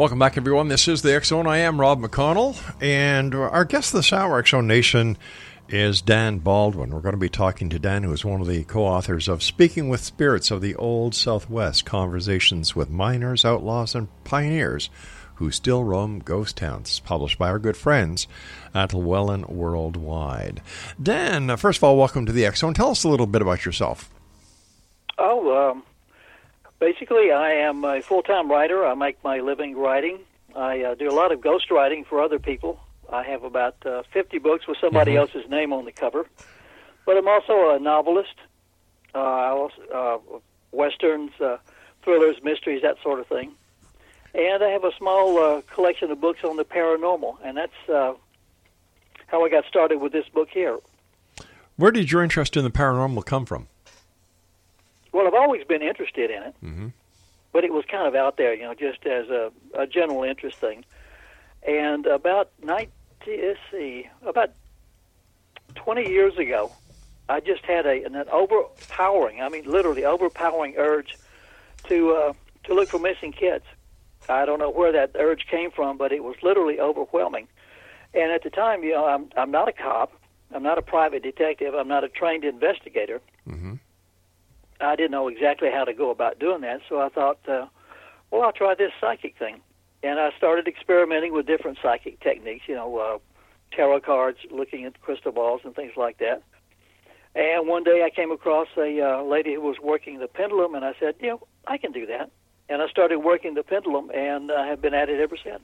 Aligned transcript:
Welcome 0.00 0.18
back, 0.18 0.38
everyone. 0.38 0.68
This 0.68 0.88
is 0.88 1.02
the 1.02 1.20
Zone. 1.22 1.46
I 1.46 1.58
am 1.58 1.78
Rob 1.78 2.00
McConnell, 2.00 2.56
and 2.80 3.34
our 3.34 3.66
guest 3.66 3.92
this 3.92 4.14
hour, 4.14 4.42
Zone 4.42 4.66
Nation, 4.66 5.18
is 5.68 6.00
Dan 6.00 6.38
Baldwin. 6.38 6.88
We're 6.88 7.02
going 7.02 7.12
to 7.12 7.18
be 7.18 7.28
talking 7.28 7.68
to 7.68 7.78
Dan, 7.78 8.04
who 8.04 8.12
is 8.14 8.24
one 8.24 8.40
of 8.40 8.46
the 8.46 8.64
co 8.64 8.82
authors 8.82 9.28
of 9.28 9.42
Speaking 9.42 9.90
with 9.90 10.00
Spirits 10.00 10.50
of 10.50 10.62
the 10.62 10.74
Old 10.76 11.14
Southwest 11.14 11.84
Conversations 11.84 12.74
with 12.74 12.88
Miners, 12.88 13.44
Outlaws, 13.44 13.94
and 13.94 14.08
Pioneers 14.24 14.88
Who 15.34 15.50
Still 15.50 15.84
Roam 15.84 16.20
Ghost 16.20 16.56
Towns, 16.56 17.00
published 17.00 17.38
by 17.38 17.50
our 17.50 17.58
good 17.58 17.76
friends 17.76 18.26
at 18.72 18.94
Llewellyn 18.94 19.44
Worldwide. 19.48 20.62
Dan, 21.02 21.54
first 21.58 21.76
of 21.76 21.84
all, 21.84 21.98
welcome 21.98 22.24
to 22.24 22.32
the 22.32 22.50
Zone. 22.52 22.72
Tell 22.72 22.92
us 22.92 23.04
a 23.04 23.08
little 23.10 23.26
bit 23.26 23.42
about 23.42 23.66
yourself. 23.66 24.10
Oh, 25.18 25.72
um, 25.72 25.82
basically, 26.80 27.30
I 27.30 27.52
am 27.52 27.84
a 27.84 28.00
full 28.02 28.22
time 28.22 28.50
writer. 28.50 28.84
I 28.84 28.94
make 28.94 29.22
my 29.22 29.38
living 29.40 29.76
writing. 29.76 30.18
I 30.56 30.82
uh, 30.82 30.94
do 30.96 31.08
a 31.08 31.14
lot 31.14 31.30
of 31.30 31.40
ghost 31.40 31.70
writing 31.70 32.04
for 32.04 32.20
other 32.20 32.38
people. 32.40 32.80
I 33.12 33.22
have 33.24 33.44
about 33.44 33.76
uh, 33.86 34.02
50 34.12 34.38
books 34.38 34.66
with 34.66 34.78
somebody 34.80 35.12
Mhm. 35.12 35.18
else's 35.18 35.48
name 35.48 35.72
on 35.72 35.84
the 35.84 35.92
cover. 35.92 36.26
But 37.06 37.16
I'm 37.16 37.28
also 37.28 37.70
a 37.70 37.78
novelist. 37.78 38.34
Uh, 39.14 39.18
I 39.18 39.48
also, 39.50 39.82
uh, 39.92 40.38
westerns, 40.72 41.32
uh, 41.40 41.58
thrillers, 42.02 42.42
mysteries, 42.42 42.82
that 42.82 42.96
sort 43.02 43.20
of 43.20 43.26
thing. 43.26 43.52
And 44.34 44.62
I 44.62 44.68
have 44.68 44.84
a 44.84 44.92
small 44.96 45.38
uh, 45.38 45.60
collection 45.74 46.10
of 46.12 46.20
books 46.20 46.44
on 46.44 46.56
the 46.56 46.64
paranormal, 46.64 47.36
and 47.44 47.56
that's 47.56 47.88
uh, 47.92 48.14
how 49.26 49.44
I 49.44 49.48
got 49.48 49.64
started 49.66 50.00
with 50.00 50.12
this 50.12 50.28
book 50.28 50.48
here. 50.52 50.78
Where 51.76 51.90
did 51.90 52.12
your 52.12 52.22
interest 52.22 52.56
in 52.56 52.62
the 52.62 52.70
paranormal 52.70 53.24
come 53.26 53.44
from? 53.44 53.66
Well, 55.12 55.26
I've 55.26 55.34
always 55.34 55.64
been 55.64 55.82
interested 55.82 56.30
in 56.30 56.42
it. 56.42 56.54
Mm-hmm. 56.62 56.88
but 57.52 57.64
it 57.64 57.72
was 57.72 57.84
kind 57.84 58.06
of 58.06 58.14
out 58.14 58.36
there, 58.36 58.54
you 58.54 58.62
know, 58.62 58.74
just 58.74 59.04
as 59.06 59.28
a, 59.28 59.50
a 59.74 59.86
general 59.86 60.22
interest 60.22 60.58
thing. 60.58 60.84
And 61.66 62.06
about 62.06 62.50
19, 62.62 62.90
let's 63.26 63.58
see, 63.70 64.08
about 64.24 64.50
20 65.74 66.08
years 66.08 66.38
ago, 66.38 66.72
I 67.28 67.40
just 67.40 67.64
had 67.64 67.86
a 67.86 68.02
an 68.04 68.16
overpowering, 68.32 69.40
I 69.40 69.48
mean, 69.48 69.64
literally 69.64 70.04
overpowering 70.04 70.74
urge 70.76 71.16
to 71.88 72.12
uh, 72.12 72.32
to 72.64 72.74
look 72.74 72.88
for 72.88 72.98
missing 72.98 73.32
kids. 73.32 73.64
I 74.28 74.44
don't 74.44 74.58
know 74.58 74.70
where 74.70 74.92
that 74.92 75.12
urge 75.14 75.46
came 75.46 75.70
from, 75.70 75.96
but 75.96 76.12
it 76.12 76.24
was 76.24 76.36
literally 76.42 76.80
overwhelming. 76.80 77.46
And 78.14 78.32
at 78.32 78.42
the 78.42 78.50
time, 78.50 78.82
you 78.82 78.92
know, 78.92 79.06
I'm 79.06 79.30
I'm 79.36 79.50
not 79.52 79.68
a 79.68 79.72
cop, 79.72 80.12
I'm 80.52 80.64
not 80.64 80.78
a 80.78 80.82
private 80.82 81.22
detective, 81.22 81.74
I'm 81.74 81.88
not 81.88 82.02
a 82.02 82.08
trained 82.08 82.44
investigator. 82.44 83.20
Mm-hmm. 83.48 83.74
I 84.80 84.96
didn't 84.96 85.10
know 85.10 85.28
exactly 85.28 85.70
how 85.70 85.84
to 85.84 85.92
go 85.92 86.10
about 86.10 86.38
doing 86.38 86.62
that, 86.62 86.80
so 86.88 87.00
I 87.00 87.08
thought, 87.08 87.38
uh, 87.48 87.66
well, 88.30 88.42
I'll 88.42 88.52
try 88.52 88.74
this 88.74 88.92
psychic 89.00 89.36
thing. 89.38 89.60
And 90.02 90.18
I 90.18 90.30
started 90.36 90.66
experimenting 90.66 91.32
with 91.32 91.46
different 91.46 91.78
psychic 91.82 92.20
techniques, 92.20 92.64
you 92.66 92.74
know, 92.74 92.96
uh, 92.96 93.18
tarot 93.72 94.00
cards, 94.00 94.38
looking 94.50 94.84
at 94.84 95.00
crystal 95.02 95.32
balls 95.32 95.60
and 95.64 95.74
things 95.74 95.92
like 95.96 96.18
that. 96.18 96.42
And 97.34 97.68
one 97.68 97.84
day 97.84 98.02
I 98.04 98.10
came 98.10 98.32
across 98.32 98.68
a 98.76 99.00
uh, 99.00 99.22
lady 99.22 99.54
who 99.54 99.60
was 99.60 99.78
working 99.78 100.18
the 100.18 100.26
pendulum, 100.26 100.74
and 100.74 100.84
I 100.84 100.94
said, 100.98 101.14
you 101.20 101.28
know, 101.28 101.46
I 101.66 101.76
can 101.76 101.92
do 101.92 102.06
that. 102.06 102.30
And 102.68 102.82
I 102.82 102.88
started 102.88 103.18
working 103.18 103.54
the 103.54 103.62
pendulum, 103.62 104.10
and 104.10 104.50
I 104.50 104.66
have 104.68 104.80
been 104.80 104.94
at 104.94 105.08
it 105.08 105.20
ever 105.20 105.36
since. 105.36 105.62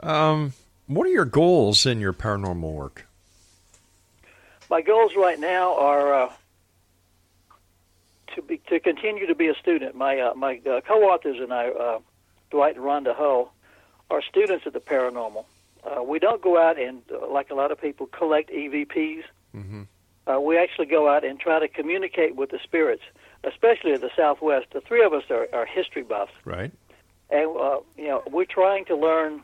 Um, 0.00 0.52
what 0.86 1.06
are 1.06 1.10
your 1.10 1.24
goals 1.24 1.86
in 1.86 2.00
your 2.00 2.12
paranormal 2.12 2.72
work? 2.72 3.06
My 4.68 4.82
goals 4.82 5.12
right 5.16 5.38
now 5.38 5.76
are 5.76 6.14
uh, 6.14 6.32
to 8.34 8.42
be 8.42 8.58
to 8.68 8.80
continue 8.80 9.26
to 9.26 9.34
be 9.34 9.48
a 9.48 9.54
student. 9.54 9.94
My 9.94 10.18
uh, 10.18 10.34
my 10.34 10.60
uh, 10.66 10.80
co-authors 10.80 11.38
and 11.40 11.52
I, 11.52 11.68
uh, 11.68 11.98
Dwight 12.50 12.76
and 12.76 12.84
Rhonda 12.84 13.14
Hull, 13.14 13.52
are 14.10 14.22
students 14.22 14.66
of 14.66 14.72
the 14.72 14.80
paranormal. 14.80 15.44
Uh, 15.82 16.02
we 16.02 16.18
don't 16.18 16.42
go 16.42 16.60
out 16.60 16.78
and, 16.78 17.02
uh, 17.10 17.26
like 17.30 17.50
a 17.50 17.54
lot 17.54 17.72
of 17.72 17.80
people, 17.80 18.06
collect 18.06 18.50
EVPs. 18.50 19.22
Mm-hmm. 19.56 19.82
Uh, 20.26 20.38
we 20.38 20.58
actually 20.58 20.84
go 20.86 21.08
out 21.08 21.24
and 21.24 21.40
try 21.40 21.58
to 21.58 21.68
communicate 21.68 22.36
with 22.36 22.50
the 22.50 22.58
spirits, 22.62 23.02
especially 23.44 23.92
of 23.92 24.02
the 24.02 24.10
Southwest. 24.14 24.66
The 24.72 24.82
three 24.82 25.02
of 25.02 25.14
us 25.14 25.24
are, 25.30 25.48
are 25.54 25.64
history 25.64 26.02
buffs, 26.02 26.32
Right. 26.44 26.70
and 27.30 27.56
uh, 27.56 27.78
you 27.96 28.08
know 28.08 28.22
we're 28.30 28.44
trying 28.44 28.84
to 28.86 28.96
learn 28.96 29.42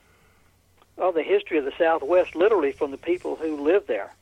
oh, 0.99 1.11
the 1.13 1.23
history 1.23 1.57
of 1.59 1.65
the 1.65 1.73
Southwest, 1.79 2.37
literally 2.37 2.73
from 2.73 2.91
the 2.91 2.99
people 2.99 3.37
who 3.37 3.57
live 3.65 3.87
there. 3.87 4.13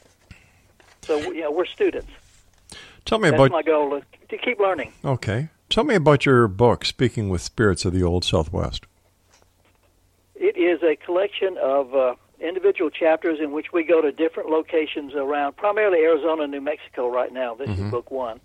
So 1.03 1.19
you 1.33 1.41
know 1.43 1.51
we're 1.51 1.67
students. 1.67 2.11
Tell 3.05 3.19
me 3.19 3.31
That's 3.31 3.39
about 3.41 3.51
my 3.53 3.63
goal 3.63 3.95
is 3.97 4.03
to 4.31 4.39
keep 4.39 4.59
learning. 4.59 4.93
Okay. 5.05 5.49
Tell 5.69 5.85
me 5.85 5.95
about 5.95 6.25
your 6.27 6.49
book, 6.49 6.85
Speaking 6.85 7.29
with 7.29 7.41
Spirits 7.43 7.85
of 7.85 7.93
the 7.93 8.03
Old 8.03 8.25
Southwest. 8.25 8.87
It 10.35 10.57
is 10.57 10.83
a 10.83 10.97
collection 10.97 11.57
of 11.59 11.95
uh, 11.95 12.15
individual 12.41 12.91
chapters 12.91 13.39
in 13.41 13.53
which 13.53 13.73
we 13.73 13.85
go 13.85 14.01
to 14.01 14.13
different 14.13 14.51
locations 14.51 15.15
around, 15.15 15.57
primarily 15.57 15.99
Arizona 16.01 16.43
and 16.43 16.53
New 16.53 16.61
Mexico 16.61 17.09
right 17.11 17.33
now. 17.33 17.55
This 17.55 17.69
Mhm. 17.71 17.87
is 17.87 17.91
book 17.91 18.11
one. 18.11 18.41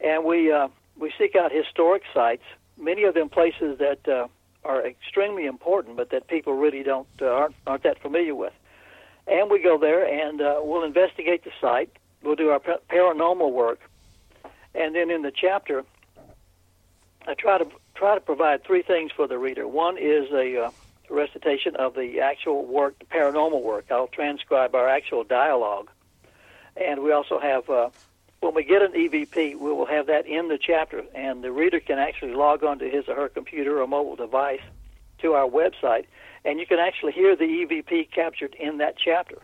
And 0.00 0.24
we, 0.24 0.52
uh, 0.52 0.68
we 0.98 1.12
seek 1.18 1.34
out 1.36 1.50
historic 1.52 2.02
sites, 2.14 2.44
many 2.76 3.04
of 3.04 3.14
them 3.14 3.28
places 3.28 3.78
that 3.78 4.06
uh, 4.08 4.28
are 4.64 4.84
extremely 4.86 5.46
important, 5.46 5.96
but 5.96 6.10
that 6.10 6.26
people 6.28 6.54
really 6.54 6.82
don't 6.82 7.08
uh, 7.20 7.26
aren't, 7.26 7.54
aren't 7.66 7.82
that 7.84 7.98
familiar 8.00 8.34
with. 8.34 8.52
And 9.26 9.50
we 9.50 9.60
go 9.60 9.76
there 9.78 10.06
and 10.06 10.40
uh, 10.40 10.60
we'll 10.62 10.84
investigate 10.84 11.44
the 11.44 11.50
site. 11.60 11.90
We'll 12.22 12.36
do 12.36 12.50
our 12.50 12.60
paranormal 12.60 13.52
work, 13.52 13.80
and 14.74 14.94
then 14.94 15.10
in 15.10 15.22
the 15.22 15.30
chapter, 15.30 15.84
I 17.26 17.34
try 17.34 17.58
to 17.58 17.66
try 17.94 18.14
to 18.14 18.20
provide 18.20 18.64
three 18.64 18.82
things 18.82 19.10
for 19.12 19.26
the 19.26 19.38
reader. 19.38 19.66
One 19.66 19.98
is 19.98 20.30
a 20.32 20.66
uh, 20.66 20.70
recitation 21.10 21.76
of 21.76 21.94
the 21.94 22.20
actual 22.20 22.64
work, 22.64 22.98
the 22.98 23.04
paranormal 23.06 23.62
work. 23.62 23.86
I'll 23.90 24.08
transcribe 24.08 24.74
our 24.74 24.88
actual 24.88 25.24
dialogue, 25.24 25.90
and 26.76 27.02
we 27.02 27.12
also 27.12 27.38
have. 27.38 27.68
Uh, 27.68 27.90
when 28.40 28.54
we 28.54 28.62
get 28.62 28.82
an 28.82 28.92
EVP, 28.92 29.34
we 29.34 29.72
will 29.72 29.86
have 29.86 30.06
that 30.06 30.26
in 30.28 30.46
the 30.46 30.58
chapter, 30.58 31.02
and 31.12 31.42
the 31.42 31.50
reader 31.50 31.80
can 31.80 31.98
actually 31.98 32.34
log 32.34 32.62
onto 32.62 32.88
his 32.88 33.08
or 33.08 33.16
her 33.16 33.28
computer 33.28 33.82
or 33.82 33.86
mobile 33.88 34.14
device 34.14 34.60
to 35.18 35.32
our 35.32 35.48
website, 35.48 36.04
and 36.44 36.60
you 36.60 36.66
can 36.66 36.78
actually 36.78 37.12
hear 37.12 37.34
the 37.34 37.44
EVP 37.44 38.12
captured 38.12 38.54
in 38.54 38.78
that 38.78 38.94
chapter. 38.96 39.42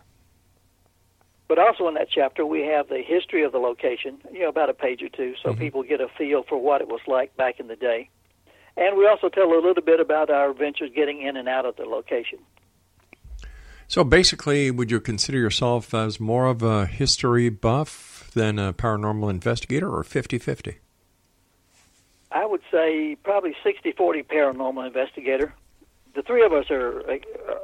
But 1.46 1.58
also 1.58 1.88
in 1.88 1.94
that 1.94 2.08
chapter, 2.10 2.46
we 2.46 2.62
have 2.62 2.88
the 2.88 3.02
history 3.02 3.44
of 3.44 3.52
the 3.52 3.58
location, 3.58 4.18
you 4.32 4.40
know, 4.40 4.48
about 4.48 4.70
a 4.70 4.74
page 4.74 5.02
or 5.02 5.10
two, 5.10 5.34
so 5.42 5.50
mm-hmm. 5.50 5.58
people 5.58 5.82
get 5.82 6.00
a 6.00 6.08
feel 6.16 6.42
for 6.42 6.58
what 6.58 6.80
it 6.80 6.88
was 6.88 7.00
like 7.06 7.36
back 7.36 7.60
in 7.60 7.68
the 7.68 7.76
day. 7.76 8.08
And 8.76 8.96
we 8.96 9.06
also 9.06 9.28
tell 9.28 9.52
a 9.52 9.60
little 9.60 9.82
bit 9.82 10.00
about 10.00 10.30
our 10.30 10.50
adventures 10.50 10.90
getting 10.94 11.22
in 11.22 11.36
and 11.36 11.48
out 11.48 11.66
of 11.66 11.76
the 11.76 11.84
location. 11.84 12.38
So 13.86 14.02
basically, 14.02 14.70
would 14.70 14.90
you 14.90 15.00
consider 15.00 15.38
yourself 15.38 15.92
as 15.92 16.18
more 16.18 16.46
of 16.46 16.62
a 16.62 16.86
history 16.86 17.50
buff 17.50 18.30
than 18.34 18.58
a 18.58 18.72
paranormal 18.72 19.30
investigator 19.30 19.94
or 19.94 20.02
50 20.02 20.38
50? 20.38 20.78
I 22.32 22.46
would 22.46 22.62
say 22.72 23.16
probably 23.22 23.54
60 23.62 23.92
40 23.92 24.22
paranormal 24.24 24.86
investigator. 24.86 25.54
The 26.14 26.22
three 26.22 26.44
of 26.44 26.52
us 26.52 26.70
are 26.70 27.00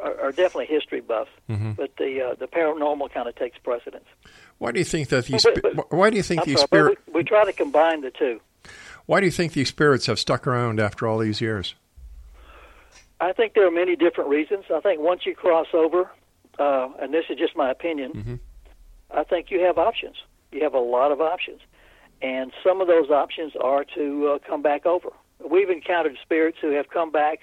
are, 0.05 0.21
are 0.21 0.33
definitely 0.33 0.67
history 0.67 1.01
buffs, 1.01 1.31
Mm-hmm. 1.49 1.73
but 1.73 1.97
the 1.97 2.31
uh, 2.31 2.35
the 2.35 2.47
paranormal 2.47 3.13
kind 3.13 3.29
of 3.29 3.35
takes 3.37 3.59
precedence. 3.59 4.05
Why 4.59 4.73
do 4.73 4.79
you 4.79 4.85
think 4.85 5.09
that 5.09 5.27
these? 5.27 5.45
But- 5.63 5.93
why 5.93 6.11
do 6.11 6.17
you 6.17 6.23
think 6.23 6.43
I'm 6.43 6.47
these 6.47 6.59
sorry, 6.59 6.67
spirit? 6.67 6.99
but 7.07 7.15
we, 7.15 7.21
we 7.21 7.25
try 7.25 7.45
to 7.45 7.53
combine 7.53 8.01
the 8.03 8.11
two. 8.11 8.41
Why 9.07 9.21
do 9.21 9.27
you 9.27 9.33
think 9.33 9.55
these 9.55 9.69
spirits 9.69 10.07
have 10.07 10.19
stuck 10.19 10.47
around 10.47 10.79
after 10.81 11.07
all 11.09 11.19
these 11.19 11.41
years? 11.41 11.75
I 13.21 13.33
think 13.33 13.55
there 13.55 13.67
are 13.67 13.71
many 13.71 13.97
different 13.97 14.31
reasons. 14.31 14.65
I 14.75 14.81
think 14.81 15.01
once 15.01 15.27
you 15.27 15.35
cross 15.35 15.67
over, 15.75 16.11
uh, 16.59 16.89
and 17.01 17.13
this 17.13 17.25
is 17.29 17.37
just 17.39 17.57
my 17.57 17.71
opinion, 17.71 18.13
Mm-hmm. 18.13 18.35
I 19.13 19.25
think 19.25 19.51
you 19.51 19.61
have 19.65 19.77
options. 19.77 20.15
You 20.53 20.63
have 20.63 20.75
a 20.75 20.79
lot 20.79 21.11
of 21.11 21.21
options, 21.21 21.61
and 22.23 22.53
some 22.65 22.81
of 22.81 22.87
those 22.87 23.11
options 23.11 23.53
are 23.61 23.85
to 23.97 24.29
uh, 24.29 24.39
come 24.49 24.63
back 24.63 24.87
over. 24.87 25.09
We've 25.51 25.69
encountered 25.71 26.17
spirits 26.23 26.59
who 26.61 26.71
have 26.73 26.91
come 26.91 27.11
back 27.11 27.41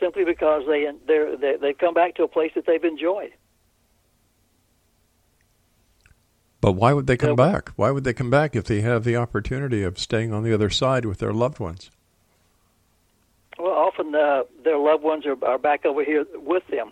simply 0.00 0.24
because 0.24 0.62
they 0.66 0.86
they're, 1.06 1.36
they 1.36 1.56
they've 1.60 1.78
come 1.78 1.94
back 1.94 2.14
to 2.16 2.22
a 2.22 2.28
place 2.28 2.52
that 2.54 2.66
they've 2.66 2.84
enjoyed. 2.84 3.32
But 6.60 6.72
why 6.72 6.94
would 6.94 7.06
they 7.06 7.18
come 7.18 7.36
back? 7.36 7.70
Why 7.76 7.90
would 7.90 8.04
they 8.04 8.14
come 8.14 8.30
back 8.30 8.56
if 8.56 8.64
they 8.64 8.80
have 8.80 9.04
the 9.04 9.16
opportunity 9.16 9.82
of 9.82 9.98
staying 9.98 10.32
on 10.32 10.44
the 10.44 10.54
other 10.54 10.70
side 10.70 11.04
with 11.04 11.18
their 11.18 11.32
loved 11.32 11.58
ones? 11.58 11.90
Well, 13.58 13.72
often 13.72 14.14
uh, 14.14 14.44
their 14.64 14.78
loved 14.78 15.02
ones 15.02 15.26
are, 15.26 15.36
are 15.44 15.58
back 15.58 15.84
over 15.84 16.02
here 16.02 16.24
with 16.34 16.66
them. 16.68 16.90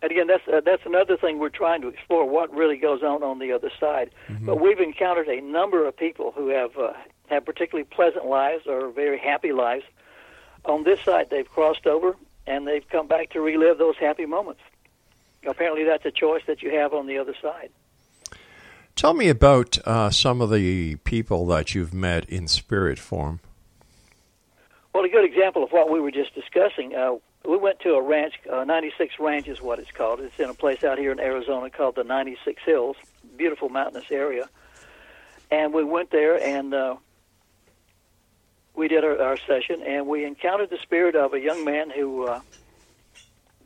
And 0.00 0.12
again, 0.12 0.28
that's 0.28 0.46
uh, 0.46 0.60
that's 0.64 0.82
another 0.86 1.16
thing 1.16 1.40
we're 1.40 1.48
trying 1.48 1.82
to 1.82 1.88
explore 1.88 2.24
what 2.28 2.54
really 2.54 2.76
goes 2.76 3.02
on 3.02 3.24
on 3.24 3.40
the 3.40 3.52
other 3.52 3.70
side. 3.80 4.10
But 4.40 4.60
we've 4.60 4.78
encountered 4.78 5.26
a 5.26 5.40
number 5.40 5.86
of 5.86 5.96
people 5.96 6.32
who 6.36 6.48
have 6.50 6.76
uh, 6.78 6.92
have 7.28 7.44
particularly 7.44 7.88
pleasant 7.90 8.26
lives 8.26 8.62
or 8.66 8.90
very 8.90 9.18
happy 9.18 9.52
lives. 9.52 9.82
On 10.64 10.84
this 10.84 11.00
side, 11.00 11.28
they've 11.30 11.48
crossed 11.48 11.86
over 11.86 12.16
and 12.46 12.66
they've 12.66 12.86
come 12.88 13.06
back 13.06 13.30
to 13.30 13.40
relive 13.40 13.78
those 13.78 13.96
happy 13.96 14.26
moments. 14.26 14.60
Apparently, 15.46 15.84
that's 15.84 16.04
a 16.04 16.10
choice 16.10 16.42
that 16.46 16.62
you 16.62 16.70
have 16.70 16.92
on 16.92 17.06
the 17.06 17.18
other 17.18 17.34
side. 17.40 17.70
Tell 18.96 19.14
me 19.14 19.28
about 19.28 19.78
uh, 19.86 20.10
some 20.10 20.40
of 20.40 20.50
the 20.50 20.96
people 20.96 21.46
that 21.46 21.74
you've 21.74 21.94
met 21.94 22.28
in 22.28 22.48
spirit 22.48 22.98
form. 22.98 23.40
Well, 24.92 25.04
a 25.04 25.08
good 25.08 25.24
example 25.24 25.62
of 25.62 25.70
what 25.70 25.88
we 25.90 26.00
were 26.00 26.10
just 26.10 26.34
discussing. 26.34 26.96
Uh, 26.96 27.16
we 27.46 27.56
went 27.56 27.78
to 27.80 27.94
a 27.94 28.02
ranch, 28.02 28.34
uh, 28.50 28.64
96 28.64 29.14
Ranch 29.20 29.46
is 29.46 29.62
what 29.62 29.78
it's 29.78 29.92
called. 29.92 30.20
It's 30.20 30.38
in 30.40 30.50
a 30.50 30.54
place 30.54 30.82
out 30.82 30.98
here 30.98 31.12
in 31.12 31.20
Arizona 31.20 31.70
called 31.70 31.94
the 31.94 32.02
96 32.02 32.60
Hills, 32.64 32.96
beautiful 33.36 33.68
mountainous 33.68 34.10
area. 34.10 34.48
And 35.50 35.72
we 35.72 35.84
went 35.84 36.10
there 36.10 36.42
and 36.42 36.74
uh, 36.74 36.96
we 38.78 38.88
did 38.88 39.04
our, 39.04 39.20
our 39.20 39.38
session, 39.46 39.82
and 39.82 40.06
we 40.06 40.24
encountered 40.24 40.70
the 40.70 40.78
spirit 40.82 41.16
of 41.16 41.34
a 41.34 41.40
young 41.40 41.64
man 41.64 41.90
who 41.90 42.26
uh, 42.26 42.40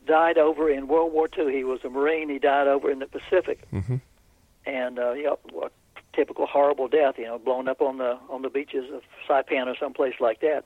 died 0.07 0.39
over 0.39 0.71
in 0.71 0.89
World 0.89 1.13
War 1.13 1.29
II. 1.37 1.53
He 1.55 1.65
was 1.65 1.81
a 1.85 1.91
Marine. 1.91 2.29
He 2.29 2.39
died 2.39 2.67
over 2.67 2.91
in 2.91 2.99
the 2.99 3.07
Pacific, 3.07 3.61
Mhm. 3.73 4.01
and 4.67 4.99
uh, 4.99 5.13
you 5.13 5.25
know, 5.25 5.39
what 5.53 5.73
typical 6.15 6.47
horrible 6.47 6.89
death. 6.89 7.15
You 7.19 7.27
know, 7.27 7.39
blown 7.39 7.69
up 7.69 7.81
on 7.81 7.99
the 7.99 8.19
on 8.29 8.43
the 8.43 8.51
beaches 8.51 8.91
of 8.93 9.03
Saipan 9.29 9.67
or 9.67 9.77
someplace 9.79 10.15
like 10.19 10.41
that. 10.41 10.65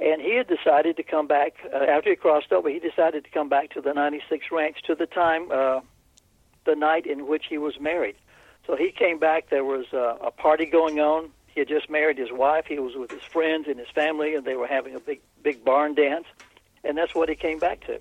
And 0.00 0.20
he 0.20 0.34
had 0.36 0.48
decided 0.48 0.96
to 0.96 1.02
come 1.04 1.26
back 1.28 1.52
uh, 1.72 1.76
after 1.84 2.10
he 2.10 2.16
crossed 2.16 2.52
over. 2.52 2.68
He 2.68 2.80
decided 2.80 3.24
to 3.24 3.30
come 3.30 3.48
back 3.48 3.70
to 3.74 3.80
the 3.80 3.92
96 3.92 4.46
Ranch 4.50 4.78
to 4.86 4.94
the 4.96 5.06
time, 5.06 5.48
uh, 5.52 5.80
the 6.64 6.74
night 6.74 7.06
in 7.06 7.28
which 7.28 7.44
he 7.48 7.58
was 7.58 7.78
married. 7.78 8.16
So 8.66 8.74
he 8.74 8.90
came 8.90 9.18
back. 9.20 9.50
There 9.50 9.64
was 9.64 9.86
uh, 9.92 10.16
a 10.20 10.32
party 10.32 10.66
going 10.66 10.98
on. 10.98 11.30
He 11.54 11.60
had 11.60 11.68
just 11.68 11.88
married 11.88 12.18
his 12.18 12.32
wife. 12.32 12.66
He 12.66 12.78
was 12.80 12.96
with 12.96 13.10
his 13.12 13.22
friends 13.22 13.68
and 13.68 13.78
his 13.78 13.88
family, 13.88 14.34
and 14.34 14.44
they 14.44 14.56
were 14.56 14.66
having 14.66 14.94
a 14.96 15.00
big, 15.00 15.20
big 15.42 15.64
barn 15.64 15.94
dance. 15.94 16.26
And 16.82 16.98
that's 16.98 17.14
what 17.14 17.28
he 17.28 17.36
came 17.36 17.58
back 17.58 17.80
to. 17.86 18.00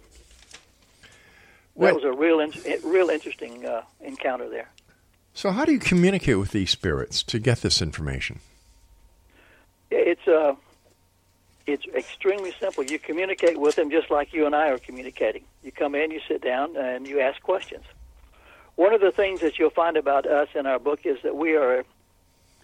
Well- 1.76 1.94
That 1.94 2.04
was 2.04 2.04
a 2.04 2.18
real, 2.18 2.46
real 2.84 3.10
interesting 3.10 3.66
uh, 3.66 3.84
encounter 4.02 4.50
there. 4.50 4.70
So, 5.36 5.52
how 5.52 5.66
do 5.66 5.72
you 5.72 5.80
communicate 5.80 6.38
with 6.38 6.52
these 6.52 6.70
spirits 6.70 7.24
to 7.24 7.40
get 7.40 7.62
this 7.62 7.82
information? 7.82 8.40
It's 9.90 10.28
uh, 10.28 10.56
it's 11.66 11.86
extremely 11.96 12.54
simple. 12.60 12.84
You 12.84 13.00
communicate 13.00 13.60
with 13.60 13.76
them 13.76 13.90
just 13.90 14.12
like 14.12 14.34
you 14.34 14.46
and 14.46 14.56
I 14.56 14.70
are 14.70 14.78
communicating. 14.78 15.44
You 15.64 15.72
come 15.72 15.96
in, 15.96 16.12
you 16.12 16.20
sit 16.28 16.42
down, 16.44 16.76
and 16.78 17.08
you 17.08 17.20
ask 17.20 17.42
questions. 17.42 17.84
One 18.76 18.94
of 18.94 19.02
the 19.02 19.12
things 19.12 19.40
that 19.42 19.58
you'll 19.60 19.70
find 19.72 19.98
about 19.98 20.26
us 20.28 20.50
in 20.56 20.66
our 20.68 20.78
book 20.80 21.02
is 21.06 21.18
that 21.24 21.36
we 21.36 21.56
are 21.56 21.84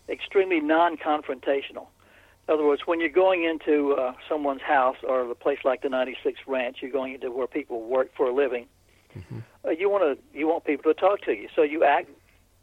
extremely 0.10 0.60
non-confrontational. 0.60 1.88
In 2.48 2.54
other 2.54 2.66
words, 2.66 2.82
when 2.86 3.00
you're 3.00 3.10
going 3.10 3.44
into 3.44 3.94
uh, 3.94 4.14
someone's 4.28 4.62
house 4.62 4.98
or 5.04 5.30
a 5.30 5.36
place 5.36 5.60
like 5.64 5.82
the 5.82 5.90
96 5.90 6.40
Ranch, 6.48 6.78
you're 6.82 6.92
going 6.92 7.14
into 7.14 7.32
where 7.32 7.48
people 7.48 7.84
work 7.84 8.10
for 8.16 8.28
a 8.28 8.34
living. 8.34 8.66
Uh, 9.66 9.72
you 9.72 9.90
want 9.90 10.04
to 10.04 10.38
you 10.38 10.48
want 10.48 10.64
people 10.64 10.94
to 10.94 11.00
talk 11.00 11.22
to 11.22 11.34
you, 11.34 11.50
so 11.56 11.62
you 11.62 11.84
act 11.84 12.10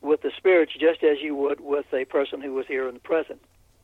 with 0.00 0.22
the 0.22 0.30
spirits 0.36 0.72
just 0.72 1.02
as 1.02 1.18
you 1.20 1.34
would 1.34 1.60
with 1.60 1.86
a 1.92 2.04
person 2.06 2.40
who 2.40 2.54
was 2.54 2.66
here 2.66 2.88
in 2.88 2.94
the 2.94 3.00
present. 3.00 3.40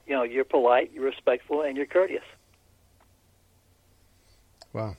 You 0.06 0.14
know, 0.14 0.22
you're 0.22 0.44
polite, 0.44 0.90
you're 0.94 1.04
respectful, 1.04 1.62
and 1.62 1.76
you're 1.76 1.86
courteous. 1.86 2.24
Wow. 4.72 4.96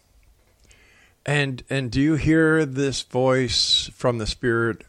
And 1.26 1.64
and 1.70 1.90
do 1.92 2.02
you 2.02 2.16
hear 2.16 2.66
this 2.66 3.02
voice 3.02 3.90
from 3.94 4.18
the 4.18 4.28
spirit 4.28 4.84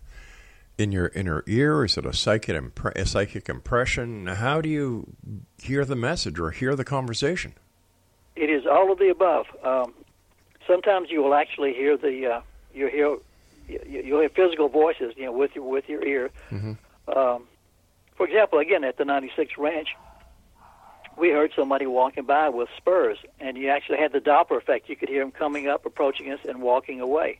in 0.78 0.92
your 0.92 1.08
inner 1.14 1.44
ear? 1.46 1.84
Is 1.84 1.96
it 1.96 2.06
a 2.06 2.12
psychic 2.12 2.56
impre- 2.56 2.96
a 2.96 3.06
psychic 3.06 3.48
impression? 3.48 4.26
How 4.26 4.60
do 4.60 4.68
you 4.68 5.14
hear 5.62 5.84
the 5.84 5.96
message 5.96 6.38
or 6.38 6.50
hear 6.50 6.74
the 6.74 6.84
conversation? 6.84 7.54
It 8.36 8.50
is 8.50 8.66
all 8.66 8.90
of 8.90 8.98
the 8.98 9.10
above. 9.10 9.46
Um, 9.62 9.94
sometimes 10.66 11.10
you 11.10 11.22
will 11.22 11.34
actually 11.34 11.72
hear 11.72 11.96
the 11.96 12.26
uh, 12.26 12.40
you 12.74 12.88
hear 12.88 13.16
you, 13.68 14.02
you'll 14.04 14.20
hear 14.20 14.28
physical 14.28 14.68
voices, 14.68 15.14
you 15.16 15.24
know, 15.24 15.32
with 15.32 15.54
your 15.54 15.68
with 15.68 15.88
your 15.88 16.04
ear. 16.04 16.30
Um, 17.14 17.44
for 18.16 18.26
example, 18.26 18.58
again 18.58 18.84
at 18.84 18.96
the 18.96 19.04
96 19.04 19.52
Ranch, 19.58 19.88
we 21.16 21.30
heard 21.30 21.52
somebody 21.54 21.86
walking 21.86 22.24
by 22.24 22.48
with 22.48 22.68
spurs, 22.76 23.18
and 23.40 23.56
you 23.56 23.68
actually 23.68 23.98
had 23.98 24.12
the 24.12 24.20
Doppler 24.20 24.58
effect. 24.58 24.88
You 24.88 24.96
could 24.96 25.08
hear 25.08 25.22
him 25.22 25.30
coming 25.30 25.68
up, 25.68 25.86
approaching 25.86 26.30
us, 26.32 26.40
and 26.48 26.60
walking 26.60 27.00
away. 27.00 27.38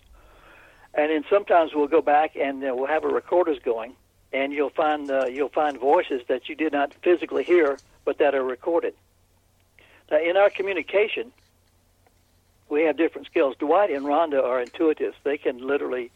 And 0.96 1.10
then 1.10 1.24
sometimes 1.28 1.72
we'll 1.74 1.88
go 1.88 2.02
back 2.02 2.36
and 2.36 2.62
uh, 2.62 2.72
we'll 2.74 2.86
have 2.86 3.04
our 3.04 3.12
recorders 3.12 3.58
going, 3.64 3.94
and 4.32 4.52
you'll 4.52 4.70
find 4.70 5.10
uh, 5.10 5.26
you'll 5.26 5.48
find 5.48 5.78
voices 5.78 6.22
that 6.28 6.48
you 6.48 6.54
did 6.54 6.72
not 6.72 6.94
physically 7.02 7.42
hear, 7.42 7.78
but 8.04 8.18
that 8.18 8.34
are 8.34 8.44
recorded. 8.44 8.94
Now, 10.10 10.22
in 10.22 10.36
our 10.36 10.50
communication, 10.50 11.32
we 12.68 12.82
have 12.82 12.96
different 12.96 13.26
skills. 13.26 13.56
Dwight 13.58 13.90
and 13.90 14.04
Rhonda 14.04 14.42
are 14.42 14.64
intuitives; 14.64 15.14
they 15.24 15.36
can 15.36 15.66
literally 15.66 16.10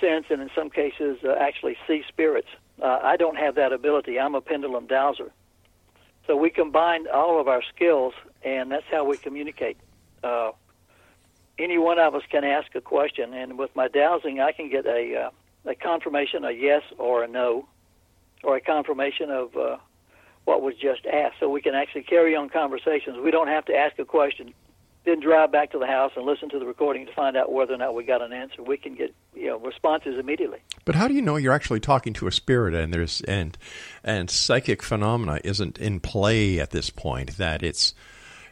sense, 0.00 0.26
and 0.30 0.40
in 0.40 0.50
some 0.54 0.70
cases, 0.70 1.18
uh, 1.24 1.32
actually 1.32 1.76
see 1.86 2.04
spirits. 2.08 2.48
Uh, 2.80 3.00
I 3.02 3.16
don't 3.16 3.36
have 3.36 3.56
that 3.56 3.72
ability. 3.72 4.20
I'm 4.20 4.36
a 4.36 4.40
pendulum 4.40 4.86
dowser. 4.86 5.32
So 6.28 6.36
we 6.36 6.50
combine 6.50 7.06
all 7.12 7.40
of 7.40 7.48
our 7.48 7.62
skills, 7.74 8.14
and 8.44 8.70
that's 8.70 8.86
how 8.90 9.04
we 9.04 9.16
communicate. 9.16 9.78
Any 11.58 11.78
one 11.78 11.98
of 11.98 12.14
us 12.14 12.22
can 12.30 12.44
ask 12.44 12.74
a 12.74 12.80
question, 12.80 13.34
and 13.34 13.58
with 13.58 13.74
my 13.74 13.88
dowsing, 13.88 14.40
I 14.40 14.52
can 14.52 14.70
get 14.70 14.86
a 14.86 15.26
uh, 15.26 15.30
a 15.70 15.74
confirmation, 15.74 16.44
a 16.44 16.52
yes 16.52 16.82
or 16.98 17.24
a 17.24 17.28
no, 17.28 17.66
or 18.42 18.56
a 18.56 18.60
confirmation 18.60 19.30
of 19.30 19.56
uh, 19.56 19.76
what 20.44 20.62
was 20.62 20.74
just 20.74 21.04
asked. 21.06 21.36
So 21.40 21.48
we 21.48 21.60
can 21.60 21.74
actually 21.74 22.04
carry 22.04 22.34
on 22.34 22.48
conversations. 22.48 23.18
We 23.22 23.30
don't 23.30 23.48
have 23.48 23.64
to 23.66 23.74
ask 23.74 23.98
a 23.98 24.04
question, 24.04 24.54
then 25.04 25.20
drive 25.20 25.52
back 25.52 25.72
to 25.72 25.78
the 25.78 25.86
house 25.86 26.12
and 26.16 26.24
listen 26.24 26.48
to 26.50 26.58
the 26.58 26.66
recording 26.66 27.06
to 27.06 27.12
find 27.12 27.36
out 27.36 27.52
whether 27.52 27.74
or 27.74 27.76
not 27.76 27.94
we 27.94 28.04
got 28.04 28.22
an 28.22 28.32
answer. 28.32 28.62
We 28.62 28.76
can 28.76 28.94
get 28.94 29.14
you 29.34 29.48
know 29.48 29.58
responses 29.58 30.18
immediately. 30.18 30.58
But 30.84 30.94
how 30.94 31.08
do 31.08 31.14
you 31.14 31.22
know 31.22 31.36
you're 31.36 31.52
actually 31.52 31.80
talking 31.80 32.12
to 32.14 32.26
a 32.26 32.32
spirit 32.32 32.74
and 32.74 32.92
there's 32.92 33.20
and 33.22 33.56
and 34.04 34.30
psychic 34.30 34.82
phenomena 34.82 35.40
isn't 35.44 35.78
in 35.78 36.00
play 36.00 36.58
at 36.60 36.70
this 36.70 36.90
point? 36.90 37.36
That 37.36 37.62
it's 37.62 37.94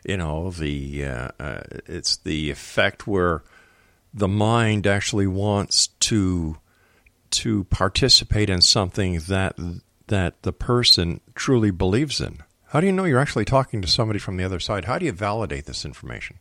you 0.07 0.17
know 0.17 0.51
the 0.51 1.05
uh, 1.05 1.29
uh, 1.41 1.61
it's 1.87 2.17
the 2.19 2.51
effect 2.51 3.07
where 3.07 3.43
the 4.15 4.29
mind 4.29 4.87
actually 4.87 5.27
wants 5.27 5.89
to 6.01 6.59
to 7.31 7.65
participate 7.65 8.49
in 8.49 8.61
something 8.61 9.19
that 9.29 9.57
that 10.07 10.43
the 10.43 10.53
person 10.53 11.21
truly 11.35 11.71
believes 11.71 12.21
in. 12.21 12.39
How 12.69 12.81
do 12.81 12.87
you 12.87 12.93
know 12.93 13.05
you're 13.05 13.19
actually 13.21 13.45
talking 13.45 13.83
to 13.83 13.89
somebody 13.89 14.19
from 14.19 14.37
the 14.37 14.45
other 14.45 14.61
side? 14.61 14.85
How 14.85 14.99
do 14.99 15.07
you 15.07 15.13
validate 15.13 15.67
this 15.67 15.85
information? 15.85 16.39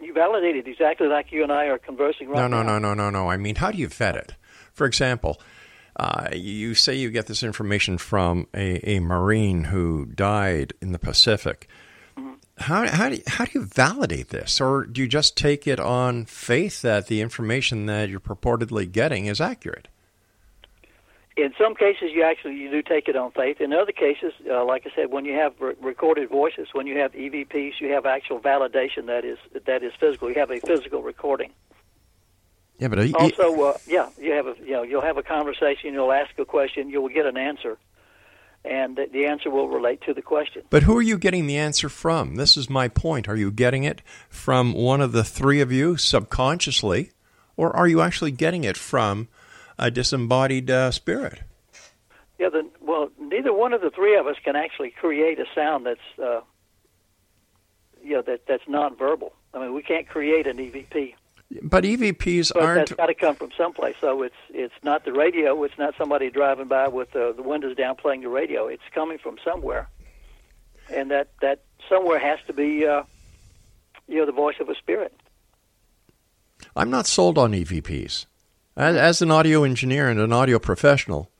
You 0.00 0.12
validate 0.12 0.56
it 0.56 0.68
exactly 0.68 1.06
like 1.08 1.32
you 1.32 1.42
and 1.42 1.52
I 1.52 1.66
are 1.66 1.78
conversing 1.78 2.28
right 2.28 2.36
No, 2.36 2.46
no, 2.48 2.62
now. 2.62 2.78
no, 2.78 2.94
no, 2.94 2.94
no, 2.94 3.10
no. 3.10 3.30
I 3.30 3.36
mean, 3.36 3.56
how 3.56 3.70
do 3.70 3.78
you 3.78 3.88
vet 3.88 4.16
it? 4.16 4.34
For 4.72 4.86
example, 4.86 5.40
uh, 5.96 6.28
you 6.32 6.74
say 6.74 6.94
you 6.94 7.10
get 7.10 7.26
this 7.26 7.42
information 7.42 7.98
from 7.98 8.46
a, 8.54 8.96
a 8.96 9.00
Marine 9.00 9.64
who 9.64 10.06
died 10.06 10.72
in 10.80 10.92
the 10.92 10.98
Pacific. 10.98 11.68
How, 12.56 12.86
how, 12.88 13.08
do 13.08 13.16
you, 13.16 13.22
how 13.26 13.44
do 13.44 13.50
you 13.54 13.64
validate 13.64 14.28
this? 14.28 14.60
Or 14.60 14.84
do 14.84 15.00
you 15.00 15.08
just 15.08 15.36
take 15.36 15.66
it 15.66 15.80
on 15.80 16.24
faith 16.24 16.82
that 16.82 17.08
the 17.08 17.20
information 17.20 17.86
that 17.86 18.08
you're 18.08 18.20
purportedly 18.20 18.90
getting 18.90 19.26
is 19.26 19.40
accurate? 19.40 19.88
in 21.36 21.52
some 21.58 21.74
cases, 21.74 22.10
you 22.12 22.22
actually 22.22 22.54
you 22.54 22.70
do 22.70 22.82
take 22.82 23.08
it 23.08 23.16
on 23.16 23.32
faith. 23.32 23.60
In 23.60 23.72
other 23.72 23.92
cases, 23.92 24.32
uh, 24.48 24.64
like 24.64 24.86
I 24.86 24.94
said, 24.94 25.10
when 25.10 25.24
you 25.24 25.34
have 25.34 25.54
re- 25.60 25.74
recorded 25.80 26.28
voices, 26.28 26.68
when 26.72 26.86
you 26.86 26.98
have 26.98 27.12
EVPs, 27.12 27.80
you 27.80 27.92
have 27.92 28.06
actual 28.06 28.38
validation 28.38 29.06
that 29.06 29.24
is 29.24 29.38
that 29.66 29.82
is 29.82 29.92
physical. 29.98 30.28
You 30.28 30.36
have 30.36 30.50
a 30.50 30.60
physical 30.60 31.02
recording. 31.02 31.50
Yeah, 32.78 32.88
but 32.88 32.98
uh, 32.98 33.08
Also, 33.18 33.62
uh, 33.62 33.78
yeah, 33.86 34.08
you 34.20 34.32
have 34.32 34.46
a 34.46 34.54
you 34.64 34.72
know 34.72 34.82
you'll 34.82 35.02
have 35.02 35.18
a 35.18 35.22
conversation. 35.22 35.92
You'll 35.92 36.12
ask 36.12 36.38
a 36.38 36.44
question. 36.44 36.88
You'll 36.88 37.08
get 37.08 37.26
an 37.26 37.36
answer, 37.36 37.78
and 38.64 38.96
the, 38.96 39.06
the 39.12 39.26
answer 39.26 39.50
will 39.50 39.68
relate 39.68 40.00
to 40.02 40.14
the 40.14 40.22
question. 40.22 40.62
But 40.70 40.84
who 40.84 40.96
are 40.96 41.02
you 41.02 41.18
getting 41.18 41.46
the 41.46 41.56
answer 41.56 41.88
from? 41.88 42.36
This 42.36 42.56
is 42.56 42.70
my 42.70 42.88
point. 42.88 43.28
Are 43.28 43.36
you 43.36 43.50
getting 43.50 43.84
it 43.84 44.02
from 44.28 44.72
one 44.72 45.00
of 45.00 45.12
the 45.12 45.24
three 45.24 45.60
of 45.60 45.70
you 45.70 45.96
subconsciously, 45.96 47.12
or 47.56 47.74
are 47.76 47.86
you 47.86 48.00
actually 48.00 48.30
getting 48.30 48.64
it 48.64 48.76
from 48.76 49.28
a 49.78 49.90
disembodied 49.90 50.70
uh, 50.70 50.90
spirit? 50.90 51.40
Yeah, 52.38 52.48
the, 52.48 52.68
well, 52.80 53.10
neither 53.20 53.52
one 53.52 53.72
of 53.72 53.80
the 53.80 53.90
three 53.90 54.16
of 54.16 54.26
us 54.26 54.36
can 54.42 54.56
actually 54.56 54.90
create 54.90 55.38
a 55.38 55.46
sound 55.54 55.86
that's, 55.86 56.18
uh, 56.22 56.40
you 58.02 58.14
know, 58.14 58.22
that 58.22 58.46
that's 58.46 58.64
nonverbal. 58.64 59.32
I 59.52 59.60
mean, 59.60 59.74
we 59.74 59.82
can't 59.82 60.08
create 60.08 60.46
an 60.46 60.56
EVP, 60.56 61.14
But 61.62 61.84
EVPs 61.84 62.52
but 62.52 62.62
aren't. 62.62 62.88
that's 62.88 62.92
got 62.92 63.06
to 63.06 63.14
come 63.14 63.36
from 63.36 63.50
someplace. 63.56 63.96
So 64.00 64.22
it's 64.22 64.34
it's 64.50 64.74
not 64.82 65.04
the 65.04 65.12
radio. 65.12 65.62
It's 65.64 65.78
not 65.78 65.94
somebody 65.96 66.30
driving 66.30 66.68
by 66.68 66.88
with 66.88 67.14
uh, 67.14 67.32
the 67.32 67.42
windows 67.42 67.76
down 67.76 67.96
playing 67.96 68.22
the 68.22 68.28
radio. 68.28 68.66
It's 68.66 68.82
coming 68.92 69.18
from 69.18 69.36
somewhere, 69.44 69.88
and 70.90 71.10
that 71.10 71.28
that 71.40 71.62
somewhere 71.88 72.18
has 72.18 72.38
to 72.46 72.52
be, 72.52 72.86
uh, 72.86 73.04
you 74.08 74.16
know, 74.16 74.26
the 74.26 74.32
voice 74.32 74.56
of 74.60 74.68
a 74.68 74.74
spirit. 74.74 75.14
I'm 76.74 76.90
not 76.90 77.06
sold 77.06 77.38
on 77.38 77.52
EVPs. 77.52 78.26
As, 78.76 78.96
as 78.96 79.22
an 79.22 79.30
audio 79.30 79.64
engineer 79.64 80.08
and 80.08 80.18
an 80.18 80.32
audio 80.32 80.58
professional, 80.58 81.30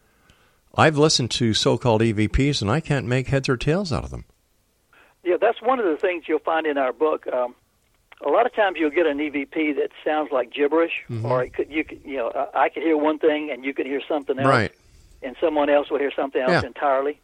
I've 0.77 0.97
listened 0.97 1.31
to 1.33 1.55
so-called 1.55 2.03
EVPs 2.03 2.61
and 2.61 2.71
I 2.71 2.81
can't 2.81 3.07
make 3.07 3.29
heads 3.29 3.49
or 3.49 3.57
tails 3.57 3.93
out 3.93 4.05
of 4.05 4.11
them. 4.11 4.25
Yeah, 5.25 5.37
that's 5.41 5.61
one 5.63 5.79
of 5.79 5.87
the 5.87 5.97
things 5.97 6.25
you'll 6.29 6.39
find 6.41 6.67
in 6.67 6.79
our 6.79 6.93
book. 6.93 7.27
Um, 7.33 7.55
a 8.25 8.29
lot 8.31 8.47
of 8.47 8.55
times 8.55 8.77
you'll 8.79 8.91
get 8.91 9.07
an 9.07 9.19
EVP 9.19 9.77
that 9.77 9.91
sounds 10.05 10.31
like 10.33 10.53
gibberish, 10.53 10.93
Mm-hmm. 11.11 11.27
or 11.27 11.45
it 11.45 11.55
could, 11.55 11.71
you 11.71 11.85
could, 11.85 12.01
you 12.05 12.17
know, 12.17 12.49
I 12.55 12.69
could 12.69 12.83
hear 12.83 12.97
one 12.97 13.19
thing 13.19 13.51
and 13.53 13.65
you 13.65 13.75
could 13.75 13.87
hear 13.87 14.01
something 14.09 14.39
else, 14.39 14.49
Right. 14.49 14.73
and 15.23 15.37
someone 15.41 15.69
else 15.71 15.91
will 15.91 15.99
hear 15.99 16.13
something 16.15 16.41
else 16.41 16.51
Yeah. 16.63 16.67
entirely. 16.67 17.21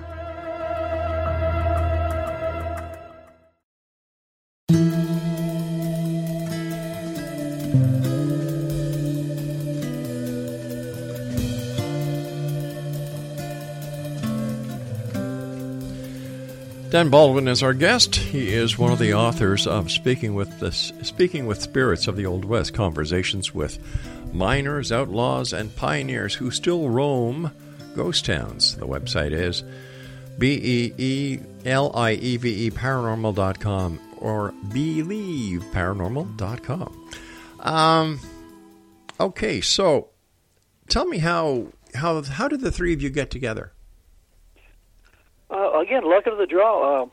Dan 16.91 17.09
Baldwin 17.09 17.47
is 17.47 17.63
our 17.63 17.73
guest. 17.73 18.17
He 18.17 18.53
is 18.53 18.77
one 18.77 18.91
of 18.91 18.99
the 18.99 19.13
authors 19.13 19.65
of 19.65 19.89
Speaking 19.89 20.35
with 20.35 20.59
the 20.59 20.73
Speaking 20.73 21.45
with 21.45 21.61
Spirits 21.61 22.05
of 22.05 22.17
the 22.17 22.25
Old 22.25 22.43
West: 22.43 22.73
Conversations 22.73 23.55
with 23.55 23.79
Miners, 24.33 24.91
Outlaws, 24.91 25.53
and 25.53 25.73
Pioneers 25.73 26.35
Who 26.35 26.51
Still 26.51 26.89
Roam 26.89 27.53
Ghost 27.95 28.25
Towns. 28.25 28.75
The 28.75 28.85
website 28.85 29.31
is 29.31 29.63
B 30.37 30.59
E 30.61 30.93
E 30.97 31.39
L 31.63 31.95
I 31.95 32.11
E 32.11 32.35
V 32.35 32.67
E 32.67 32.71
paranormal.com 32.71 33.97
or 34.17 34.53
believeparanormal.com. 34.67 37.09
Um, 37.61 38.19
okay, 39.17 39.61
so 39.61 40.09
tell 40.89 41.05
me 41.05 41.19
how 41.19 41.67
how 41.95 42.21
how 42.23 42.49
did 42.49 42.59
the 42.59 42.69
three 42.69 42.91
of 42.91 43.01
you 43.01 43.09
get 43.09 43.31
together? 43.31 43.71
Again, 45.81 46.03
luck 46.03 46.27
of 46.27 46.37
the 46.37 46.45
draw. 46.45 47.03
Uh, 47.03 47.05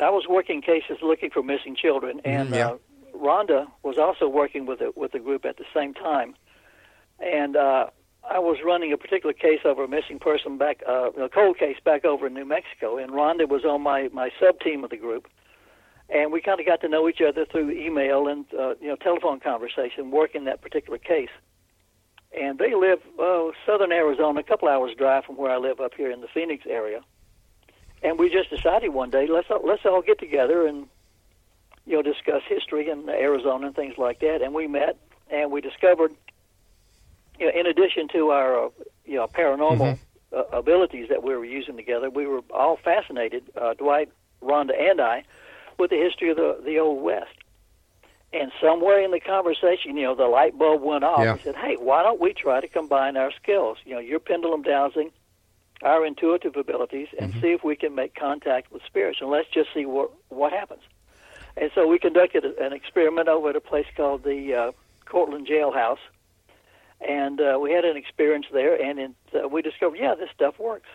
I 0.00 0.10
was 0.10 0.26
working 0.28 0.60
cases 0.60 0.98
looking 1.02 1.30
for 1.30 1.42
missing 1.42 1.74
children, 1.74 2.20
and 2.24 2.50
Mm, 2.50 2.56
yeah. 2.56 2.68
uh, 2.70 2.76
Rhonda 3.16 3.66
was 3.82 3.98
also 3.98 4.28
working 4.28 4.66
with 4.66 4.80
a, 4.80 4.92
with 4.94 5.12
the 5.12 5.18
group 5.18 5.44
at 5.44 5.56
the 5.56 5.64
same 5.74 5.94
time. 5.94 6.34
And 7.18 7.56
uh, 7.56 7.86
I 8.28 8.38
was 8.38 8.58
running 8.64 8.92
a 8.92 8.96
particular 8.98 9.32
case 9.32 9.60
over 9.64 9.82
a 9.84 9.88
missing 9.88 10.18
person 10.20 10.56
back, 10.58 10.82
uh, 10.86 11.10
a 11.12 11.28
cold 11.28 11.58
case 11.58 11.78
back 11.84 12.04
over 12.04 12.26
in 12.28 12.34
New 12.34 12.44
Mexico, 12.44 12.98
and 12.98 13.10
Rhonda 13.12 13.48
was 13.48 13.64
on 13.64 13.80
my 13.82 14.08
my 14.12 14.30
sub 14.38 14.60
team 14.60 14.84
of 14.84 14.90
the 14.90 14.96
group. 14.96 15.26
And 16.10 16.32
we 16.32 16.40
kind 16.40 16.58
of 16.60 16.64
got 16.66 16.80
to 16.82 16.88
know 16.88 17.08
each 17.08 17.20
other 17.20 17.44
through 17.44 17.70
email 17.70 18.28
and 18.28 18.44
uh, 18.54 18.74
you 18.80 18.88
know 18.88 18.96
telephone 18.96 19.40
conversation, 19.40 20.10
working 20.10 20.44
that 20.44 20.60
particular 20.60 20.98
case. 20.98 21.34
And 22.38 22.58
they 22.58 22.74
live 22.74 23.00
uh, 23.18 23.50
southern 23.66 23.90
Arizona, 23.90 24.40
a 24.40 24.42
couple 24.44 24.68
hours 24.68 24.92
drive 24.96 25.24
from 25.24 25.36
where 25.38 25.50
I 25.50 25.56
live 25.56 25.80
up 25.80 25.94
here 25.94 26.10
in 26.10 26.20
the 26.20 26.28
Phoenix 26.28 26.64
area. 26.68 27.00
And 28.02 28.18
we 28.18 28.30
just 28.30 28.50
decided 28.50 28.90
one 28.90 29.10
day 29.10 29.26
let's 29.26 29.50
all, 29.50 29.60
let's 29.64 29.84
all 29.84 30.02
get 30.02 30.18
together 30.18 30.66
and 30.66 30.86
you 31.86 31.94
know 31.96 32.02
discuss 32.02 32.42
history 32.48 32.88
in 32.88 33.08
Arizona 33.08 33.66
and 33.66 33.76
things 33.76 33.98
like 33.98 34.20
that. 34.20 34.42
And 34.42 34.54
we 34.54 34.66
met 34.66 34.98
and 35.30 35.50
we 35.50 35.60
discovered, 35.60 36.12
you 37.38 37.46
know, 37.46 37.52
in 37.58 37.66
addition 37.66 38.08
to 38.08 38.30
our 38.30 38.66
uh, 38.66 38.68
you 39.04 39.16
know 39.16 39.26
paranormal 39.26 39.98
uh, 40.32 40.42
abilities 40.52 41.08
that 41.08 41.22
we 41.22 41.34
were 41.36 41.44
using 41.44 41.76
together, 41.76 42.10
we 42.10 42.26
were 42.26 42.42
all 42.52 42.76
fascinated, 42.76 43.44
uh, 43.56 43.74
Dwight, 43.74 44.10
Rhonda, 44.42 44.78
and 44.78 45.00
I, 45.00 45.24
with 45.78 45.90
the 45.90 45.96
history 45.96 46.30
of 46.30 46.36
the 46.36 46.60
the 46.64 46.78
Old 46.78 47.02
West. 47.02 47.30
And 48.30 48.52
somewhere 48.60 49.00
in 49.02 49.10
the 49.10 49.20
conversation, 49.20 49.96
you 49.96 50.02
know, 50.02 50.14
the 50.14 50.26
light 50.26 50.58
bulb 50.58 50.82
went 50.82 51.02
off. 51.02 51.20
Yeah. 51.20 51.32
We 51.32 51.40
said, 51.40 51.56
"Hey, 51.56 51.76
why 51.76 52.02
don't 52.02 52.20
we 52.20 52.34
try 52.34 52.60
to 52.60 52.68
combine 52.68 53.16
our 53.16 53.32
skills? 53.32 53.78
You 53.86 53.94
know, 53.94 54.00
your 54.00 54.18
pendulum 54.18 54.62
dowsing, 54.62 55.10
our 55.82 56.04
intuitive 56.04 56.56
abilities, 56.56 57.08
and 57.18 57.32
see 57.40 57.52
if 57.52 57.62
we 57.64 57.76
can 57.76 57.94
make 57.94 58.14
contact 58.14 58.72
with 58.72 58.82
spirits, 58.84 59.18
and 59.20 59.30
let's 59.30 59.48
just 59.48 59.72
see 59.72 59.86
what 59.86 60.10
what 60.28 60.52
happens." 60.52 60.82
And 61.56 61.70
so 61.74 61.86
we 61.86 61.98
conducted 61.98 62.44
a- 62.44 62.62
an 62.64 62.72
experiment 62.72 63.28
over 63.28 63.50
at 63.50 63.56
a 63.56 63.60
place 63.60 63.86
called 63.96 64.22
the 64.24 64.54
uh, 64.54 64.72
Courtland 65.06 65.46
Jailhouse, 65.46 65.98
and 67.00 67.40
uh, 67.40 67.58
we 67.60 67.72
had 67.72 67.84
an 67.84 67.96
experience 67.96 68.46
there, 68.52 68.80
and 68.80 68.98
in, 68.98 69.14
uh, 69.34 69.48
we 69.48 69.62
discovered, 69.62 69.98
yeah, 69.98 70.14
this 70.14 70.30
stuff 70.34 70.58
works. 70.58 70.88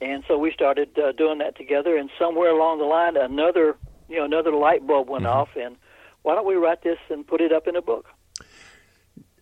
And 0.00 0.24
so 0.26 0.36
we 0.36 0.52
started 0.52 0.98
uh, 0.98 1.12
doing 1.12 1.38
that 1.38 1.56
together, 1.56 1.96
and 1.96 2.10
somewhere 2.18 2.50
along 2.50 2.78
the 2.78 2.84
line, 2.84 3.16
another 3.16 3.76
you 4.08 4.16
know 4.18 4.24
another 4.24 4.52
light 4.52 4.86
bulb 4.86 5.08
went 5.08 5.26
off, 5.26 5.50
and 5.56 5.76
why 6.22 6.34
don't 6.34 6.46
we 6.46 6.56
write 6.56 6.82
this 6.82 6.98
and 7.08 7.26
put 7.26 7.40
it 7.40 7.52
up 7.52 7.66
in 7.66 7.76
a 7.76 7.82
book? 7.82 8.06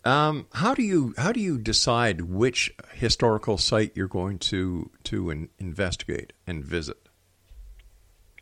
Um, 0.05 0.47
how 0.53 0.73
do 0.73 0.83
you 0.83 1.13
how 1.17 1.31
do 1.31 1.39
you 1.39 1.57
decide 1.57 2.21
which 2.21 2.73
historical 2.93 3.57
site 3.57 3.93
you're 3.95 4.07
going 4.07 4.37
to 4.39 4.91
to 5.03 5.29
in, 5.29 5.49
investigate 5.59 6.33
and 6.45 6.63
visit? 6.63 6.97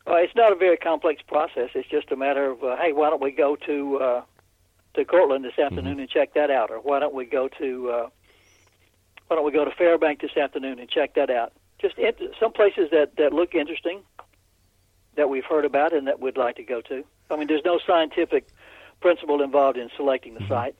Uh, 0.07 0.15
it's 0.15 0.35
not 0.35 0.51
a 0.51 0.55
very 0.55 0.77
complex 0.77 1.21
process. 1.21 1.69
It's 1.75 1.87
just 1.87 2.11
a 2.11 2.15
matter 2.15 2.49
of, 2.49 2.63
uh, 2.63 2.75
hey, 2.77 2.91
why 2.91 3.11
don't 3.11 3.21
we 3.21 3.31
go 3.31 3.55
to 3.67 3.97
uh, 3.97 4.21
to 4.95 5.05
Courtland 5.05 5.45
this 5.45 5.59
afternoon 5.59 5.99
and 5.99 6.09
check 6.09 6.33
that 6.33 6.49
out, 6.49 6.71
or 6.71 6.77
why 6.77 6.99
don't 6.99 7.13
we 7.13 7.25
go 7.25 7.47
to 7.59 7.89
uh, 7.89 8.09
why 9.27 9.35
don't 9.35 9.45
we 9.45 9.51
go 9.51 9.63
to 9.63 9.71
Fairbank 9.71 10.21
this 10.21 10.35
afternoon 10.35 10.79
and 10.79 10.89
check 10.89 11.13
that 11.13 11.29
out? 11.29 11.53
Just 11.79 11.97
in, 11.99 12.13
some 12.39 12.51
places 12.51 12.89
that 12.91 13.15
that 13.17 13.33
look 13.33 13.53
interesting 13.53 14.01
that 15.15 15.29
we've 15.29 15.45
heard 15.45 15.65
about 15.65 15.93
and 15.93 16.07
that 16.07 16.19
we'd 16.19 16.37
like 16.37 16.55
to 16.55 16.63
go 16.63 16.81
to. 16.81 17.03
I 17.29 17.35
mean, 17.35 17.47
there's 17.47 17.65
no 17.65 17.79
scientific 17.85 18.47
principle 18.99 19.41
involved 19.41 19.77
in 19.77 19.89
selecting 19.95 20.33
the 20.33 20.47
site. 20.47 20.75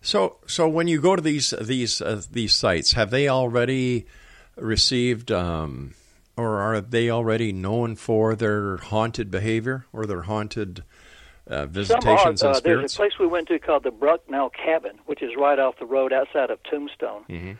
So 0.00 0.38
so 0.46 0.68
when 0.68 0.88
you 0.88 1.00
go 1.00 1.16
to 1.16 1.22
these 1.22 1.50
these 1.60 2.00
uh, 2.00 2.22
these 2.30 2.54
sites, 2.54 2.92
have 2.92 3.10
they 3.10 3.28
already 3.28 4.06
received 4.56 5.30
um, 5.30 5.94
or 6.36 6.58
are 6.60 6.80
they 6.80 7.10
already 7.10 7.52
known 7.52 7.96
for 7.96 8.34
their 8.36 8.76
haunted 8.76 9.30
behavior 9.30 9.86
or 9.92 10.06
their 10.06 10.22
haunted 10.22 10.84
uh, 11.48 11.50
Some 11.50 11.58
are. 11.58 11.66
visitations 11.66 12.42
Uh, 12.42 12.60
there's 12.60 12.94
a 12.94 12.96
place 12.96 13.18
we 13.18 13.26
went 13.26 13.48
to 13.48 13.58
called 13.58 13.82
the 13.82 13.90
Brucknell 13.90 14.50
Cabin, 14.50 14.98
which 15.06 15.22
is 15.22 15.30
right 15.36 15.58
off 15.58 15.78
the 15.78 15.86
road 15.86 16.12
outside 16.12 16.50
of 16.50 16.62
Tombstone. 16.62 17.24
Mm-hmm. 17.28 17.52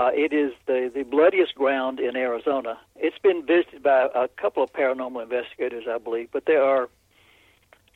Uh, 0.00 0.10
it 0.14 0.32
is 0.32 0.52
the, 0.66 0.90
the 0.94 1.02
bloodiest 1.02 1.56
ground 1.56 1.98
in 1.98 2.16
Arizona. 2.16 2.78
It's 2.94 3.18
been 3.18 3.44
visited 3.44 3.82
by 3.82 4.08
a 4.14 4.28
couple 4.28 4.62
of 4.62 4.72
paranormal 4.72 5.22
investigators, 5.22 5.84
I 5.90 5.98
believe, 5.98 6.28
but 6.32 6.44
there 6.46 6.62
are 6.62 6.88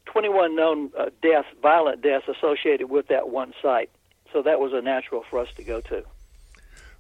21 0.07 0.57
known 0.57 0.91
uh, 0.99 1.07
deaths, 1.23 1.49
violent 1.63 2.03
deaths, 2.03 2.27
associated 2.29 2.91
with 2.91 3.09
that 3.09 3.29
one 3.31 3.53
site. 3.63 3.91
So 4.33 4.43
that 4.43 4.61
was 4.61 4.73
a 4.73 4.81
natural 4.81 5.25
for 5.29 5.39
us 5.39 5.49
to 5.57 5.65
go 5.65 5.81
to. 5.83 6.03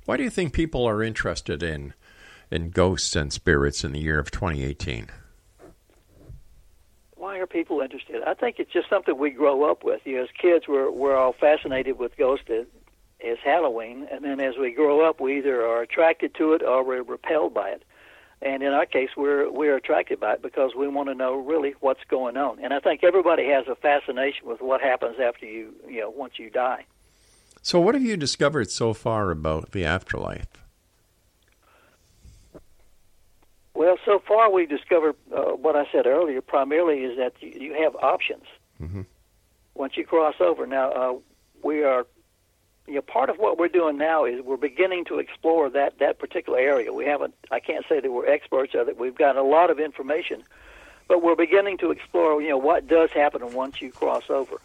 Why 0.04 0.16
do 0.16 0.22
you 0.22 0.30
think 0.30 0.52
people 0.52 0.84
are 0.86 1.02
interested 1.02 1.62
in 1.62 1.94
in 2.50 2.70
ghosts 2.70 3.16
and 3.16 3.32
spirits 3.32 3.82
in 3.82 3.92
the 3.92 4.00
year 4.00 4.18
of 4.18 4.30
2018? 4.30 5.08
Why 7.16 7.38
are 7.38 7.46
people 7.46 7.80
interested? 7.80 8.22
I 8.26 8.34
think 8.34 8.56
it's 8.58 8.72
just 8.72 8.90
something 8.90 9.16
we 9.16 9.30
grow 9.30 9.70
up 9.70 9.84
with. 9.84 10.02
You 10.04 10.16
know, 10.16 10.24
as 10.24 10.28
kids, 10.38 10.66
we're 10.68 10.90
we're 10.90 11.16
all 11.16 11.32
fascinated 11.32 11.98
with 11.98 12.16
ghosts 12.16 12.50
as, 12.50 12.66
as 13.24 13.38
Halloween, 13.42 14.06
and 14.10 14.24
then 14.24 14.40
as 14.40 14.56
we 14.60 14.72
grow 14.72 15.08
up, 15.08 15.20
we 15.20 15.38
either 15.38 15.64
are 15.64 15.82
attracted 15.82 16.34
to 16.34 16.52
it 16.52 16.62
or 16.62 16.84
we're 16.84 17.02
repelled 17.02 17.54
by 17.54 17.70
it. 17.70 17.84
And 18.44 18.62
in 18.62 18.72
our 18.72 18.86
case, 18.86 19.10
we're 19.16 19.50
we're 19.50 19.76
attracted 19.76 20.18
by 20.18 20.32
it 20.34 20.42
because 20.42 20.74
we 20.74 20.88
want 20.88 21.08
to 21.08 21.14
know 21.14 21.36
really 21.36 21.74
what's 21.80 22.02
going 22.08 22.36
on. 22.36 22.58
And 22.62 22.74
I 22.74 22.80
think 22.80 23.04
everybody 23.04 23.46
has 23.48 23.68
a 23.68 23.76
fascination 23.76 24.46
with 24.48 24.60
what 24.60 24.80
happens 24.80 25.16
after 25.20 25.46
you 25.46 25.72
you 25.88 26.00
know 26.00 26.10
once 26.10 26.34
you 26.38 26.50
die. 26.50 26.84
So, 27.62 27.78
what 27.80 27.94
have 27.94 28.02
you 28.02 28.16
discovered 28.16 28.70
so 28.70 28.92
far 28.94 29.30
about 29.30 29.70
the 29.70 29.84
afterlife? 29.84 30.48
Well, 33.74 33.96
so 34.04 34.18
far 34.26 34.50
we 34.50 34.66
discovered 34.66 35.16
uh, 35.34 35.52
what 35.52 35.76
I 35.76 35.86
said 35.90 36.06
earlier. 36.06 36.40
Primarily 36.40 37.04
is 37.04 37.16
that 37.18 37.32
you, 37.40 37.50
you 37.68 37.74
have 37.82 37.94
options 37.96 38.44
Mhm. 38.80 39.06
once 39.74 39.96
you 39.96 40.04
cross 40.04 40.34
over. 40.40 40.66
Now 40.66 40.90
uh, 40.90 41.14
we 41.62 41.84
are, 41.84 42.06
you 42.86 42.94
know, 42.94 43.02
part 43.02 43.30
of 43.30 43.36
what 43.36 43.58
we're 43.58 43.68
doing 43.68 43.96
now 43.96 44.24
is 44.24 44.42
we're 44.44 44.56
beginning 44.56 45.04
to 45.06 45.18
explore 45.18 45.70
that 45.70 45.98
that 46.00 46.18
particular 46.18 46.58
area. 46.58 46.92
We 46.92 47.04
haven't. 47.06 47.34
I 47.50 47.60
can't 47.60 47.84
say 47.88 48.00
that 48.00 48.10
we're 48.10 48.28
experts 48.28 48.74
of 48.74 48.88
it. 48.88 48.98
We've 48.98 49.14
got 49.14 49.36
a 49.36 49.42
lot 49.42 49.70
of 49.70 49.78
information, 49.78 50.42
but 51.08 51.22
we're 51.22 51.36
beginning 51.36 51.78
to 51.78 51.90
explore. 51.90 52.42
You 52.42 52.50
know, 52.50 52.58
what 52.58 52.88
does 52.88 53.10
happen 53.10 53.52
once 53.52 53.80
you 53.80 53.90
cross 53.92 54.24
over. 54.28 54.56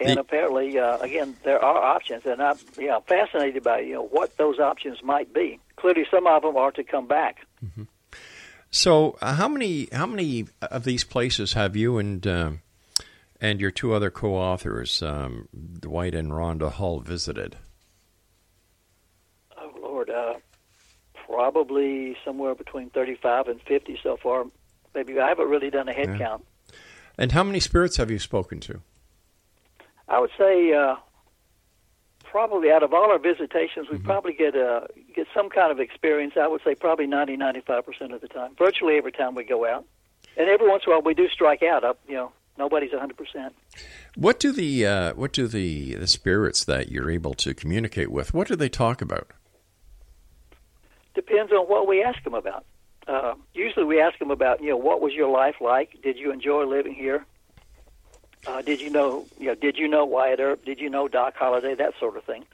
And 0.00 0.16
The- 0.16 0.20
apparently, 0.20 0.78
uh, 0.78 0.96
again, 0.98 1.36
there 1.42 1.62
are 1.62 1.76
options, 1.76 2.24
and 2.24 2.42
I'm, 2.42 2.56
you 2.78 2.86
know, 2.86 3.00
fascinated 3.06 3.62
by 3.62 3.80
you 3.80 3.94
know 3.94 4.06
what 4.06 4.34
those 4.38 4.58
options 4.58 5.02
might 5.02 5.30
be. 5.34 5.60
Clearly, 5.76 6.06
some 6.10 6.26
of 6.26 6.40
them 6.42 6.56
are 6.56 6.72
to 6.72 6.82
come 6.84 7.06
back. 7.06 7.46
So, 8.70 9.18
uh, 9.20 9.34
how 9.34 9.48
many 9.48 9.88
how 9.92 10.06
many 10.06 10.46
of 10.62 10.84
these 10.84 11.04
places 11.04 11.52
have 11.54 11.76
you 11.76 11.98
and 11.98 12.26
um, 12.26 12.60
and 13.40 13.60
your 13.60 13.70
two 13.70 13.92
other 13.92 14.10
co-authors, 14.10 15.02
um, 15.02 15.48
Dwight 15.80 16.14
and 16.14 16.30
Rhonda 16.32 16.70
Hull, 16.72 17.00
visited? 17.00 17.56
Oh 19.56 19.72
Lord, 19.80 20.10
uh, 20.10 20.34
probably 21.26 22.16
somewhere 22.24 22.54
between 22.54 22.90
thirty-five 22.90 23.48
and 23.48 23.60
fifty 23.62 23.98
so 24.02 24.16
far. 24.16 24.44
Maybe 24.94 25.18
I 25.20 25.28
haven't 25.28 25.48
really 25.48 25.70
done 25.70 25.88
a 25.88 25.92
head 25.92 26.08
Yeah. 26.10 26.18
count. 26.18 26.46
And 27.18 27.32
how 27.32 27.42
many 27.44 27.60
spirits 27.60 27.96
have 27.98 28.10
you 28.10 28.18
spoken 28.18 28.60
to? 28.60 28.80
I 30.08 30.18
would 30.18 30.30
say 30.36 30.72
uh, 30.72 30.96
probably 32.24 32.70
out 32.72 32.82
of 32.82 32.92
all 32.92 33.10
our 33.10 33.18
visitations, 33.18 33.86
Mm-hmm. 33.86 33.96
we 33.96 34.02
probably 34.02 34.32
get 34.32 34.56
uh, 34.56 34.82
get 35.14 35.26
some 35.34 35.48
kind 35.50 35.70
of 35.70 35.80
experience. 35.80 36.34
I 36.40 36.46
would 36.48 36.62
say 36.64 36.74
probably 36.74 37.06
90, 37.06 37.36
95 37.36 37.86
percent 37.86 38.12
of 38.12 38.20
the 38.20 38.28
time. 38.28 38.54
Virtually 38.58 38.96
every 38.96 39.12
time 39.12 39.34
we 39.34 39.44
go 39.44 39.66
out. 39.66 39.84
And 40.36 40.48
every 40.48 40.68
once 40.68 40.84
in 40.86 40.92
a 40.92 40.94
while, 40.96 41.02
we 41.02 41.14
do 41.14 41.28
strike 41.28 41.62
out. 41.62 41.82
Up, 41.84 41.98
you 42.08 42.14
know, 42.14 42.32
nobody's 42.60 42.92
100 42.92 43.16
percent. 43.16 43.54
What 44.14 44.38
do 44.38 44.52
the 44.52 44.86
uh, 44.86 45.14
what 45.14 45.32
do 45.32 45.48
the 45.48 45.94
the 45.94 46.06
spirits 46.06 46.64
that 46.64 46.90
you're 46.92 47.10
able 47.10 47.34
to 47.34 47.54
communicate 47.54 48.12
with? 48.12 48.32
What 48.32 48.46
do 48.46 48.54
they 48.54 48.68
talk 48.68 49.02
about? 49.02 49.32
Depends 51.14 51.50
on 51.52 51.66
what 51.66 51.88
we 51.88 52.04
ask 52.04 52.22
them 52.22 52.34
about. 52.34 52.64
Uh, 53.08 53.34
usually, 53.54 53.84
we 53.84 54.00
ask 54.00 54.18
them 54.20 54.30
about, 54.30 54.62
you 54.62 54.70
know, 54.70 54.76
what 54.76 55.00
was 55.00 55.12
your 55.12 55.28
life 55.28 55.56
like? 55.60 56.00
Did 56.02 56.16
you 56.16 56.30
enjoy 56.30 56.64
living 56.64 56.94
here? 56.94 57.24
Uh, 58.46 58.62
did 58.62 58.80
you 58.80 58.90
know, 58.90 59.26
you 59.38 59.46
know, 59.46 59.54
did 59.54 59.76
you 59.76 59.88
know 59.88 60.04
Wyatt 60.04 60.38
Earp? 60.38 60.64
Did 60.64 60.78
you 60.78 60.88
know 60.88 61.08
Doc 61.08 61.34
Holliday? 61.36 61.74
That 61.74 61.94
sort 61.98 62.16
of 62.16 62.24
thing. 62.24 62.44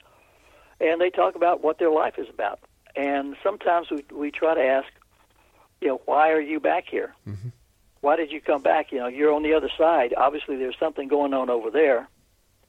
And 0.79 0.99
they 0.99 1.09
talk 1.09 1.35
about 1.35 1.63
what 1.63 1.79
their 1.79 1.91
life 1.91 2.15
is 2.17 2.27
about. 2.29 2.59
And 2.95 3.35
sometimes 3.43 3.91
we 3.91 4.03
we 4.11 4.31
try 4.31 4.55
to 4.55 4.63
ask, 4.63 4.87
you 5.81 5.89
know, 5.89 6.01
why 6.05 6.31
are 6.31 6.41
you 6.41 6.59
back 6.59 6.85
here? 6.89 7.13
Mm-hmm. 7.27 7.49
Why 8.01 8.15
did 8.15 8.31
you 8.31 8.41
come 8.41 8.61
back? 8.61 8.91
You 8.91 8.99
know, 8.99 9.07
you're 9.07 9.33
on 9.33 9.43
the 9.43 9.53
other 9.53 9.69
side. 9.77 10.13
Obviously, 10.15 10.57
there's 10.57 10.77
something 10.79 11.07
going 11.07 11.33
on 11.33 11.49
over 11.49 11.71
there. 11.71 12.07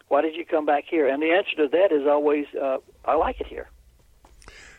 Why 0.09 0.23
did 0.23 0.37
you 0.37 0.45
come 0.45 0.64
back 0.64 0.85
here? 0.88 1.07
And 1.07 1.23
the 1.23 1.33
answer 1.33 1.55
to 1.57 1.69
that 1.69 1.93
is 1.93 2.07
always, 2.07 2.47
uh, 2.61 2.79
I 3.05 3.14
like 3.14 3.41
it 3.41 3.47
here. 3.47 3.69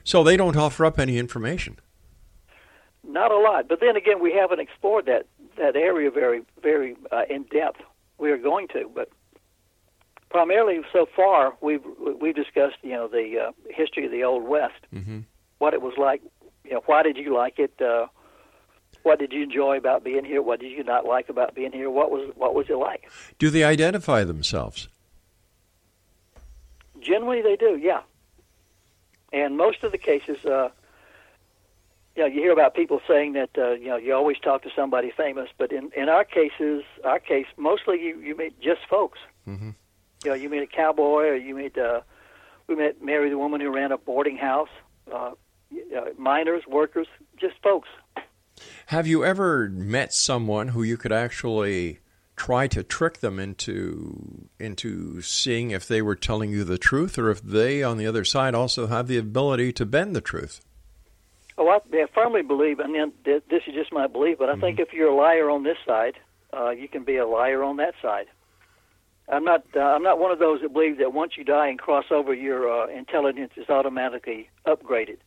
So 0.03 0.23
they 0.23 0.38
don't 0.38 0.57
offer 0.57 0.85
up 0.85 0.97
any 0.97 1.17
information. 1.19 1.77
Not 3.03 3.31
a 3.31 3.38
lot, 3.38 3.67
but 3.67 3.79
then 3.79 3.95
again, 3.95 4.21
we 4.21 4.33
haven't 4.33 4.59
explored 4.59 5.05
that 5.05 5.25
that 5.57 5.75
area 5.75 6.12
very 6.12 6.43
very 6.62 6.95
uh, 7.12 7.23
in 7.29 7.43
depth. 7.43 7.81
We 8.17 8.31
are 8.31 8.38
going 8.38 8.67
to, 8.69 8.89
but 8.93 9.09
primarily 10.29 10.81
so 10.91 11.07
far 11.15 11.55
we've 11.62 11.83
we've 12.19 12.35
discussed 12.35 12.77
you 12.81 12.91
know 12.91 13.07
the 13.07 13.47
uh, 13.47 13.51
history 13.69 14.05
of 14.05 14.12
the 14.12 14.23
Old 14.23 14.43
West, 14.47 14.85
mm-hmm. 14.93 15.19
what 15.59 15.73
it 15.73 15.81
was 15.81 15.93
like. 15.97 16.21
You 16.65 16.73
know, 16.73 16.81
why 16.85 17.03
did 17.03 17.17
you 17.17 17.33
like 17.33 17.57
it? 17.57 17.73
Uh, 17.81 18.07
what 19.09 19.17
did 19.17 19.33
you 19.33 19.41
enjoy 19.41 19.75
about 19.75 20.03
being 20.03 20.23
here? 20.23 20.39
What 20.39 20.59
did 20.59 20.71
you 20.71 20.83
not 20.83 21.03
like 21.03 21.29
about 21.29 21.55
being 21.55 21.71
here? 21.71 21.89
What 21.89 22.11
was 22.11 22.31
what 22.35 22.53
was 22.53 22.67
it 22.69 22.75
like? 22.75 23.09
Do 23.39 23.49
they 23.49 23.63
identify 23.63 24.23
themselves? 24.23 24.87
Generally, 27.01 27.41
they 27.41 27.55
do. 27.55 27.75
Yeah, 27.75 28.01
and 29.33 29.57
most 29.57 29.83
of 29.83 29.91
the 29.91 29.97
cases, 29.97 30.45
uh, 30.45 30.69
you 32.15 32.21
know, 32.21 32.27
you 32.27 32.39
hear 32.39 32.51
about 32.51 32.75
people 32.75 33.01
saying 33.07 33.33
that 33.33 33.49
uh, 33.57 33.71
you 33.71 33.87
know 33.87 33.97
you 33.97 34.13
always 34.13 34.37
talk 34.37 34.61
to 34.61 34.69
somebody 34.75 35.09
famous, 35.09 35.49
but 35.57 35.71
in 35.71 35.89
in 35.97 36.07
our 36.07 36.23
cases, 36.23 36.83
our 37.03 37.17
case, 37.17 37.47
mostly 37.57 37.99
you 37.99 38.19
you 38.19 38.37
meet 38.37 38.61
just 38.61 38.81
folks. 38.87 39.17
Mm-hmm. 39.47 39.71
You 40.23 40.29
know, 40.29 40.35
you 40.35 40.49
meet 40.49 40.61
a 40.61 40.67
cowboy, 40.67 41.29
or 41.29 41.35
you 41.35 41.55
meet 41.55 41.79
uh, 41.79 42.01
we 42.67 42.75
met 42.75 43.01
Mary, 43.01 43.31
the 43.31 43.39
woman 43.39 43.59
who 43.59 43.73
ran 43.73 43.91
a 43.91 43.97
boarding 43.97 44.37
house, 44.37 44.69
uh, 45.11 45.31
you 45.71 45.89
know, 45.89 46.13
miners, 46.15 46.67
workers, 46.67 47.07
just 47.37 47.55
folks. 47.63 47.89
Have 48.87 49.07
you 49.07 49.23
ever 49.23 49.69
met 49.69 50.13
someone 50.13 50.69
who 50.69 50.83
you 50.83 50.97
could 50.97 51.11
actually 51.11 51.99
try 52.35 52.67
to 52.67 52.83
trick 52.83 53.19
them 53.19 53.37
into 53.39 54.47
into 54.59 55.21
seeing 55.21 55.71
if 55.71 55.87
they 55.87 56.01
were 56.01 56.15
telling 56.15 56.51
you 56.51 56.63
the 56.63 56.77
truth, 56.77 57.17
or 57.17 57.29
if 57.29 57.41
they, 57.41 57.83
on 57.83 57.97
the 57.97 58.07
other 58.07 58.23
side, 58.23 58.55
also 58.55 58.87
have 58.87 59.07
the 59.07 59.17
ability 59.17 59.73
to 59.73 59.85
bend 59.85 60.15
the 60.15 60.21
truth? 60.21 60.61
Oh, 61.57 61.67
I, 61.67 61.79
I 61.93 62.05
firmly 62.13 62.41
believe, 62.41 62.79
and 62.79 62.95
then 62.95 63.11
this 63.25 63.63
is 63.67 63.73
just 63.73 63.91
my 63.91 64.07
belief, 64.07 64.37
but 64.39 64.49
I 64.49 64.55
Mm-hmm. 64.55 64.61
think 64.61 64.79
if 64.79 64.93
you're 64.93 65.09
a 65.09 65.15
liar 65.15 65.49
on 65.49 65.63
this 65.63 65.77
side, 65.85 66.15
uh, 66.55 66.69
you 66.69 66.87
can 66.87 67.03
be 67.03 67.17
a 67.17 67.27
liar 67.27 67.61
on 67.63 67.77
that 67.77 67.95
side. 68.01 68.27
I'm 69.27 69.43
not. 69.43 69.63
Uh, 69.75 69.81
I'm 69.81 70.01
not 70.01 70.19
one 70.19 70.31
of 70.31 70.39
those 70.39 70.61
that 70.61 70.73
believe 70.73 70.97
that 70.97 71.13
once 71.13 71.33
you 71.37 71.43
die 71.43 71.67
and 71.67 71.77
cross 71.77 72.05
over, 72.09 72.33
your 72.33 72.67
uh, 72.71 72.87
intelligence 72.87 73.51
is 73.57 73.69
automatically 73.69 74.49
upgraded, 74.65 75.17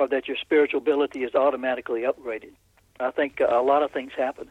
or 0.00 0.08
that 0.08 0.26
your 0.26 0.36
spiritual 0.40 0.78
ability 0.80 1.24
is 1.24 1.34
automatically 1.34 2.02
upgraded. 2.02 2.52
I 2.98 3.10
think 3.10 3.40
uh, 3.40 3.46
a 3.50 3.62
lot 3.62 3.82
of 3.82 3.90
things 3.90 4.12
happen. 4.16 4.50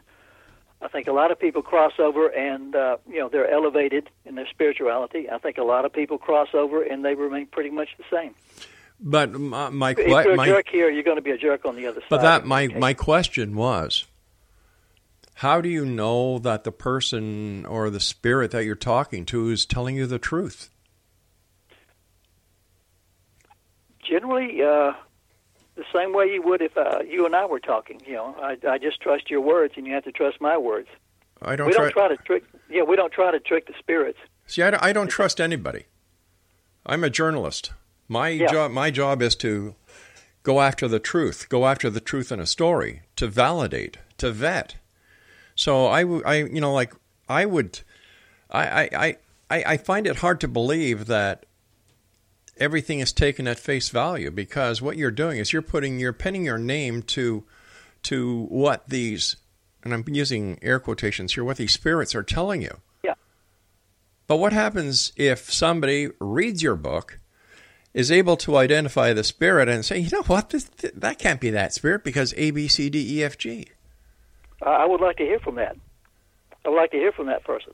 I 0.80 0.86
think 0.86 1.08
a 1.08 1.12
lot 1.12 1.32
of 1.32 1.40
people 1.40 1.60
cross 1.60 1.92
over 1.98 2.28
and 2.28 2.74
uh, 2.74 2.98
you 3.08 3.18
know 3.18 3.28
they're 3.28 3.50
elevated 3.50 4.08
in 4.24 4.36
their 4.36 4.46
spirituality. 4.48 5.28
I 5.28 5.38
think 5.38 5.58
a 5.58 5.64
lot 5.64 5.84
of 5.84 5.92
people 5.92 6.18
cross 6.18 6.48
over 6.54 6.82
and 6.82 7.04
they 7.04 7.14
remain 7.14 7.46
pretty 7.46 7.70
much 7.70 7.88
the 7.98 8.04
same. 8.10 8.34
But 9.00 9.32
my 9.32 9.70
my, 9.70 9.90
If 9.90 10.06
you're 10.06 10.32
a 10.34 10.36
my 10.36 10.46
jerk 10.46 10.68
here, 10.70 10.88
you're 10.88 11.02
going 11.02 11.16
to 11.16 11.22
be 11.22 11.32
a 11.32 11.38
jerk 11.38 11.64
on 11.64 11.74
the 11.74 11.86
other 11.86 12.00
But 12.08 12.16
side. 12.16 12.22
But 12.22 12.22
that 12.22 12.46
my 12.46 12.66
Okay. 12.66 12.78
my 12.78 12.94
question 12.94 13.56
was, 13.56 14.06
how 15.34 15.60
do 15.60 15.68
you 15.68 15.84
know 15.84 16.38
that 16.38 16.62
the 16.62 16.72
person 16.72 17.66
or 17.66 17.90
the 17.90 18.00
spirit 18.00 18.52
that 18.52 18.64
you're 18.64 18.76
talking 18.76 19.26
to 19.26 19.50
is 19.50 19.66
telling 19.66 19.96
you 19.96 20.06
the 20.06 20.20
truth? 20.20 20.70
generally 24.10 24.62
uh, 24.62 24.92
the 25.80 25.98
same 25.98 26.12
way 26.12 26.26
you 26.26 26.42
would 26.42 26.60
if 26.62 26.76
uh, 26.76 27.00
you 27.06 27.26
and 27.26 27.34
I 27.34 27.44
were 27.46 27.60
talking. 27.60 28.00
You 28.06 28.14
know, 28.14 28.36
I, 28.40 28.56
I 28.68 28.78
just 28.78 29.00
trust 29.00 29.30
your 29.30 29.40
words, 29.40 29.74
and 29.76 29.86
you 29.86 29.94
have 29.94 30.04
to 30.04 30.12
trust 30.12 30.40
my 30.40 30.56
words. 30.56 30.88
I 31.42 31.56
don't 31.56 31.66
we 31.68 31.72
try. 31.72 31.84
don't 31.84 31.92
try 31.92 32.08
to 32.08 32.16
trick. 32.18 32.44
Yeah, 32.68 32.82
we 32.82 32.96
don't 32.96 33.12
try 33.12 33.30
to 33.30 33.40
trick 33.40 33.66
the 33.66 33.74
spirits. 33.78 34.18
See, 34.46 34.62
I 34.62 34.70
don't, 34.70 34.82
I 34.82 34.92
don't 34.92 35.08
trust 35.08 35.40
anybody. 35.40 35.84
I'm 36.84 37.02
a 37.04 37.10
journalist. 37.10 37.72
My 38.08 38.28
Yeah. 38.28 38.48
job 38.48 38.70
my 38.72 38.90
job 38.90 39.22
is 39.22 39.34
to 39.36 39.74
go 40.42 40.60
after 40.60 40.86
the 40.88 40.98
truth, 40.98 41.48
go 41.48 41.66
after 41.66 41.88
the 41.90 42.00
truth 42.00 42.30
in 42.32 42.40
a 42.40 42.46
story, 42.46 43.02
to 43.16 43.26
validate, 43.26 43.96
to 44.18 44.30
vet. 44.32 44.76
So 45.54 45.86
I, 45.86 46.00
I 46.24 46.34
you 46.44 46.60
know, 46.60 46.72
like 46.72 46.92
I 47.28 47.46
would, 47.46 47.80
I, 48.50 48.62
I, 48.82 48.88
I, 49.06 49.16
I 49.50 49.64
I 49.72 49.76
find 49.76 50.06
it 50.06 50.16
hard 50.16 50.40
to 50.40 50.48
believe 50.48 51.06
that 51.06 51.46
everything 52.60 53.00
is 53.00 53.12
taken 53.12 53.48
at 53.48 53.58
face 53.58 53.88
value 53.88 54.30
because 54.30 54.80
what 54.80 54.96
you're 54.96 55.10
doing 55.10 55.38
is 55.38 55.52
you're 55.52 55.62
putting 55.62 55.98
you're 55.98 56.12
pinning 56.12 56.44
your 56.44 56.58
name 56.58 57.02
to 57.02 57.44
to 58.02 58.44
what 58.44 58.88
these 58.88 59.36
and 59.82 59.94
I'm 59.94 60.04
using 60.06 60.58
air 60.62 60.78
quotations 60.78 61.34
here 61.34 61.42
what 61.42 61.56
these 61.56 61.72
spirits 61.72 62.14
are 62.14 62.22
telling 62.22 62.62
you. 62.62 62.78
Yeah. 63.02 63.14
But 64.26 64.36
what 64.36 64.52
happens 64.52 65.12
if 65.16 65.50
somebody 65.50 66.10
reads 66.20 66.62
your 66.62 66.76
book, 66.76 67.18
is 67.92 68.10
able 68.10 68.36
to 68.36 68.56
identify 68.56 69.12
the 69.12 69.24
spirit 69.24 69.68
and 69.68 69.84
say, 69.84 69.98
you 69.98 70.10
know 70.10 70.22
what, 70.22 70.50
this, 70.50 70.64
that 70.94 71.18
can't 71.18 71.40
be 71.40 71.50
that 71.50 71.74
spirit 71.74 72.04
because 72.04 72.32
A, 72.36 72.50
B, 72.50 72.68
C, 72.68 72.88
D, 72.88 73.18
E, 73.18 73.24
F, 73.24 73.36
G. 73.36 73.68
I 74.62 74.70
I 74.70 74.86
would 74.86 75.00
like 75.00 75.16
to 75.16 75.24
hear 75.24 75.40
from 75.40 75.56
that. 75.56 75.76
I 76.64 76.68
would 76.68 76.76
like 76.76 76.90
to 76.92 76.98
hear 76.98 77.12
from 77.12 77.26
that 77.26 77.44
person. 77.44 77.72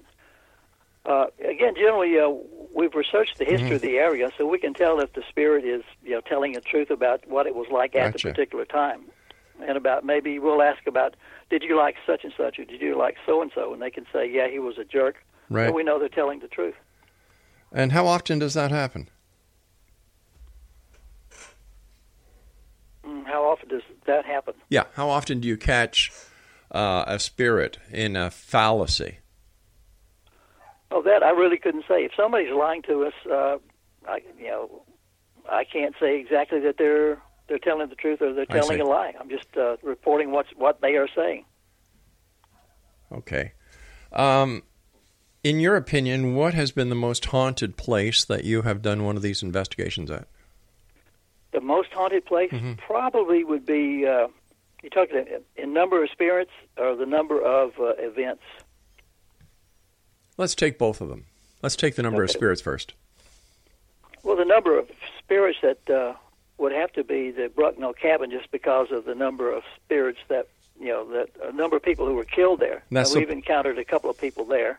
Uh, 1.06 1.26
again, 1.48 1.74
generally, 1.76 2.18
uh, 2.18 2.28
we've 2.74 2.94
researched 2.94 3.38
the 3.38 3.44
history 3.44 3.66
Mm-hmm. 3.66 3.74
of 3.76 3.82
the 3.82 3.96
area, 3.98 4.30
so 4.36 4.44
we 4.46 4.58
can 4.58 4.74
tell 4.74 4.98
if 5.00 5.12
the 5.12 5.22
spirit 5.28 5.64
is, 5.64 5.82
you 6.02 6.10
know, 6.12 6.20
telling 6.20 6.52
the 6.52 6.60
truth 6.60 6.90
about 6.90 7.26
what 7.28 7.46
it 7.46 7.54
was 7.54 7.68
like 7.70 7.94
at 7.94 8.12
Gotcha. 8.12 8.26
the 8.26 8.32
particular 8.32 8.64
time, 8.64 9.02
and 9.66 9.76
about 9.76 10.04
maybe 10.04 10.38
we'll 10.40 10.62
ask 10.62 10.84
about, 10.86 11.14
did 11.48 11.62
you 11.62 11.76
like 11.76 11.94
such 12.04 12.24
and 12.24 12.32
such, 12.36 12.58
or 12.58 12.64
did 12.64 12.80
you 12.80 12.98
like 12.98 13.16
so 13.24 13.40
and 13.40 13.52
so, 13.54 13.72
and 13.72 13.80
they 13.80 13.90
can 13.90 14.04
say, 14.12 14.28
yeah, 14.28 14.48
he 14.48 14.58
was 14.58 14.78
a 14.78 14.84
jerk. 14.84 15.16
Right. 15.48 15.68
So 15.68 15.72
we 15.74 15.84
know 15.84 15.98
they're 16.00 16.08
telling 16.08 16.40
the 16.40 16.48
truth. 16.48 16.74
And 17.72 17.92
how 17.92 18.06
often 18.08 18.40
does 18.40 18.54
that 18.54 18.72
happen? 18.72 19.08
Mm, 23.06 23.24
How 23.26 23.44
often 23.44 23.68
does 23.68 23.82
that 24.06 24.24
happen? 24.24 24.54
Yeah. 24.68 24.84
How 24.94 25.08
often 25.08 25.40
do 25.40 25.48
you 25.48 25.56
catch 25.56 26.10
uh, 26.72 27.04
a 27.06 27.18
spirit 27.18 27.78
in 27.92 28.16
a 28.16 28.30
fallacy? 28.30 29.18
Oh, 30.90 31.02
that 31.02 31.22
I 31.22 31.30
really 31.30 31.58
couldn't 31.58 31.84
say. 31.88 32.04
If 32.04 32.12
somebody's 32.16 32.52
lying 32.52 32.82
to 32.82 33.04
us, 33.06 33.12
uh, 33.30 33.56
I, 34.08 34.20
you 34.38 34.46
know, 34.48 34.82
I 35.50 35.64
can't 35.64 35.94
say 36.00 36.18
exactly 36.20 36.60
that 36.60 36.76
they're 36.78 37.18
they're 37.48 37.58
telling 37.58 37.88
the 37.88 37.94
truth 37.94 38.20
or 38.22 38.32
they're 38.32 38.46
telling 38.46 38.80
a 38.80 38.84
lie. 38.84 39.14
I'm 39.18 39.28
just 39.28 39.56
uh, 39.56 39.76
reporting 39.82 40.30
what's 40.32 40.50
what 40.56 40.80
they 40.80 40.96
are 40.96 41.08
saying. 41.14 41.44
Okay. 43.12 43.52
Um, 44.12 44.62
in 45.44 45.60
your 45.60 45.76
opinion, 45.76 46.34
what 46.34 46.54
has 46.54 46.72
been 46.72 46.88
the 46.88 46.96
most 46.96 47.26
haunted 47.26 47.76
place 47.76 48.24
that 48.24 48.44
you 48.44 48.62
have 48.62 48.82
done 48.82 49.04
one 49.04 49.16
of 49.16 49.22
these 49.22 49.42
investigations 49.42 50.10
at? 50.10 50.26
The 51.52 51.60
most 51.60 51.92
haunted 51.92 52.24
place 52.26 52.50
Mm-hmm. 52.50 52.74
probably 52.74 53.44
would 53.44 53.64
be 53.64 54.06
uh, 54.06 54.28
you 54.82 54.90
talk 54.90 55.10
in, 55.10 55.26
in 55.56 55.72
number 55.72 56.02
of 56.02 56.10
spirits 56.10 56.50
or 56.76 56.96
the 56.96 57.06
number 57.06 57.40
of 57.40 57.72
uh, 57.78 57.92
events. 57.98 58.42
Let's 60.36 60.54
take 60.54 60.78
both 60.78 61.00
of 61.00 61.08
them. 61.08 61.24
Let's 61.62 61.76
take 61.76 61.96
the 61.96 62.02
number 62.02 62.22
of 62.22 62.30
spirits 62.30 62.60
first. 62.60 62.92
Well, 64.22 64.36
the 64.36 64.44
number 64.44 64.78
of 64.78 64.90
spirits 65.18 65.58
that 65.62 65.88
uh, 65.90 66.14
would 66.58 66.72
have 66.72 66.92
to 66.94 67.04
be 67.04 67.30
the 67.30 67.48
Brucknell 67.54 67.94
cabin, 67.94 68.30
just 68.30 68.50
because 68.50 68.90
of 68.90 69.04
the 69.04 69.14
number 69.14 69.52
of 69.52 69.62
spirits 69.84 70.18
that 70.28 70.48
you 70.78 70.88
know 70.88 71.08
that 71.12 71.30
a 71.42 71.52
number 71.52 71.76
of 71.76 71.82
people 71.82 72.06
who 72.06 72.14
were 72.14 72.24
killed 72.24 72.60
there. 72.60 72.82
That's 72.90 73.14
we've 73.14 73.26
the- 73.28 73.32
encountered 73.32 73.78
a 73.78 73.84
couple 73.84 74.10
of 74.10 74.18
people 74.18 74.44
there. 74.44 74.78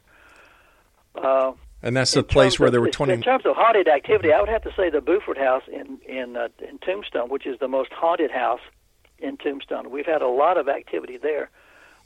Uh, 1.15 1.53
And 1.81 1.95
that's 1.95 2.11
the 2.13 2.23
place 2.23 2.59
where 2.59 2.69
there 2.69 2.81
were 2.81 2.89
20. 2.89 3.13
In 3.13 3.21
terms 3.21 3.45
of 3.45 3.55
haunted 3.55 3.87
activity, 3.87 4.31
I 4.33 4.39
would 4.39 4.49
have 4.49 4.63
to 4.63 4.73
say 4.75 4.89
the 4.89 5.01
Buford 5.01 5.37
House 5.37 5.63
in 5.67 5.99
in 6.07 6.37
uh, 6.37 6.49
in 6.67 6.77
Tombstone, 6.79 7.29
which 7.29 7.45
is 7.47 7.57
the 7.59 7.67
most 7.67 7.91
haunted 7.91 8.31
house 8.31 8.61
in 9.17 9.37
Tombstone. 9.37 9.89
We've 9.89 10.05
had 10.05 10.21
a 10.21 10.27
lot 10.27 10.57
of 10.57 10.67
activity 10.69 11.17
there. 11.17 11.49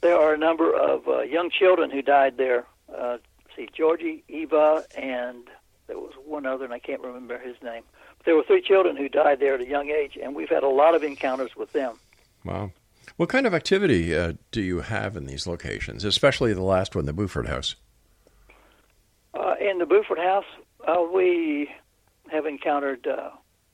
There 0.00 0.16
are 0.18 0.32
a 0.32 0.38
number 0.38 0.74
of 0.74 1.06
uh, 1.06 1.20
young 1.22 1.50
children 1.50 1.90
who 1.90 2.02
died 2.02 2.36
there. 2.38 2.64
Uh, 2.92 3.18
see, 3.56 3.68
Georgie, 3.76 4.24
Eva, 4.28 4.84
and 4.96 5.44
there 5.86 5.98
was 5.98 6.12
one 6.24 6.46
other, 6.46 6.64
and 6.64 6.72
I 6.72 6.78
can't 6.78 7.00
remember 7.02 7.38
his 7.38 7.56
name. 7.62 7.82
But 8.18 8.26
there 8.26 8.36
were 8.36 8.44
three 8.44 8.62
children 8.62 8.96
who 8.96 9.08
died 9.08 9.40
there 9.40 9.54
at 9.54 9.60
a 9.60 9.66
young 9.68 9.90
age, 9.90 10.18
and 10.22 10.34
we've 10.34 10.48
had 10.48 10.62
a 10.62 10.68
lot 10.68 10.94
of 10.94 11.02
encounters 11.02 11.56
with 11.56 11.72
them. 11.72 11.98
Wow. 12.44 12.70
What 13.16 13.28
kind 13.28 13.46
of 13.46 13.54
activity 13.54 14.16
uh, 14.16 14.34
do 14.52 14.62
you 14.62 14.80
have 14.80 15.16
in 15.16 15.26
these 15.26 15.46
locations, 15.46 16.04
especially 16.04 16.52
the 16.54 16.62
last 16.62 16.94
one, 16.94 17.04
the 17.04 17.12
Buford 17.12 17.48
House? 17.48 17.74
Uh, 19.34 19.54
in 19.60 19.78
the 19.78 19.86
Buford 19.86 20.18
House, 20.18 20.44
uh, 20.86 21.02
we 21.12 21.70
have 22.30 22.46
encountered. 22.46 23.06
Uh, 23.06 23.30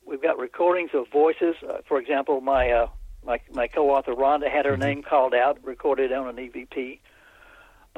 we've 0.07 0.23
got 0.23 0.38
recordings 0.38 0.91
of 0.95 1.09
voices. 1.12 1.57
Uh, 1.69 1.79
for 1.87 1.99
example, 2.01 2.41
my 2.41 2.71
uh, 2.71 2.87
my 3.25 3.41
my 3.53 3.67
co-author 3.67 4.12
Rhonda 4.14 4.51
had 4.51 4.64
her 4.67 4.73
Mm-hmm. 4.73 4.81
name 4.83 5.03
called 5.03 5.35
out, 5.35 5.59
recorded 5.64 6.12
on 6.12 6.29
an 6.29 6.37
EVP. 6.37 7.01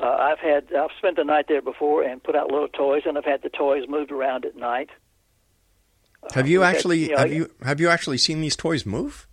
Uh, 0.03 0.07
I've 0.19 0.39
had 0.39 0.73
I've 0.75 0.91
spent 0.99 1.17
the 1.17 1.25
night 1.25 1.47
there 1.49 1.61
before 1.61 2.03
and 2.03 2.23
put 2.23 2.35
out 2.35 2.51
little 2.51 2.69
toys, 2.69 3.03
and 3.05 3.19
I've 3.19 3.25
had 3.25 3.43
the 3.43 3.51
toys 3.51 3.85
moved 3.89 4.11
around 4.11 4.45
at 4.47 4.57
night. 4.57 4.89
Have 6.35 6.49
you 6.49 6.61
we've 6.61 6.67
had- 6.67 6.77
actually 6.77 6.99
you 7.01 7.09
know, 7.11 7.17
have 7.19 7.33
you 7.33 7.51
have 7.65 7.81
you 7.81 7.89
actually 7.89 8.19
seen 8.19 8.41
these 8.41 8.57
toys 8.57 8.87
move? 8.87 9.27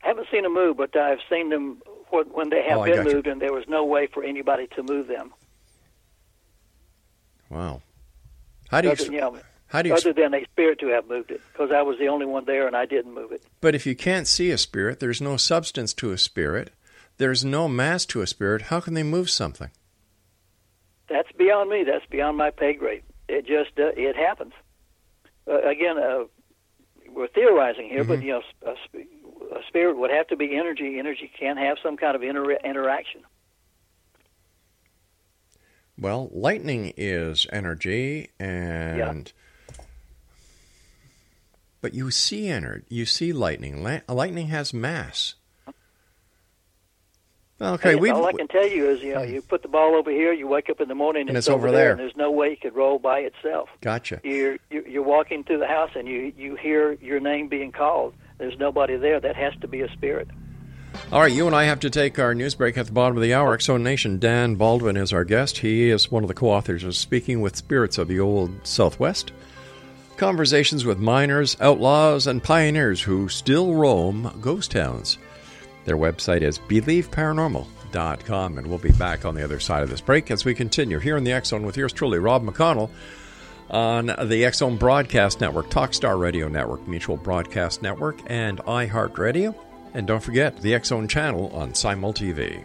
haven't 0.00 0.26
seen 0.32 0.42
them 0.42 0.52
move, 0.52 0.76
but 0.76 0.94
I've 0.96 1.20
seen 1.30 1.48
them 1.48 1.80
when 2.10 2.50
they 2.50 2.62
have 2.68 2.78
Oh, 2.78 2.84
been 2.84 3.04
moved, 3.04 3.26
and 3.28 3.40
there 3.40 3.52
was 3.52 3.64
no 3.68 3.84
way 3.84 4.06
for 4.08 4.22
anybody 4.24 4.66
to 4.74 4.82
move 4.82 5.06
them. 5.06 5.32
Wow. 7.48 7.82
How 8.70 8.80
do 8.80 8.88
you? 8.88 8.92
Other, 8.92 9.04
you 9.04 9.20
know, 9.20 9.38
How 9.68 9.82
do 9.82 9.90
you? 9.90 9.94
other 9.94 10.12
than 10.12 10.34
a 10.34 10.44
spirit 10.44 10.80
to 10.80 10.88
have 10.88 11.08
moved 11.08 11.30
it, 11.30 11.40
because 11.52 11.70
I 11.70 11.82
was 11.82 11.98
the 11.98 12.08
only 12.08 12.26
one 12.26 12.44
there 12.46 12.66
and 12.66 12.76
I 12.76 12.84
didn't 12.86 13.14
move 13.14 13.32
it. 13.32 13.42
But 13.60 13.74
if 13.74 13.86
you 13.86 13.94
can't 13.94 14.26
see 14.26 14.50
a 14.50 14.58
spirit, 14.58 15.00
there's 15.00 15.20
no 15.20 15.36
substance 15.36 15.94
to 15.94 16.12
a 16.12 16.18
spirit, 16.18 16.72
there's 17.22 17.44
no 17.44 17.68
mass 17.68 18.04
to 18.06 18.20
a 18.20 18.26
spirit. 18.26 18.62
How 18.62 18.80
can 18.80 18.94
they 18.94 19.04
move 19.04 19.30
something? 19.30 19.70
That's 21.08 21.30
beyond 21.38 21.70
me. 21.70 21.84
That's 21.84 22.04
beyond 22.06 22.36
my 22.36 22.50
pay 22.50 22.74
grade. 22.74 23.04
It 23.28 23.46
just 23.46 23.78
uh, 23.78 23.92
it 23.96 24.16
happens. 24.16 24.52
Uh, 25.48 25.62
again, 25.62 25.98
uh, 25.98 26.24
we're 27.12 27.28
theorizing 27.28 27.88
here, 27.88 28.02
but 28.02 28.24
you 28.24 28.32
know, 28.32 28.42
a, 28.66 28.74
sp- 28.82 29.06
a 29.52 29.62
spirit 29.68 29.96
would 29.98 30.10
have 30.10 30.26
to 30.28 30.36
be 30.36 30.56
energy. 30.56 30.98
Energy 30.98 31.30
can 31.38 31.56
have 31.58 31.76
some 31.80 31.96
kind 31.96 32.16
of 32.16 32.24
inter- 32.24 32.58
interaction. 32.64 33.22
Well, 35.96 36.28
lightning 36.32 36.92
is 36.96 37.46
energy, 37.52 38.30
and 38.40 39.32
but 41.80 41.94
you 41.94 42.10
see 42.10 42.48
energy. 42.48 42.84
You 42.88 43.06
see 43.06 43.32
lightning. 43.32 43.84
La- 43.84 44.00
lightning 44.12 44.48
has 44.48 44.74
mass. 44.74 45.36
Okay, 47.62 47.94
we 47.94 48.10
all 48.10 48.26
I 48.26 48.32
can 48.32 48.48
tell 48.48 48.66
you 48.66 48.88
is, 48.90 49.02
you 49.02 49.14
know, 49.14 49.22
you 49.22 49.40
put 49.40 49.62
the 49.62 49.68
ball 49.68 49.94
over 49.94 50.10
here. 50.10 50.32
You 50.32 50.48
wake 50.48 50.68
up 50.68 50.80
in 50.80 50.88
the 50.88 50.94
morning 50.94 51.22
and, 51.22 51.30
And 51.30 51.38
it's, 51.38 51.48
over 51.48 51.70
there. 51.70 51.92
and 51.92 52.00
there's 52.00 52.16
no 52.16 52.30
way 52.30 52.48
it 52.48 52.60
could 52.60 52.74
roll 52.74 52.98
by 52.98 53.20
itself. 53.20 53.68
gotcha. 53.80 54.20
You're 54.24 54.58
you- 54.70 54.84
you're 54.88 55.02
walking 55.02 55.44
through 55.44 55.58
the 55.58 55.66
house 55.68 55.90
and 55.94 56.08
you 56.08 56.32
you 56.36 56.56
hear 56.56 56.92
your 56.94 57.20
name 57.20 57.48
being 57.48 57.70
called. 57.72 58.14
There's 58.38 58.58
nobody 58.58 58.96
there. 58.96 59.20
That 59.20 59.36
has 59.36 59.52
to 59.60 59.68
be 59.68 59.80
a 59.82 59.90
spirit. 59.92 60.28
All 61.10 61.20
right, 61.22 61.32
you 61.32 61.46
and 61.46 61.56
I 61.56 61.64
have 61.64 61.80
to 61.80 61.90
take 61.90 62.18
our 62.18 62.34
news 62.34 62.54
break 62.54 62.76
at 62.76 62.86
the 62.86 62.92
bottom 62.92 63.16
of 63.16 63.22
the 63.22 63.32
hour. 63.32 63.54
X 63.54 63.64
Zone 63.66 63.82
Nation, 63.82 64.18
Dan 64.18 64.56
Baldwin 64.56 64.96
is 64.96 65.12
our 65.12 65.24
guest. 65.24 65.58
He 65.58 65.88
is 65.88 66.10
one 66.10 66.22
of 66.24 66.28
the 66.28 66.34
co 66.34 66.48
authors 66.50 66.84
of 66.84 66.94
Speaking 66.96 67.40
with 67.40 67.56
Spirits 67.56 67.96
of 67.96 68.08
the 68.08 68.20
Old 68.20 68.66
Southwest. 68.66 69.32
Conversations 70.16 70.84
with 70.84 70.98
miners, 70.98 71.56
outlaws, 71.60 72.26
and 72.26 72.42
pioneers 72.42 73.02
who 73.02 73.28
still 73.28 73.74
roam 73.74 74.36
ghost 74.40 74.70
towns. 74.72 75.16
Their 75.84 75.96
website 75.96 76.42
is 76.42 76.58
believeparanormal.com, 76.58 78.58
and 78.58 78.66
we'll 78.66 78.78
be 78.78 78.92
back 78.92 79.24
on 79.24 79.34
the 79.34 79.44
other 79.44 79.60
side 79.60 79.82
of 79.82 79.90
this 79.90 80.00
break 80.00 80.30
as 80.30 80.44
we 80.44 80.54
continue 80.54 80.98
here 80.98 81.16
in 81.16 81.24
the 81.24 81.40
Zone 81.44 81.64
with 81.64 81.76
yours 81.76 81.92
truly, 81.92 82.18
Rob 82.18 82.44
McConnell, 82.44 82.90
on 83.70 84.06
the 84.06 84.50
Zone 84.52 84.76
Broadcast 84.76 85.40
Network, 85.40 85.70
Talkstar 85.70 86.18
Radio 86.18 86.48
Network, 86.48 86.86
Mutual 86.86 87.16
Broadcast 87.16 87.82
Network, 87.82 88.18
and 88.26 88.58
iHeartRadio. 88.58 89.54
And 89.94 90.06
don't 90.06 90.22
forget 90.22 90.60
the 90.60 90.78
Zone 90.82 91.08
channel 91.08 91.50
on 91.54 91.74
Simul 91.74 92.14
TV. 92.14 92.64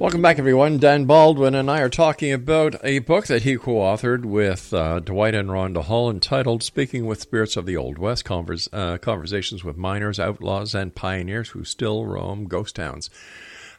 Welcome 0.00 0.22
back, 0.22 0.40
everyone. 0.40 0.78
Dan 0.78 1.04
Baldwin 1.04 1.54
and 1.54 1.70
I 1.70 1.80
are 1.82 1.88
talking 1.88 2.32
about 2.32 2.74
a 2.82 2.98
book 2.98 3.28
that 3.28 3.42
he 3.42 3.56
co 3.56 3.74
authored 3.74 4.24
with 4.24 4.74
uh, 4.74 4.98
Dwight 4.98 5.36
and 5.36 5.48
Rhonda 5.48 5.84
Hull 5.84 6.10
entitled 6.10 6.64
Speaking 6.64 7.06
with 7.06 7.20
Spirits 7.20 7.56
of 7.56 7.66
the 7.66 7.76
Old 7.76 7.98
West 7.98 8.24
Convers- 8.24 8.68
uh, 8.72 8.98
Conversations 8.98 9.62
with 9.62 9.76
Miners, 9.76 10.18
Outlaws, 10.18 10.74
and 10.74 10.96
Pioneers 10.96 11.50
Who 11.50 11.62
Still 11.62 12.04
Roam 12.04 12.48
Ghost 12.48 12.74
Towns. 12.74 13.10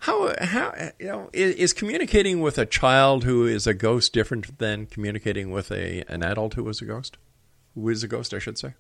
How, 0.02 0.34
how 0.40 0.92
you 1.00 1.08
know, 1.08 1.30
is, 1.34 1.56
is 1.56 1.74
communicating 1.74 2.40
with 2.40 2.58
a 2.58 2.66
child 2.66 3.26
who 3.26 3.46
is 3.46 3.68
a 3.68 3.74
ghost 3.74 4.14
different 4.14 4.58
than 4.58 4.86
communicating 4.86 5.52
with 5.52 5.72
a 5.72 6.04
an 6.08 6.24
adult 6.24 6.54
who 6.54 6.68
is 6.70 6.82
a 6.82 6.86
ghost? 6.86 7.18
Who 7.76 7.90
is 7.90 8.04
a 8.04 8.08
ghost, 8.08 8.34
I 8.34 8.40
should 8.40 8.58
say? 8.58 8.74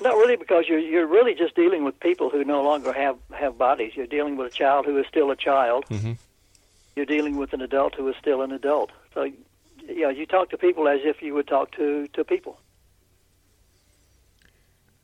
Not 0.00 0.14
really, 0.14 0.36
because 0.36 0.64
you're 0.68 0.78
you're 0.78 1.06
really 1.06 1.34
just 1.34 1.54
dealing 1.54 1.84
with 1.84 2.00
people 2.00 2.30
who 2.30 2.44
no 2.44 2.62
longer 2.62 2.92
have 2.94 3.16
have 3.32 3.58
bodies. 3.58 3.92
You're 3.94 4.06
dealing 4.06 4.36
with 4.38 4.46
a 4.46 4.56
child 4.56 4.86
who 4.86 4.96
is 4.98 5.06
still 5.06 5.30
a 5.30 5.36
child. 5.36 5.84
Mhm. 5.90 6.16
You're 6.96 7.06
dealing 7.06 7.36
with 7.36 7.52
an 7.52 7.60
adult 7.60 7.94
who 7.94 8.08
is 8.08 8.16
still 8.16 8.40
an 8.42 8.52
adult. 8.52 8.90
So, 9.14 9.24
you 9.24 10.00
know, 10.02 10.08
you 10.08 10.24
talk 10.26 10.48
to 10.50 10.58
people 10.58 10.88
as 10.88 11.00
if 11.04 11.20
you 11.22 11.34
would 11.34 11.46
talk 11.46 11.72
to 11.72 12.08
to 12.14 12.24
people. 12.24 12.58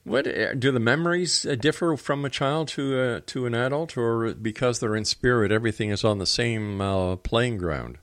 What 0.09 0.27
uh, 0.27 0.55
do 0.55 0.73
the 0.73 0.81
memories 0.81 1.45
uh, 1.47 1.55
differ 1.55 1.97
from 1.97 2.25
a 2.25 2.31
child 2.31 2.69
to 2.69 2.99
uh, 2.99 3.21
to 3.27 3.47
an 3.47 3.55
adult, 3.55 3.97
or 3.97 4.35
because 4.35 4.81
they're 4.81 4.97
in 4.97 5.05
spirit, 5.05 5.53
everything 5.53 5.91
is 5.91 6.03
on 6.05 6.19
the 6.19 6.27
same 6.27 6.81
uh, 6.81 7.17
playing 7.17 7.59
ground? 7.59 7.99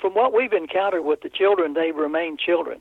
From 0.00 0.14
what 0.14 0.32
we've 0.32 0.52
encountered 0.52 1.02
with 1.02 1.20
the 1.20 1.28
children, 1.28 1.74
they 1.74 1.90
remain 1.92 2.36
children. 2.38 2.80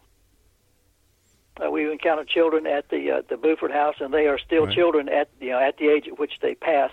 Uh, 1.62 1.70
we've 1.70 1.89
encountered 1.92 2.30
children 2.30 2.65
at 2.68 2.88
the 2.89 3.12
uh, 3.12 3.22
the 3.30 3.36
Buford 3.38 3.72
House, 3.72 3.96
and 4.00 4.13
they 4.13 4.28
are 4.28 4.38
still 4.39 4.65
Right. 4.65 4.76
children 4.76 5.10
at 5.10 5.30
you 5.42 5.50
know 5.50 5.60
at 5.60 5.78
the 5.78 5.89
age 5.89 6.08
at 6.08 6.20
which 6.20 6.34
they 6.42 6.56
pass. 6.56 6.92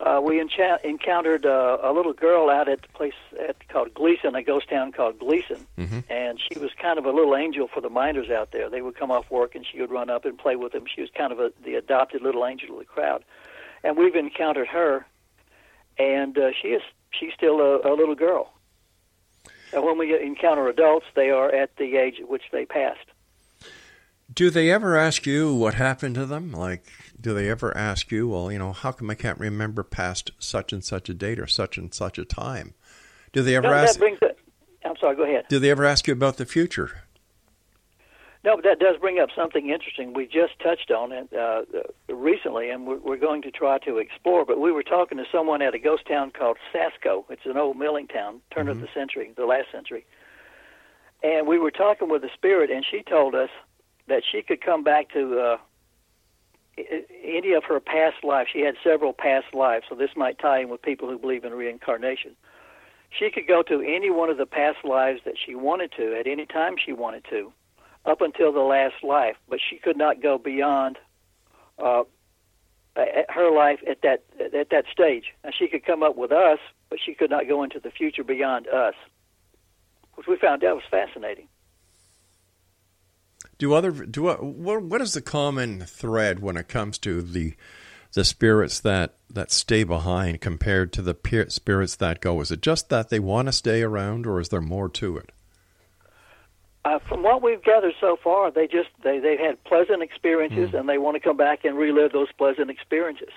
Uh, 0.00 0.20
we 0.22 0.42
encha- 0.42 0.82
encountered 0.84 1.46
uh, 1.46 1.78
a 1.82 1.92
little 1.92 2.12
girl 2.12 2.50
out 2.50 2.68
at 2.68 2.82
the 2.82 2.88
place 2.88 3.14
at, 3.48 3.66
called 3.68 3.94
Gleeson, 3.94 4.34
a 4.34 4.42
ghost 4.42 4.68
town 4.68 4.92
called 4.92 5.18
Gleeson, 5.18 5.66
Mm-hmm. 5.78 6.00
and 6.10 6.38
she 6.40 6.58
was 6.58 6.70
kind 6.80 6.98
of 6.98 7.06
a 7.06 7.10
little 7.12 7.36
angel 7.36 7.68
for 7.72 7.80
the 7.80 7.88
miners 7.88 8.28
out 8.28 8.50
there. 8.50 8.68
They 8.68 8.82
would 8.82 8.96
come 8.96 9.10
off 9.10 9.30
work, 9.30 9.54
and 9.54 9.64
she 9.64 9.80
would 9.80 9.90
run 9.90 10.10
up 10.10 10.24
and 10.24 10.36
play 10.36 10.56
with 10.56 10.72
them. 10.72 10.84
She 10.92 11.00
was 11.00 11.10
kind 11.16 11.32
of 11.32 11.38
a, 11.38 11.52
the 11.64 11.74
adopted 11.76 12.22
little 12.22 12.44
angel 12.44 12.72
of 12.74 12.78
the 12.80 12.84
crowd, 12.84 13.24
and 13.84 13.96
we've 13.96 14.16
encountered 14.16 14.66
her, 14.68 15.06
and 15.96 16.36
uh, 16.36 16.50
she 16.60 16.68
is 16.68 16.82
she's 17.12 17.32
still 17.32 17.60
a, 17.60 17.80
a 17.88 17.94
little 17.94 18.16
girl. 18.16 18.52
And 19.72 19.84
when 19.84 19.96
we 19.96 20.20
encounter 20.20 20.68
adults, 20.68 21.06
they 21.14 21.30
are 21.30 21.50
at 21.54 21.76
the 21.76 21.96
age 21.96 22.16
at 22.20 22.28
which 22.28 22.44
they 22.52 22.64
passed. 22.66 23.06
Do 24.32 24.50
they 24.50 24.70
ever 24.70 24.96
ask 24.96 25.26
you 25.26 25.54
what 25.54 25.74
happened 25.74 26.14
to 26.14 26.26
them? 26.26 26.50
Like, 26.50 26.84
do 27.20 27.34
they 27.34 27.50
ever 27.50 27.76
ask 27.76 28.10
you, 28.10 28.28
well, 28.28 28.50
you 28.50 28.58
know, 28.58 28.72
how 28.72 28.92
come 28.92 29.10
I 29.10 29.14
can't 29.14 29.38
remember 29.38 29.82
past 29.82 30.30
such 30.38 30.72
and 30.72 30.82
such 30.82 31.08
a 31.08 31.14
date 31.14 31.38
or 31.38 31.46
such 31.46 31.76
and 31.76 31.92
such 31.92 32.18
a 32.18 32.24
time? 32.24 32.74
Do 33.32 33.42
they 33.42 33.54
ever 33.54 33.68
No, 33.68 33.74
ask? 33.74 33.94
that 33.94 33.98
brings 34.00 34.18
it. 34.22 34.38
I'm 34.84 34.96
sorry. 34.98 35.16
Go 35.16 35.24
ahead. 35.24 35.44
Do 35.48 35.58
they 35.58 35.70
ever 35.70 35.84
ask 35.84 36.06
you 36.06 36.12
about 36.12 36.36
the 36.38 36.46
future? 36.46 37.02
No, 38.44 38.56
but 38.56 38.64
that 38.64 38.78
does 38.78 38.96
bring 39.00 39.18
up 39.18 39.30
something 39.34 39.70
interesting. 39.70 40.12
We 40.12 40.26
just 40.26 40.58
touched 40.62 40.90
on 40.90 41.12
it 41.12 41.32
uh, 41.32 41.62
recently, 42.14 42.68
and 42.68 42.86
we're, 42.86 42.98
we're 42.98 43.16
going 43.16 43.40
to 43.42 43.50
try 43.50 43.78
to 43.78 43.96
explore. 43.98 44.44
But 44.44 44.60
we 44.60 44.70
were 44.70 44.82
talking 44.82 45.16
to 45.18 45.24
someone 45.32 45.62
at 45.62 45.74
a 45.74 45.78
ghost 45.78 46.06
town 46.06 46.30
called 46.30 46.58
Sasco. 46.72 47.24
It's 47.30 47.46
an 47.46 47.56
old 47.56 47.78
milling 47.78 48.06
town, 48.06 48.40
turn 48.54 48.68
of 48.68 48.80
the 48.80 48.88
century, 48.94 49.32
the 49.36 49.46
last 49.46 49.72
century. 49.72 50.04
And 51.22 51.46
we 51.46 51.58
were 51.58 51.70
talking 51.70 52.10
with 52.10 52.20
the 52.20 52.28
spirit, 52.34 52.70
and 52.70 52.84
she 52.90 53.02
told 53.02 53.34
us 53.34 53.48
that 54.06 54.22
she 54.30 54.42
could 54.42 54.60
come 54.60 54.82
back 54.82 55.10
to 55.12 55.38
uh, 55.40 55.56
any 57.24 57.52
of 57.52 57.64
her 57.64 57.80
past 57.80 58.22
lives. 58.22 58.50
She 58.52 58.60
had 58.60 58.74
several 58.82 59.12
past 59.12 59.54
lives, 59.54 59.86
so 59.88 59.94
this 59.94 60.10
might 60.16 60.38
tie 60.38 60.60
in 60.60 60.68
with 60.68 60.82
people 60.82 61.08
who 61.08 61.18
believe 61.18 61.44
in 61.44 61.54
reincarnation. 61.54 62.36
She 63.10 63.30
could 63.30 63.46
go 63.46 63.62
to 63.62 63.80
any 63.80 64.10
one 64.10 64.28
of 64.28 64.38
the 64.38 64.46
past 64.46 64.84
lives 64.84 65.20
that 65.24 65.34
she 65.38 65.54
wanted 65.54 65.92
to 65.96 66.18
at 66.18 66.26
any 66.26 66.46
time 66.46 66.74
she 66.76 66.92
wanted 66.92 67.24
to 67.30 67.52
up 68.04 68.20
until 68.20 68.52
the 68.52 68.60
last 68.60 69.02
life, 69.02 69.36
but 69.48 69.60
she 69.60 69.76
could 69.76 69.96
not 69.96 70.20
go 70.20 70.36
beyond 70.36 70.98
uh, 71.78 72.02
her 73.28 73.50
life 73.50 73.80
at 73.88 74.02
that 74.02 74.24
at 74.54 74.70
that 74.70 74.84
stage. 74.92 75.32
Now 75.42 75.50
she 75.56 75.68
could 75.68 75.84
come 75.84 76.02
up 76.02 76.16
with 76.16 76.32
us, 76.32 76.58
but 76.90 76.98
she 77.04 77.14
could 77.14 77.30
not 77.30 77.48
go 77.48 77.62
into 77.62 77.80
the 77.80 77.90
future 77.90 78.24
beyond 78.24 78.68
us, 78.68 78.94
which 80.14 80.26
we 80.26 80.36
found 80.36 80.64
out 80.64 80.76
was 80.76 80.84
fascinating. 80.90 81.48
Do 83.58 83.74
other 83.74 83.90
do 83.90 84.28
uh, 84.28 84.36
what? 84.36 84.82
What 84.82 85.00
is 85.00 85.14
the 85.14 85.22
common 85.22 85.80
thread 85.80 86.40
when 86.40 86.56
it 86.56 86.68
comes 86.68 86.98
to 86.98 87.22
the 87.22 87.54
the 88.14 88.24
spirits 88.24 88.80
that 88.80 89.14
that 89.30 89.50
stay 89.50 89.84
behind 89.84 90.40
compared 90.40 90.92
to 90.94 91.02
the 91.02 91.14
peer, 91.14 91.48
spirits 91.50 91.96
that 91.96 92.20
go? 92.20 92.40
Is 92.40 92.50
it 92.50 92.62
just 92.62 92.88
that 92.88 93.10
they 93.10 93.20
want 93.20 93.46
to 93.46 93.52
stay 93.52 93.82
around, 93.82 94.26
or 94.26 94.40
is 94.40 94.48
there 94.48 94.60
more 94.60 94.88
to 94.90 95.16
it? 95.18 95.30
Uh, 96.84 96.98
from 97.08 97.22
what 97.22 97.42
we've 97.42 97.62
gathered 97.62 97.94
so 98.00 98.18
far, 98.22 98.50
they 98.50 98.66
just 98.66 98.90
they 99.02 99.18
they've 99.18 99.38
had 99.38 99.62
pleasant 99.64 100.02
experiences, 100.02 100.74
and 100.74 100.88
they 100.88 100.98
want 100.98 101.14
to 101.14 101.20
come 101.20 101.36
back 101.36 101.64
and 101.64 101.78
relive 101.78 102.12
those 102.12 102.30
pleasant 102.36 102.70
experiences. 102.70 103.30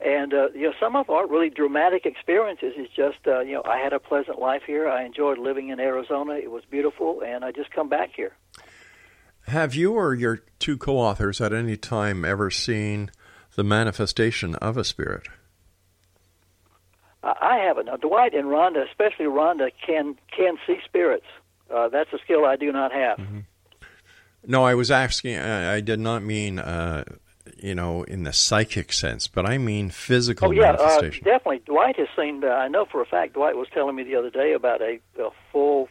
And 0.00 0.32
uh, 0.32 0.48
you 0.54 0.62
know, 0.62 0.72
some 0.80 0.96
of 0.96 1.10
our 1.10 1.28
really 1.28 1.50
dramatic 1.50 2.06
experiences 2.06 2.72
is 2.76 2.88
just 2.96 3.18
uh, 3.26 3.40
you 3.40 3.52
know 3.52 3.62
I 3.64 3.78
had 3.78 3.92
a 3.92 4.00
pleasant 4.00 4.40
life 4.40 4.62
here. 4.66 4.88
I 4.88 5.04
enjoyed 5.04 5.38
living 5.38 5.68
in 5.68 5.78
Arizona. 5.78 6.34
It 6.34 6.50
was 6.50 6.64
beautiful, 6.68 7.22
and 7.24 7.44
I 7.44 7.52
just 7.52 7.70
come 7.70 7.88
back 7.88 8.10
here. 8.16 8.32
Have 9.50 9.74
you 9.74 9.94
or 9.94 10.14
your 10.14 10.42
two 10.60 10.78
co-authors 10.78 11.40
at 11.40 11.52
any 11.52 11.76
time 11.76 12.24
ever 12.24 12.52
seen 12.52 13.10
the 13.56 13.64
manifestation 13.64 14.54
of 14.54 14.76
a 14.76 14.84
spirit? 14.84 15.26
I 17.24 17.34
I 17.40 17.56
haven't. 17.56 17.86
Now, 17.86 17.96
Dwight 17.96 18.32
and 18.32 18.46
Rhonda, 18.46 18.88
especially 18.88 19.26
Rhonda, 19.26 19.72
can 19.84 20.16
can 20.36 20.56
see 20.68 20.78
spirits. 20.84 21.26
Uh, 21.68 21.88
that's 21.88 22.12
a 22.12 22.18
skill 22.18 22.44
I 22.44 22.54
do 22.54 22.70
not 22.70 22.92
have. 22.92 23.20
No, 24.46 24.64
I 24.64 24.74
was 24.74 24.88
asking. 24.88 25.36
I, 25.36 25.74
I 25.74 25.80
did 25.80 25.98
not 25.98 26.22
mean, 26.22 26.60
uh, 26.60 27.02
you 27.58 27.74
know, 27.74 28.04
in 28.04 28.22
the 28.22 28.32
psychic 28.32 28.92
sense, 28.92 29.26
but 29.26 29.46
I 29.46 29.58
mean 29.58 29.90
physical 29.90 30.48
Oh 30.48 30.52
yeah, 30.52 30.74
uh, 30.74 31.00
definitely. 31.00 31.62
Dwight 31.66 31.96
has 31.96 32.08
seen. 32.16 32.44
Uh, 32.44 32.50
I 32.50 32.68
know 32.68 32.84
for 32.84 33.02
a 33.02 33.06
fact. 33.06 33.32
Dwight 33.34 33.56
was 33.56 33.66
telling 33.74 33.96
me 33.96 34.04
the 34.04 34.14
other 34.14 34.30
day 34.30 34.52
about 34.52 34.80
a, 34.80 35.00
a 35.18 35.30
full 35.50 35.88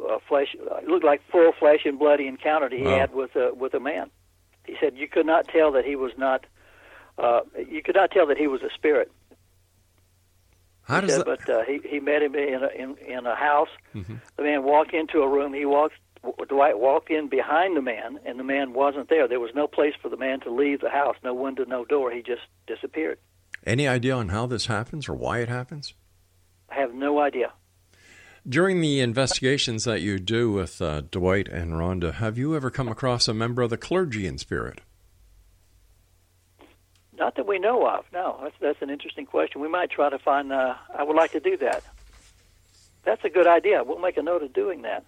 uh, 0.00 0.18
flesh. 0.28 0.54
Uh, 0.70 0.76
it 0.76 0.88
looked 0.88 1.04
like 1.04 1.20
full 1.30 1.52
flesh 1.58 1.80
and 1.84 1.98
bloody 1.98 2.26
encounter 2.26 2.68
that 2.68 2.76
he 2.76 2.82
Wow. 2.84 2.98
had 2.98 3.14
with 3.14 3.34
a 3.36 3.52
with 3.54 3.74
a 3.74 3.80
man. 3.80 4.10
He 4.66 4.76
said 4.80 4.96
you 4.96 5.08
could 5.08 5.26
not 5.26 5.46
tell 5.48 5.72
that 5.72 5.84
he 5.84 5.96
was 5.96 6.12
not. 6.16 6.44
Uh, 7.18 7.40
you 7.68 7.82
could 7.82 7.94
not 7.94 8.10
tell 8.10 8.26
that 8.26 8.36
he 8.36 8.46
was 8.46 8.62
a 8.62 8.70
spirit. 8.74 9.10
How 10.82 11.00
does 11.00 11.10
said, 11.12 11.20
that? 11.26 11.26
But 11.46 11.48
uh, 11.48 11.62
he 11.64 11.80
he 11.88 12.00
met 12.00 12.22
him 12.22 12.34
in 12.34 12.62
a 12.62 12.68
in, 12.68 12.96
in 12.98 13.26
a 13.26 13.34
house. 13.34 13.68
Mhm. 13.94 14.20
The 14.36 14.42
man 14.42 14.62
walked 14.62 14.92
into 14.94 15.20
a 15.20 15.28
room. 15.28 15.52
He 15.52 15.64
walked. 15.64 15.94
Dwight 16.48 16.78
walked 16.80 17.08
in 17.10 17.28
behind 17.28 17.76
the 17.76 17.82
man, 17.82 18.18
and 18.24 18.38
the 18.38 18.42
man 18.44 18.72
wasn't 18.72 19.08
there. 19.08 19.28
There 19.28 19.38
was 19.38 19.52
no 19.54 19.68
place 19.68 19.94
for 20.02 20.08
the 20.08 20.16
man 20.16 20.40
to 20.40 20.50
leave 20.50 20.80
the 20.80 20.90
house. 20.90 21.14
No 21.22 21.32
window, 21.32 21.64
no 21.64 21.84
door. 21.84 22.10
He 22.10 22.20
just 22.22 22.42
disappeared. 22.66 23.18
Any 23.64 23.86
idea 23.86 24.14
on 24.14 24.30
how 24.30 24.46
this 24.46 24.66
happens 24.66 25.08
or 25.08 25.14
why 25.14 25.38
it 25.38 25.48
happens? 25.48 25.94
I 26.68 26.74
have 26.76 26.94
no 26.94 27.20
idea. 27.20 27.52
During 28.48 28.80
the 28.80 29.00
investigations 29.00 29.82
that 29.84 30.02
you 30.02 30.20
do 30.20 30.52
with 30.52 30.80
uh, 30.80 31.00
Dwight 31.10 31.48
and 31.48 31.72
Rhonda, 31.72 32.14
have 32.14 32.38
you 32.38 32.54
ever 32.54 32.70
come 32.70 32.86
across 32.86 33.26
a 33.26 33.34
member 33.34 33.62
of 33.62 33.70
the 33.70 33.76
clergy 33.76 34.24
in 34.24 34.38
spirit? 34.38 34.82
Not 37.18 37.34
that 37.34 37.46
we 37.46 37.58
know 37.58 37.88
of. 37.88 38.04
No, 38.12 38.38
that's 38.40 38.54
that's 38.60 38.82
an 38.82 38.90
interesting 38.90 39.26
question. 39.26 39.60
We 39.60 39.68
might 39.68 39.90
try 39.90 40.10
to 40.10 40.18
find. 40.18 40.52
Uh, 40.52 40.74
I 40.96 41.02
would 41.02 41.16
like 41.16 41.32
to 41.32 41.40
do 41.40 41.56
that. 41.56 41.82
that's 43.04 43.24
a 43.24 43.30
good 43.30 43.48
idea. 43.48 43.82
We'll 43.82 43.98
make 43.98 44.16
a 44.16 44.22
note 44.22 44.44
of 44.44 44.52
doing 44.52 44.82
that. 44.82 45.04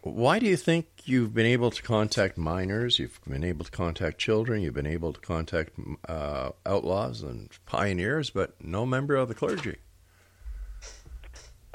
Why 0.00 0.38
do 0.38 0.46
you 0.46 0.56
think 0.56 0.86
you've 1.04 1.34
been 1.34 1.44
able 1.44 1.70
to 1.72 1.82
contact 1.82 2.38
miners? 2.38 2.98
You've 2.98 3.20
been 3.28 3.44
able 3.44 3.66
to 3.66 3.70
contact 3.70 4.16
children. 4.18 4.62
You've 4.62 4.72
been 4.72 4.86
able 4.86 5.12
to 5.12 5.20
contact 5.20 5.72
uh, 6.08 6.52
outlaws 6.64 7.20
and 7.20 7.50
pioneers, 7.66 8.30
but 8.30 8.54
no 8.64 8.86
member 8.86 9.16
of 9.16 9.28
the 9.28 9.34
clergy. 9.34 9.76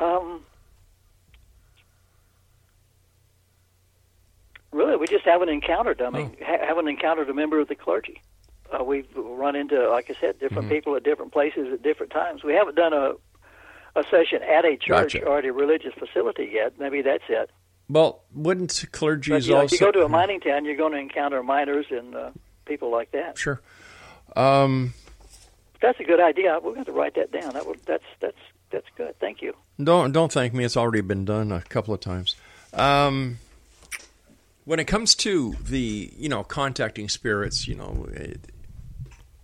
Um, 0.03 0.41
really, 4.71 4.95
we 4.97 5.07
just 5.07 5.25
haven't 5.25 5.49
encountered. 5.49 6.01
I 6.01 6.09
mean, 6.09 6.35
Oh. 6.41 6.45
ha- 6.45 6.65
haven't 6.65 6.87
encountered 6.87 7.29
a 7.29 7.33
member 7.33 7.59
of 7.59 7.67
the 7.67 7.75
clergy. 7.75 8.21
Uh, 8.71 8.83
we've 8.83 9.07
run 9.15 9.55
into, 9.55 9.89
like 9.89 10.09
I 10.09 10.15
said, 10.19 10.39
different 10.39 10.65
Mm-hmm. 10.67 10.75
people 10.75 10.95
at 10.95 11.03
different 11.03 11.31
places 11.31 11.71
at 11.71 11.83
different 11.83 12.11
times. 12.11 12.43
We 12.43 12.53
haven't 12.53 12.75
done 12.75 12.93
a 12.93 13.13
a 13.95 14.03
session 14.09 14.41
at 14.41 14.65
a 14.65 14.75
church 14.75 15.13
Gotcha. 15.13 15.23
or 15.25 15.37
at 15.37 15.45
a 15.45 15.53
religious 15.53 15.93
facility 15.93 16.49
yet. 16.51 16.73
Maybe 16.79 17.03
that's 17.03 17.23
it. 17.29 17.51
Well, 17.87 18.23
wouldn't 18.33 18.85
clergy 18.91 19.29
know, 19.29 19.61
if 19.61 19.71
you 19.71 19.77
go 19.77 19.91
to 19.91 20.03
a 20.03 20.09
mining 20.09 20.39
town, 20.39 20.65
you're 20.65 20.75
going 20.75 20.93
to 20.93 20.97
encounter 20.97 21.43
miners 21.43 21.85
and 21.91 22.15
uh, 22.15 22.31
people 22.65 22.89
like 22.89 23.11
that. 23.11 23.37
Sure. 23.37 23.61
Um, 24.35 24.95
That's 25.79 25.99
a 25.99 26.03
good 26.03 26.19
idea. 26.19 26.57
We're 26.63 26.73
going 26.73 26.85
to 26.85 26.91
write 26.91 27.13
that 27.15 27.31
down. 27.31 27.53
That 27.53 27.67
would, 27.67 27.81
that's 27.85 28.03
that's 28.19 28.37
that's 28.73 28.87
good. 28.97 29.17
Thank 29.19 29.41
you. 29.41 29.53
Don't 29.81 30.11
don't 30.11 30.31
thank 30.31 30.53
me. 30.53 30.65
It's 30.65 30.75
already 30.75 31.01
been 31.01 31.23
done 31.23 31.51
a 31.51 31.61
couple 31.61 31.93
of 31.93 32.01
times. 32.01 32.35
Um, 32.73 33.37
when 34.65 34.79
it 34.79 34.85
comes 34.85 35.15
to 35.15 35.55
the 35.63 36.11
you 36.17 36.27
know 36.27 36.43
contacting 36.43 37.07
spirits, 37.07 37.67
you 37.67 37.75
know, 37.75 38.07
it, 38.11 38.51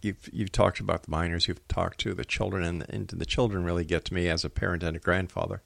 you've 0.02 0.30
you've 0.34 0.52
talked 0.52 0.80
about 0.80 1.04
the 1.04 1.12
miners, 1.12 1.48
you've 1.48 1.66
talked 1.68 2.00
to 2.00 2.14
the 2.14 2.26
children, 2.26 2.64
and, 2.64 2.86
and 2.90 3.08
the 3.08 3.26
children 3.26 3.64
really 3.64 3.86
get 3.86 4.04
to 4.06 4.14
me 4.14 4.28
as 4.28 4.44
a 4.44 4.50
parent 4.50 4.84
and 4.84 4.98
a 4.98 5.00
grandfather. 5.00 5.62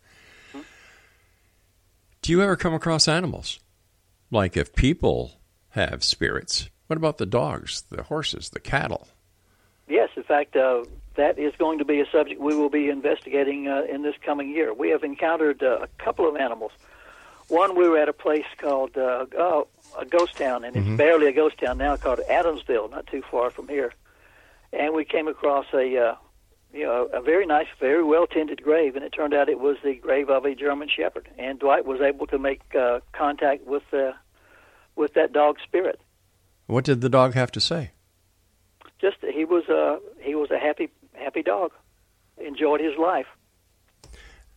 Do 2.22 2.32
you 2.32 2.42
ever 2.42 2.56
come 2.56 2.74
across 2.74 3.08
animals? 3.08 3.60
Like 4.32 4.56
if 4.56 4.74
people 4.74 5.42
have 5.70 6.04
spirits, 6.04 6.70
what 6.88 6.96
about 6.96 7.18
the 7.18 7.26
dogs, 7.26 7.84
the 7.90 8.04
horses, 8.04 8.50
the 8.50 8.62
cattle? 8.62 9.08
Yes, 9.88 10.10
in 10.16 10.24
fact, 10.24 10.56
uh, 10.56 10.86
that 11.16 11.38
is 11.38 11.54
going 11.58 11.80
to 11.80 11.86
be 11.86 12.00
a 12.00 12.06
subject 12.12 12.40
we 12.40 12.56
will 12.56 12.70
be 12.70 12.90
investigating 12.90 13.68
uh, 13.68 13.84
in 13.90 14.02
this 14.02 14.16
coming 14.26 14.50
year. 14.50 14.74
We 14.74 14.90
have 14.90 15.04
encountered 15.04 15.62
uh, 15.62 15.80
a 15.82 15.88
couple 16.04 16.28
of 16.28 16.36
animals. 16.36 16.72
One, 17.50 17.76
we 17.76 17.88
were 17.88 17.98
at 17.98 18.10
a 18.10 18.14
place 18.14 18.46
called 18.58 18.98
uh, 18.98 19.26
oh, 19.38 19.68
a 20.00 20.06
ghost 20.06 20.38
town, 20.38 20.64
and 20.64 20.76
it's 20.76 20.98
barely 20.98 21.28
a 21.28 21.34
ghost 21.34 21.60
town 21.60 21.78
now, 21.78 21.98
called 21.98 22.20
Adamsville, 22.30 22.90
not 22.90 23.06
too 23.08 23.22
far 23.30 23.52
from 23.52 23.68
here. 23.68 23.94
And 24.72 24.96
we 24.96 25.06
came 25.06 25.28
across 25.28 25.66
a, 25.74 25.98
uh, 25.98 26.16
you 26.74 26.86
know, 26.86 27.10
a 27.14 27.22
very 27.22 27.46
nice, 27.46 27.68
very 27.80 28.04
well 28.04 28.26
tended 28.26 28.64
grave, 28.64 28.96
and 28.96 29.04
it 29.04 29.12
turned 29.12 29.34
out 29.34 29.50
it 29.50 29.60
was 29.60 29.78
the 29.84 29.94
grave 29.96 30.30
of 30.30 30.46
a 30.46 30.56
German 30.56 30.90
Shepherd. 30.90 31.28
And 31.38 31.60
Dwight 31.60 31.86
was 31.86 32.02
able 32.02 32.28
to 32.28 32.40
make 32.40 32.62
uh, 32.74 33.02
contact 33.12 33.68
with 33.68 33.84
uh, 33.94 34.14
with 34.96 35.14
that 35.14 35.34
dog's 35.34 35.62
spirit. 35.62 36.00
What 36.68 36.86
did 36.86 37.02
the 37.02 37.10
dog 37.10 37.34
have 37.34 37.52
to 37.52 37.60
say? 37.60 37.92
Just 39.04 39.18
he 39.22 39.44
was 39.44 39.66
a 39.68 40.00
he 40.22 40.34
was 40.34 40.50
a 40.50 40.58
happy 40.58 40.90
happy 41.12 41.44
dog, 41.44 41.72
enjoyed 42.38 42.80
his 42.80 42.98
life. 42.98 43.26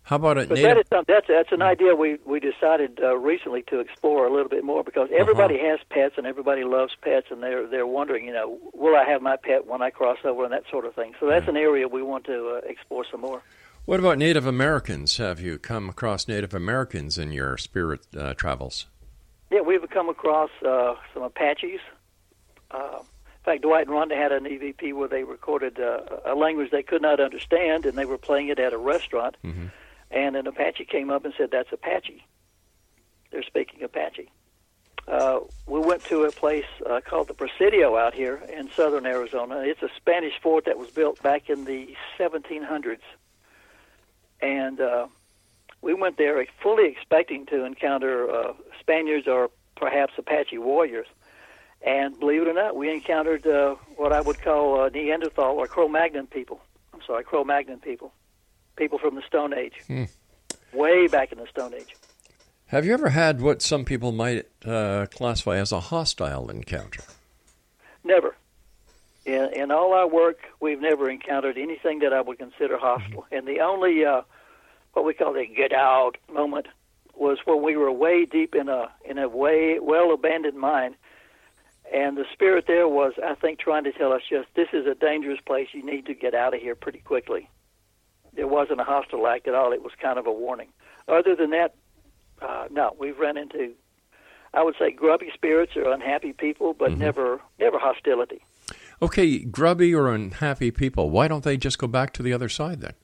How 0.04 0.14
about 0.16 0.38
a 0.38 0.46
But 0.46 0.58
native? 0.58 0.86
that 0.90 1.00
is 1.00 1.04
that's 1.08 1.26
that's 1.26 1.50
an 1.50 1.62
idea 1.62 1.96
we 1.96 2.18
we 2.24 2.38
decided 2.38 3.00
uh, 3.02 3.16
recently 3.16 3.62
to 3.70 3.80
explore 3.80 4.24
a 4.24 4.32
little 4.32 4.48
bit 4.48 4.62
more 4.62 4.84
because 4.84 5.08
everybody 5.12 5.58
has 5.58 5.80
pets 5.90 6.14
and 6.16 6.28
everybody 6.28 6.62
loves 6.62 6.94
pets 7.02 7.26
and 7.32 7.42
they're 7.42 7.66
they're 7.66 7.88
wondering 7.88 8.24
you 8.24 8.32
know 8.32 8.56
will 8.72 8.94
I 8.94 9.02
have 9.02 9.20
my 9.20 9.34
pet 9.36 9.66
when 9.66 9.82
I 9.82 9.90
cross 9.90 10.18
over 10.24 10.44
and 10.44 10.52
that 10.52 10.62
sort 10.70 10.84
of 10.84 10.94
thing. 10.94 11.14
So 11.18 11.26
that's 11.26 11.48
an 11.48 11.56
area 11.56 11.88
we 11.88 12.04
want 12.04 12.24
to 12.26 12.60
uh, 12.62 12.70
explore 12.70 13.04
some 13.10 13.22
more. 13.22 13.42
What 13.84 13.98
about 13.98 14.16
Native 14.16 14.46
Americans? 14.46 15.16
Have 15.16 15.40
you 15.40 15.58
come 15.58 15.88
across 15.88 16.28
Native 16.28 16.54
Americans 16.54 17.18
in 17.18 17.32
your 17.32 17.58
spirit 17.58 18.06
uh, 18.16 18.34
travels? 18.34 18.86
Yeah, 19.50 19.62
we've 19.62 19.88
come 19.90 20.08
across 20.08 20.50
uh, 20.64 20.94
some 21.14 21.24
Apaches. 21.24 21.80
In 23.46 23.52
fact, 23.52 23.62
Dwight 23.62 23.86
and 23.86 23.94
Rhonda 23.94 24.16
had 24.16 24.32
an 24.32 24.44
EVP 24.44 24.92
where 24.92 25.06
they 25.06 25.22
recorded 25.22 25.78
uh, 25.78 26.00
a 26.24 26.34
language 26.34 26.72
they 26.72 26.82
could 26.82 27.00
not 27.00 27.20
understand, 27.20 27.86
and 27.86 27.96
they 27.96 28.04
were 28.04 28.18
playing 28.18 28.48
it 28.48 28.58
at 28.58 28.72
a 28.72 28.78
restaurant. 28.78 29.36
And 30.10 30.34
an 30.34 30.48
Apache 30.48 30.86
came 30.86 31.10
up 31.10 31.24
and 31.24 31.32
said, 31.38 31.50
"That's 31.52 31.72
Apache." 31.72 32.24
They're 33.30 33.44
speaking 33.44 33.84
Apache. 33.84 34.28
Uh, 35.06 35.40
we 35.68 35.78
went 35.78 36.02
to 36.06 36.24
a 36.24 36.32
place 36.32 36.64
uh, 36.84 37.00
called 37.04 37.28
the 37.28 37.34
Presidio 37.34 37.96
out 37.96 38.14
here 38.14 38.42
in 38.52 38.68
southern 38.72 39.06
Arizona. 39.06 39.60
It's 39.60 39.82
a 39.82 39.90
Spanish 39.96 40.34
fort 40.42 40.64
that 40.64 40.76
was 40.76 40.90
built 40.90 41.22
back 41.22 41.48
in 41.48 41.66
the 41.66 41.94
1700s, 42.18 42.98
and 44.40 44.80
uh, 44.80 45.06
we 45.82 45.94
went 45.94 46.16
there 46.18 46.44
fully 46.60 46.88
expecting 46.88 47.46
to 47.46 47.64
encounter 47.64 48.28
uh, 48.28 48.54
Spaniards 48.80 49.28
or 49.28 49.50
perhaps 49.76 50.14
Apache 50.18 50.58
warriors. 50.58 51.06
And 51.86 52.18
believe 52.18 52.42
it 52.42 52.48
or 52.48 52.52
not, 52.52 52.74
we 52.76 52.92
encountered 52.92 53.46
uh, 53.46 53.76
what 53.96 54.12
I 54.12 54.20
would 54.20 54.42
call 54.42 54.80
uh, 54.80 54.88
Neanderthal 54.88 55.56
or 55.56 55.68
Cro-Magnon 55.68 56.26
people. 56.26 56.60
I'm 56.92 57.00
sorry, 57.06 57.22
Cro-Magnon 57.22 57.78
people, 57.78 58.12
people 58.76 58.98
from 58.98 59.14
the 59.14 59.22
Stone 59.22 59.54
Age, 59.54 60.08
way 60.72 61.06
back 61.06 61.30
in 61.30 61.38
the 61.38 61.46
Stone 61.46 61.74
Age. 61.74 61.94
Have 62.66 62.84
you 62.84 62.92
ever 62.92 63.10
had 63.10 63.40
what 63.40 63.62
some 63.62 63.84
people 63.84 64.10
might 64.10 64.46
uh, 64.64 65.06
classify 65.12 65.58
as 65.58 65.70
a 65.70 65.78
hostile 65.78 66.50
encounter? 66.50 67.04
Never. 68.02 68.34
In, 69.24 69.52
in 69.54 69.70
all 69.70 69.92
our 69.92 70.08
work, 70.08 70.38
we've 70.60 70.80
never 70.80 71.08
encountered 71.08 71.56
anything 71.56 72.00
that 72.00 72.12
I 72.12 72.20
would 72.20 72.38
consider 72.38 72.78
hostile. 72.78 73.26
And 73.30 73.46
the 73.46 73.60
only, 73.60 74.04
uh, 74.04 74.22
what 74.94 75.04
we 75.04 75.14
call 75.14 75.34
the 75.34 75.46
get 75.46 75.72
out 75.72 76.16
moment, 76.32 76.66
was 77.14 77.38
when 77.44 77.62
we 77.62 77.76
were 77.76 77.90
way 77.92 78.24
deep 78.24 78.54
in 78.54 78.68
a 78.68 78.90
in 79.08 79.18
a 79.18 79.28
way 79.28 79.78
well 79.80 80.12
abandoned 80.12 80.58
mine, 80.58 80.96
and 81.92 82.16
the 82.16 82.24
spirit 82.32 82.64
there 82.66 82.88
was, 82.88 83.12
I 83.24 83.34
think, 83.34 83.58
trying 83.58 83.84
to 83.84 83.92
tell 83.92 84.12
us 84.12 84.22
just 84.28 84.48
this 84.54 84.68
is 84.72 84.86
a 84.86 84.94
dangerous 84.94 85.40
place. 85.46 85.68
You 85.72 85.84
need 85.84 86.06
to 86.06 86.14
get 86.14 86.34
out 86.34 86.54
of 86.54 86.60
here 86.60 86.74
pretty 86.74 86.98
quickly. 86.98 87.48
There 88.34 88.48
wasn't 88.48 88.80
a 88.80 88.84
hostile 88.84 89.26
act 89.26 89.48
at 89.48 89.54
all. 89.54 89.72
It 89.72 89.82
was 89.82 89.92
kind 90.00 90.18
of 90.18 90.26
a 90.26 90.32
warning. 90.32 90.68
Other 91.08 91.34
than 91.34 91.50
that, 91.50 91.74
uh, 92.42 92.66
no, 92.70 92.94
we've 92.98 93.18
run 93.18 93.36
into, 93.36 93.72
I 94.52 94.62
would 94.62 94.74
say, 94.78 94.90
grubby 94.90 95.30
spirits 95.32 95.72
or 95.76 95.90
unhappy 95.92 96.32
people, 96.32 96.74
but 96.74 96.98
never 96.98 97.40
never 97.58 97.78
hostility. 97.78 98.42
Okay, 99.00 99.38
grubby 99.38 99.94
or 99.94 100.12
unhappy 100.12 100.70
people, 100.70 101.10
why 101.10 101.28
don't 101.28 101.44
they 101.44 101.56
just 101.56 101.78
go 101.78 101.86
back 101.86 102.12
to 102.14 102.22
the 102.22 102.32
other 102.32 102.48
side 102.48 102.80
then? 102.80 102.94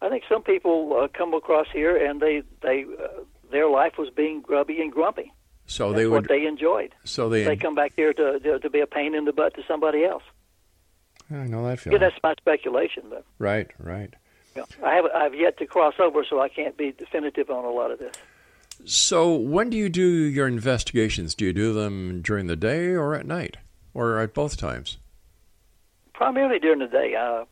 I 0.00 0.08
think 0.08 0.24
some 0.28 0.42
people 0.42 0.98
uh, 1.00 1.08
come 1.16 1.32
across 1.32 1.68
here 1.72 1.96
and 1.96 2.20
they 2.20 2.42
they 2.60 2.84
uh, 2.84 3.22
their 3.50 3.68
life 3.68 3.94
was 3.98 4.10
being 4.10 4.40
grubby 4.40 4.80
and 4.80 4.90
grumpy. 4.90 5.32
So 5.66 5.88
That's 5.88 5.96
they 6.00 6.06
what 6.06 6.22
would. 6.22 6.28
they 6.28 6.46
enjoyed. 6.46 6.94
so 7.04 7.28
they. 7.28 7.44
They 7.44 7.56
come 7.56 7.74
back 7.74 7.92
here 7.96 8.12
to, 8.12 8.38
to 8.40 8.58
to 8.58 8.70
be 8.70 8.80
a 8.80 8.86
pain 8.86 9.14
in 9.14 9.24
the 9.24 9.32
butt 9.32 9.54
to 9.54 9.62
somebody 9.66 10.04
else. 10.04 10.24
I 11.30 11.46
know 11.46 11.66
that 11.66 11.84
Yeah, 11.86 11.98
that's 11.98 12.16
my 12.22 12.34
speculation, 12.34 13.04
but 13.08 13.24
right, 13.38 13.70
right. 13.78 14.12
know, 14.54 14.66
I 14.84 14.94
have 14.96 15.04
I've 15.14 15.34
yet 15.34 15.56
to 15.58 15.66
cross 15.66 15.94
over, 15.98 16.24
so 16.28 16.40
I 16.40 16.48
can't 16.48 16.76
be 16.76 16.92
definitive 16.92 17.48
on 17.48 17.64
a 17.64 17.70
lot 17.70 17.90
of 17.90 17.98
this. 17.98 18.14
So 18.84 19.34
when 19.34 19.70
do 19.70 19.76
you 19.76 19.88
do 19.88 20.02
your 20.02 20.46
investigations? 20.48 21.34
Do 21.34 21.44
you 21.46 21.52
do 21.52 21.72
them 21.72 22.20
during 22.20 22.48
the 22.48 22.56
day 22.56 22.88
or 22.88 23.14
at 23.14 23.24
night, 23.26 23.56
or 23.94 24.18
at 24.18 24.34
both 24.34 24.56
times? 24.58 24.98
Primarily 26.12 26.58
during 26.58 26.80
the 26.80 26.86
day. 26.88 27.14
Uh, 27.14 27.44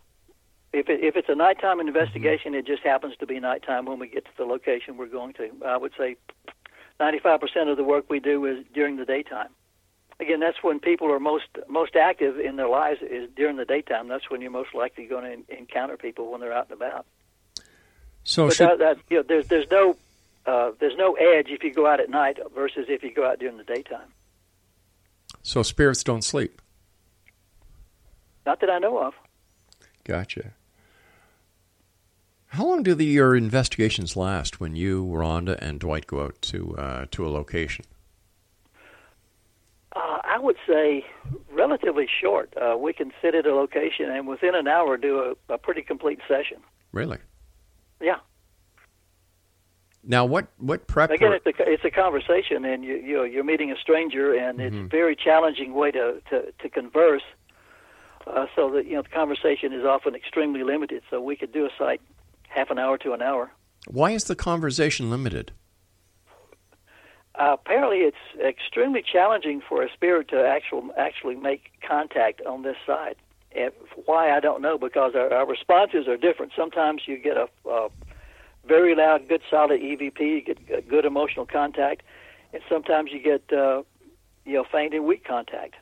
if 0.73 0.89
it, 0.89 1.03
if 1.03 1.17
it's 1.17 1.29
a 1.29 1.35
nighttime 1.35 1.81
investigation, 1.81 2.55
it 2.55 2.67
just 2.67 2.83
happens 2.83 3.15
to 3.19 3.27
be 3.27 3.41
nighttime 3.41 3.87
when 3.87 3.99
we 3.99 4.09
get 4.09 4.25
to 4.27 4.31
the 4.37 4.45
location 4.45 4.97
we're 4.97 5.07
going 5.07 5.33
to. 5.35 5.49
I 5.67 5.77
would 5.77 5.93
say 5.99 6.17
95% 7.01 7.71
of 7.71 7.77
the 7.77 7.85
work 7.85 8.05
we 8.09 8.21
do 8.21 8.45
is 8.45 8.65
during 8.75 8.97
the 8.97 9.05
daytime. 9.05 9.49
Again, 10.21 10.39
that's 10.39 10.63
when 10.63 10.81
people 10.81 11.11
are 11.11 11.19
most 11.19 11.47
most 11.67 11.97
active 11.97 12.39
in 12.39 12.57
their 12.57 12.69
lives 12.69 13.01
is 13.01 13.31
during 13.35 13.57
the 13.57 13.65
daytime. 13.65 14.07
That's 14.07 14.29
when 14.29 14.43
you're 14.43 14.51
most 14.51 14.75
likely 14.75 15.07
going 15.07 15.45
to 15.47 15.59
encounter 15.59 15.97
people 15.97 16.31
when 16.31 16.43
they're 16.43 16.53
out 16.53 16.69
and 16.71 16.73
about. 16.73 17.07
So 18.25 18.49
but 18.49 18.57
should, 18.57 18.69
that, 18.69 18.79
that, 18.81 18.99
you 19.09 19.17
know, 19.17 19.23
there's 19.27 19.49
there's 19.49 19.71
no 19.71 19.97
uh, 20.45 20.73
there's 20.79 20.97
no 20.97 21.15
edge 21.15 21.49
if 21.49 21.65
you 21.65 21.73
go 21.73 21.87
out 21.87 22.01
at 22.01 22.11
night 22.11 22.39
versus 22.55 22.87
if 22.91 23.03
you 23.03 23.15
go 23.15 23.27
out 23.27 23.39
during 23.39 23.57
the 23.57 23.65
daytime. 23.65 24.13
so 25.43 25.63
spirits 25.63 26.05
don't 26.05 26.23
sleep. 26.23 26.61
Not 28.45 28.61
that 28.61 28.69
I 28.69 28.79
know 28.79 28.99
of. 28.99 29.15
Gotcha. 30.05 30.53
How 32.51 32.67
long 32.67 32.83
do 32.83 32.95
the, 32.95 33.05
your 33.05 33.37
investigations 33.37 34.17
last 34.17 34.59
when 34.61 34.75
you, 34.75 35.05
Rhonda, 35.07 35.57
and 35.61 35.79
Dwight 35.79 36.07
go 36.09 36.25
out 36.25 36.41
to 36.43 36.77
uh, 36.77 37.07
to 37.13 37.27
a 37.27 37.31
location? 37.31 37.85
Uh, 39.95 40.19
I 40.25 40.39
would 40.39 40.57
say 40.67 41.05
relatively 41.53 42.09
short. 42.21 42.53
Uh, 42.57 42.77
we 42.77 42.93
can 42.93 43.13
sit 43.23 43.35
at 43.35 43.47
a 43.47 43.55
location 43.55 44.11
and 44.11 44.27
within 44.27 44.55
an 44.55 44.67
hour 44.69 44.97
do 44.97 45.35
a, 45.49 45.55
a 45.55 45.59
pretty 45.59 45.83
complete 45.83 46.19
session. 46.29 46.59
Really? 46.93 47.19
Yeah. 48.01 48.17
Now, 50.03 50.25
what 50.25 50.49
what 50.59 50.89
prep? 50.89 51.11
Again, 51.11 51.33
it's 51.33 51.47
a 51.47 51.53
it's 51.71 51.85
a 51.85 51.91
conversation, 51.91 52.65
and 52.65 52.85
you 52.85 52.97
you 52.97 53.17
know, 53.17 53.23
you're 53.23 53.45
meeting 53.45 53.71
a 53.71 53.77
stranger, 53.77 54.35
and 54.35 54.61
it's 54.61 54.75
Mm-hmm. 54.75 54.87
a 54.87 54.89
very 54.89 55.15
challenging 55.15 55.75
way 55.75 55.93
to 55.93 56.21
to, 56.31 56.53
to 56.53 56.69
converse. 56.69 57.23
Uh, 58.27 58.47
so 58.57 58.71
that 58.71 58.87
you 58.87 58.95
know 58.95 59.03
the 59.03 59.09
conversation 59.09 59.73
is 59.73 59.85
often 59.85 60.15
extremely 60.17 60.63
limited. 60.65 61.03
So 61.11 61.21
we 61.21 61.37
could 61.37 61.53
do 61.53 61.65
a 61.65 61.71
site 61.79 62.01
half 62.51 62.71
an 62.71 62.79
hour 62.79 62.99
to 62.99 63.13
an 63.13 63.23
hour. 63.23 63.51
Why 63.89 64.11
is 64.11 64.25
the 64.25 64.37
conversation 64.37 65.11
limited? 65.11 65.53
Uh, 67.37 67.55
apparently, 67.55 67.99
it's 67.99 68.17
extremely 68.45 69.03
challenging 69.03 69.63
for 69.67 69.83
a 69.83 69.91
spirit 69.91 70.29
to 70.29 70.47
actual 70.47 70.91
actually 70.99 71.37
make 71.37 71.71
contact 71.87 72.43
on 72.45 72.63
this 72.63 72.77
side. 72.87 73.17
And 73.57 73.73
why 74.05 74.31
I 74.37 74.41
don't 74.41 74.61
know 74.61 74.77
because 74.79 75.15
our, 75.15 75.33
our 75.33 75.47
responses 75.47 76.07
are 76.07 76.17
different. 76.17 76.53
Sometimes 76.55 77.03
you 77.07 77.17
get 77.17 77.37
a, 77.37 77.49
a 77.69 77.89
very 78.67 78.95
loud, 78.95 79.29
good, 79.29 79.41
solid 79.49 79.81
EVP, 79.81 80.21
you 80.21 80.43
get 80.43 80.89
good 80.89 81.05
emotional 81.05 81.47
contact, 81.47 82.03
and 82.53 82.63
sometimes 82.69 83.11
you 83.13 83.23
get 83.23 83.43
uh, 83.57 83.83
you 84.45 84.55
know 84.55 84.65
faint 84.71 84.93
and 84.93 85.07
weak 85.07 85.25
contact. 85.25 85.77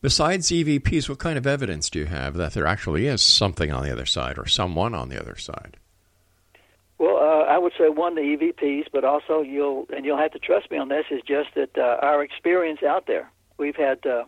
Besides 0.00 0.48
EVPs, 0.50 1.08
what 1.08 1.18
kind 1.18 1.36
of 1.36 1.46
evidence 1.46 1.90
do 1.90 1.98
you 1.98 2.06
have 2.06 2.34
that 2.34 2.52
there 2.52 2.66
actually 2.66 3.06
is 3.06 3.20
something 3.22 3.72
on 3.72 3.82
the 3.82 3.90
other 3.92 4.06
side 4.06 4.38
or 4.38 4.46
someone 4.46 4.94
on 4.94 5.08
the 5.08 5.20
other 5.20 5.36
side? 5.36 5.76
Well, 6.98 7.16
uh, 7.16 7.44
I 7.44 7.58
would 7.58 7.72
say 7.78 7.88
one 7.88 8.14
the 8.14 8.20
EVPs, 8.22 8.86
but 8.92 9.04
also 9.04 9.40
you'll 9.42 9.86
and 9.94 10.04
you'll 10.04 10.18
have 10.18 10.32
to 10.32 10.38
trust 10.38 10.70
me 10.70 10.78
on 10.78 10.88
this. 10.88 11.04
Is 11.10 11.20
just 11.26 11.50
that 11.54 11.76
uh, 11.76 11.98
our 12.02 12.22
experience 12.22 12.82
out 12.82 13.06
there. 13.06 13.30
We've 13.56 13.76
had 13.76 14.04
uh, 14.06 14.24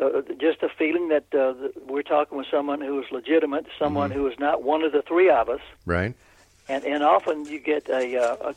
uh, 0.00 0.22
just 0.38 0.62
a 0.62 0.68
feeling 0.78 1.08
that 1.08 1.24
uh, 1.34 1.54
we're 1.86 2.02
talking 2.02 2.36
with 2.38 2.46
someone 2.50 2.80
who 2.80 3.00
is 3.00 3.06
legitimate, 3.10 3.66
someone 3.78 4.10
Mm-hmm. 4.10 4.18
who 4.18 4.26
is 4.28 4.38
not 4.38 4.62
one 4.62 4.82
of 4.82 4.92
the 4.92 5.02
three 5.02 5.30
of 5.30 5.48
us, 5.48 5.60
Right. 5.86 6.14
and 6.68 6.84
and 6.84 7.02
often 7.02 7.44
you 7.46 7.58
get 7.58 7.88
a, 7.88 8.16
uh, 8.18 8.50
a 8.50 8.54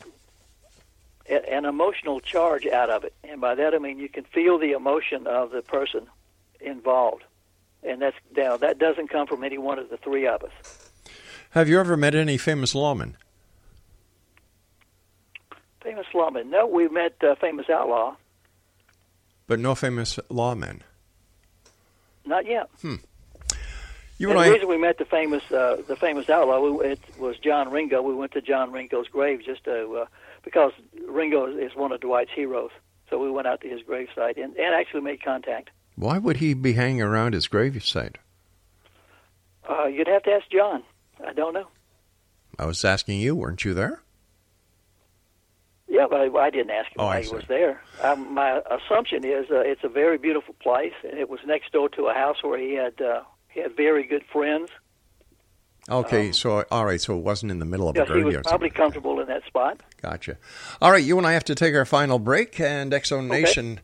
an 1.28 1.64
emotional 1.64 2.20
charge 2.20 2.66
out 2.66 2.90
of 2.90 3.04
it, 3.04 3.14
and 3.24 3.40
by 3.40 3.54
that 3.54 3.74
I 3.74 3.78
mean 3.78 3.98
you 3.98 4.08
can 4.08 4.24
feel 4.24 4.58
the 4.58 4.72
emotion 4.72 5.26
of 5.26 5.50
the 5.50 5.62
person 5.62 6.06
involved, 6.60 7.24
and 7.82 8.02
that's 8.02 8.16
now 8.36 8.56
that 8.58 8.78
doesn't 8.78 9.08
come 9.08 9.26
from 9.26 9.42
any 9.44 9.58
one 9.58 9.78
of 9.78 9.90
the 9.90 9.96
three 9.96 10.26
of 10.26 10.42
us. 10.42 10.52
Have 11.50 11.68
you 11.68 11.78
ever 11.78 11.96
met 11.96 12.14
any 12.14 12.36
famous 12.36 12.74
lawmen? 12.74 13.14
Famous 15.82 16.06
lawman? 16.14 16.50
No, 16.50 16.66
we 16.66 16.88
met 16.88 17.14
uh, 17.22 17.34
famous 17.36 17.68
outlaw. 17.70 18.16
But 19.46 19.60
no 19.60 19.74
famous 19.74 20.18
lawmen. 20.30 20.80
Not 22.24 22.46
yet. 22.46 22.70
Hmm. 22.80 22.96
You 24.16 24.30
and 24.30 24.38
and 24.38 24.46
the 24.46 24.50
I. 24.50 24.54
reason 24.54 24.68
we 24.68 24.78
met 24.78 24.98
the 24.98 25.04
famous 25.04 25.42
uh, 25.52 25.82
the 25.86 25.96
famous 25.96 26.30
outlaw 26.30 26.60
we, 26.60 26.86
it 26.86 27.00
was 27.18 27.36
John 27.38 27.70
Ringo. 27.70 28.00
We 28.00 28.14
went 28.14 28.32
to 28.32 28.40
John 28.40 28.72
Ringo's 28.72 29.08
grave 29.08 29.42
just 29.44 29.64
to 29.64 29.92
uh, 30.02 30.06
because 30.44 30.72
Ringo 31.08 31.46
is 31.46 31.74
one 31.74 31.92
of 31.92 32.00
Dwight's 32.00 32.30
heroes. 32.34 32.70
So 33.10 33.18
we 33.18 33.30
went 33.30 33.46
out 33.46 33.60
to 33.62 33.68
his 33.68 33.80
gravesite 33.82 34.42
and, 34.42 34.56
and 34.56 34.74
actually 34.74 35.02
made 35.02 35.22
contact. 35.22 35.70
Why 35.96 36.18
would 36.18 36.38
he 36.38 36.54
be 36.54 36.72
hanging 36.72 37.02
around 37.02 37.34
his 37.34 37.48
gravesite? 37.48 38.16
Uh, 39.68 39.86
you'd 39.86 40.08
have 40.08 40.22
to 40.24 40.30
ask 40.32 40.50
John. 40.50 40.82
I 41.26 41.32
don't 41.32 41.54
know. 41.54 41.68
I 42.58 42.66
was 42.66 42.84
asking 42.84 43.20
you, 43.20 43.34
weren't 43.34 43.64
you 43.64 43.74
there? 43.74 44.00
Yeah, 45.88 46.06
but 46.10 46.20
I, 46.20 46.28
I 46.38 46.50
didn't 46.50 46.70
ask 46.70 46.88
him 46.88 46.96
Oh, 46.98 47.06
why 47.06 47.22
he 47.22 47.28
was 47.34 47.44
there. 47.46 47.80
Um, 48.02 48.34
my 48.34 48.60
assumption 48.70 49.24
is 49.24 49.46
uh, 49.50 49.60
it's 49.60 49.84
a 49.84 49.88
very 49.88 50.18
beautiful 50.18 50.54
place, 50.60 50.92
and 51.08 51.18
it 51.18 51.28
was 51.30 51.40
next 51.46 51.72
door 51.72 51.88
to 51.90 52.06
a 52.06 52.14
house 52.14 52.38
where 52.42 52.58
he 52.58 52.74
had 52.74 53.00
uh, 53.00 53.22
he 53.48 53.60
had 53.60 53.76
very 53.76 54.04
good 54.04 54.24
friends. 54.32 54.70
Okay, 55.90 56.28
um, 56.28 56.32
so 56.32 56.64
all 56.70 56.86
right, 56.86 57.00
so 57.00 57.16
it 57.16 57.22
wasn't 57.22 57.52
in 57.52 57.58
the 57.58 57.64
middle 57.66 57.88
of 57.88 57.96
Yes, 57.96 58.08
a 58.08 58.12
he 58.12 58.16
was 58.18 58.22
graveyard. 58.24 58.44
probably 58.44 58.70
comfortable 58.70 59.20
in 59.20 59.26
that 59.28 59.44
spot. 59.44 59.80
Gotcha. 60.00 60.38
All 60.80 60.90
right, 60.90 61.04
you 61.04 61.18
and 61.18 61.26
I 61.26 61.32
have 61.32 61.44
to 61.44 61.54
take 61.54 61.74
our 61.74 61.84
final 61.84 62.18
break, 62.18 62.58
and 62.58 62.92
X 62.94 63.10
Zone 63.10 63.28
Nation, 63.28 63.80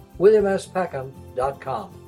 www.williamspeckham.com. 0.21 2.00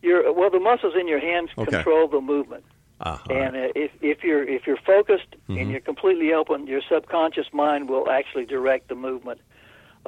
Your 0.01 0.31
well, 0.33 0.49
the 0.49 0.59
muscles 0.59 0.93
in 0.99 1.07
your 1.07 1.19
hands 1.19 1.49
Okay. 1.57 1.71
control 1.71 2.07
the 2.07 2.21
movement. 2.21 2.63
Uh-huh. 3.01 3.33
And 3.33 3.55
uh, 3.55 3.67
if 3.75 3.91
if 4.01 4.23
you're 4.23 4.43
if 4.43 4.65
you're 4.65 4.77
focused 4.85 5.35
Mhm. 5.49 5.61
and 5.61 5.71
you're 5.71 5.81
completely 5.81 6.33
open, 6.33 6.67
your 6.67 6.81
subconscious 6.89 7.47
mind 7.53 7.89
will 7.89 8.09
actually 8.09 8.45
direct 8.45 8.87
the 8.87 8.95
movement. 8.95 9.41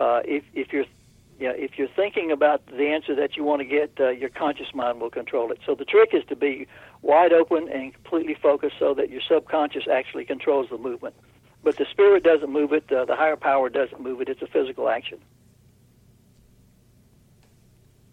Uh, 0.01 0.21
if 0.25 0.43
if 0.55 0.73
you're 0.73 0.85
yeah, 1.39 1.51
if 1.51 1.77
you're 1.77 1.93
thinking 1.95 2.31
about 2.31 2.65
the 2.65 2.87
answer 2.87 3.13
that 3.15 3.37
you 3.37 3.43
want 3.43 3.61
to 3.61 3.65
get, 3.65 3.91
uh, 3.99 4.09
your 4.09 4.29
conscious 4.29 4.73
mind 4.73 4.99
will 4.99 5.11
control 5.11 5.51
it. 5.51 5.59
So 5.63 5.75
the 5.75 5.85
trick 5.85 6.09
is 6.13 6.23
to 6.29 6.35
be 6.35 6.65
wide 7.03 7.33
open 7.33 7.69
and 7.69 7.93
completely 7.93 8.33
focused, 8.33 8.77
so 8.79 8.95
that 8.95 9.11
your 9.11 9.21
subconscious 9.21 9.83
actually 9.87 10.25
controls 10.25 10.69
the 10.71 10.79
movement. 10.79 11.13
But 11.63 11.77
the 11.77 11.85
spirit 11.91 12.23
doesn't 12.23 12.49
move 12.51 12.73
it. 12.73 12.91
Uh, 12.91 13.05
the 13.05 13.15
higher 13.15 13.35
power 13.35 13.69
doesn't 13.69 14.01
move 14.01 14.21
it. 14.21 14.29
It's 14.29 14.41
a 14.41 14.47
physical 14.47 14.89
action. 14.89 15.19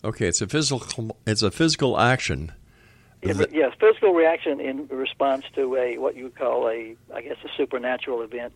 Okay, 0.05 0.27
it's 0.29 0.43
a 0.43 0.47
physical. 0.47 1.17
It's 1.27 1.43
a 1.43 1.51
physical 1.51 1.99
action. 1.99 2.53
Yeah, 3.23 3.47
yes, 3.51 3.73
physical 3.81 4.13
reaction 4.13 4.61
in 4.61 4.89
response 4.89 5.45
to 5.55 5.75
a 5.77 5.97
what 5.97 6.17
you 6.17 6.25
would 6.25 6.37
call 6.37 6.69
a, 6.69 6.95
I 7.15 7.23
guess, 7.23 7.37
a 7.45 7.49
supernatural 7.57 8.21
event. 8.21 8.53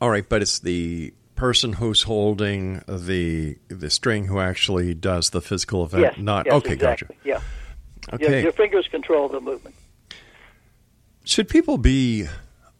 all 0.00 0.10
right, 0.10 0.26
but 0.28 0.42
it's 0.42 0.60
the 0.60 1.12
person 1.40 1.72
who's 1.72 2.02
holding 2.02 2.82
the 2.86 3.56
the 3.68 3.88
string 3.88 4.26
who 4.26 4.38
actually 4.38 4.92
does 4.92 5.30
the 5.30 5.40
physical 5.40 5.82
event. 5.84 6.02
yes, 6.02 6.14
not 6.18 6.44
yes, 6.44 6.54
okay. 6.56 6.72
exactly. 6.74 7.16
Yeah. 7.24 7.40
Gotcha. 8.10 8.20
Your, 8.20 8.30
Okay. 8.30 8.42
your 8.42 8.52
fingers 8.52 8.86
control 8.88 9.28
the 9.28 9.40
movement. 9.40 9.74
Should 11.24 11.48
people 11.48 11.78
be 11.78 12.26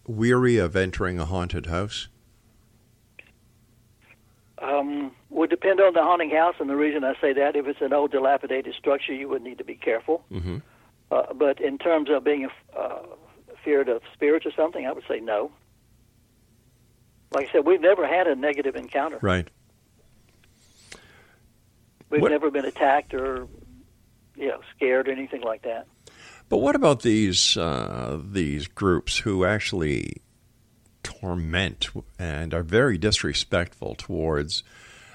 weary 0.07 0.59
of 0.59 0.77
entering 0.77 1.19
a 1.19 1.25
haunted 1.25 1.67
house? 1.67 2.09
Um, 4.59 5.13
would 5.31 5.49
depend 5.49 5.81
on 5.81 5.95
the 5.95 6.03
haunting 6.03 6.31
house, 6.31 6.57
and 6.61 6.69
the 6.69 6.77
reason 6.77 7.03
I 7.03 7.15
say 7.19 7.33
that, 7.33 7.57
if 7.57 7.67
it's 7.67 7.81
an 7.81 7.95
old 7.95 8.11
dilapidated 8.11 8.75
structure, 8.75 9.15
you 9.15 9.27
would 9.31 9.43
need 9.43 9.57
to 9.57 9.65
be 9.65 9.75
careful. 9.75 10.23
Mm-hmm. 10.31 10.59
Uh, 11.11 11.33
but 11.33 11.61
in 11.63 11.79
terms 11.79 12.11
of 12.11 12.25
being 12.25 12.47
uh, 12.79 12.99
feared 13.65 13.89
of 13.89 14.03
spirits 14.13 14.45
or 14.45 14.53
something, 14.53 14.87
I 14.87 14.93
would 14.93 15.05
say 15.09 15.19
no. 15.19 15.51
Like 17.33 17.49
I 17.49 17.53
said, 17.53 17.67
we've 17.67 17.81
never 17.81 18.07
had 18.07 18.27
a 18.27 18.35
negative 18.35 18.75
encounter. 18.77 19.19
Right. 19.23 19.49
We've 22.11 22.23
What- 22.23 22.33
never 22.33 22.51
been 22.51 22.65
attacked 22.65 23.15
or, 23.15 23.47
you 24.37 24.49
know, 24.49 24.61
scared 24.75 25.09
or 25.09 25.13
anything 25.13 25.43
like 25.43 25.63
that. 25.63 25.87
But 26.49 26.59
what 26.59 26.75
about 26.75 27.03
these 27.03 27.57
uh, 27.57 28.21
these 28.25 28.67
groups 28.67 29.19
who 29.19 29.45
actually 29.45 30.17
torment 31.05 31.89
and 32.19 32.53
are 32.53 32.65
very 32.65 32.99
disrespectful 32.99 33.95
towards 33.95 34.65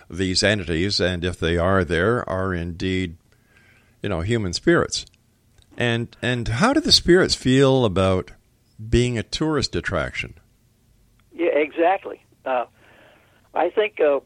these 0.09 0.41
entities, 0.43 1.01
and 1.01 1.26
if 1.26 1.38
they 1.38 1.57
are 1.57 1.84
there, 1.84 2.28
are 2.30 2.53
indeed, 2.53 3.18
you 4.01 4.07
know, 4.07 4.22
human 4.22 4.53
spirits? 4.53 5.05
And 5.78 6.16
and 6.22 6.47
how 6.47 6.72
do 6.72 6.80
the 6.80 6.93
spirits 6.93 7.36
feel 7.36 7.84
about 7.84 8.32
being 8.89 9.18
a 9.18 9.24
tourist 9.24 9.76
attraction? 9.76 10.36
Yeah, 11.36 11.48
exactly. 11.48 12.24
Uh, 12.46 12.66
I 13.54 13.70
think 13.70 14.00
uh, 14.00 14.20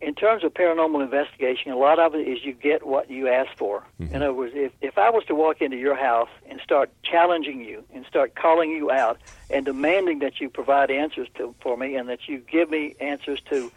in 0.00 0.14
terms 0.14 0.44
of 0.44 0.52
paranormal 0.54 1.02
investigation, 1.02 1.70
a 1.72 1.76
lot 1.76 1.98
of 1.98 2.14
it 2.14 2.26
is 2.28 2.44
you 2.44 2.52
get 2.52 2.86
what 2.86 3.10
you 3.10 3.28
ask 3.28 3.50
for. 3.56 3.84
In 3.98 4.16
other 4.22 4.32
words, 4.34 4.52
if, 4.54 4.72
if 4.80 4.98
I 4.98 5.10
was 5.10 5.24
to 5.26 5.34
walk 5.34 5.60
into 5.62 5.76
your 5.76 5.96
house 5.96 6.28
and 6.48 6.60
start 6.62 6.90
challenging 7.02 7.60
you 7.64 7.84
and 7.94 8.04
start 8.06 8.34
calling 8.34 8.70
you 8.70 8.90
out 8.90 9.18
and 9.50 9.64
demanding 9.64 10.18
that 10.20 10.40
you 10.40 10.48
provide 10.50 10.90
answers 10.90 11.28
to 11.36 11.54
for 11.60 11.76
me 11.76 11.96
and 11.96 12.08
that 12.08 12.28
you 12.28 12.38
give 12.38 12.70
me 12.70 12.94
answers 13.00 13.40
to 13.50 13.70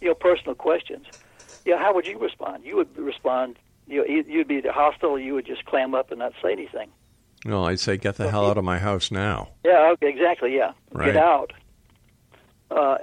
you 0.00 0.08
know 0.08 0.14
personal 0.14 0.54
questions, 0.54 1.06
you 1.64 1.72
know, 1.72 1.78
how 1.78 1.94
would 1.94 2.06
you 2.06 2.18
respond? 2.18 2.64
You 2.64 2.76
would 2.76 2.96
respond. 2.96 3.56
You 3.86 3.98
know, 3.98 4.04
you'd 4.06 4.48
be 4.48 4.56
either 4.56 4.72
hostile, 4.72 5.10
or 5.10 5.18
you 5.18 5.34
would 5.34 5.46
just 5.46 5.64
clam 5.64 5.94
up 5.94 6.10
and 6.10 6.20
not 6.20 6.32
say 6.42 6.52
anything. 6.52 6.90
No, 7.44 7.64
I'd 7.64 7.80
say, 7.80 7.96
get 7.96 8.16
the 8.16 8.30
hell 8.30 8.46
out 8.46 8.58
of 8.58 8.64
my 8.64 8.78
house 8.78 9.10
now. 9.10 9.48
Yeah, 9.64 9.90
okay, 9.94 10.08
exactly. 10.08 10.54
Yeah, 10.54 10.72
Right. 10.92 11.06
get 11.06 11.16
out. 11.16 11.52
Uh, 12.70 12.98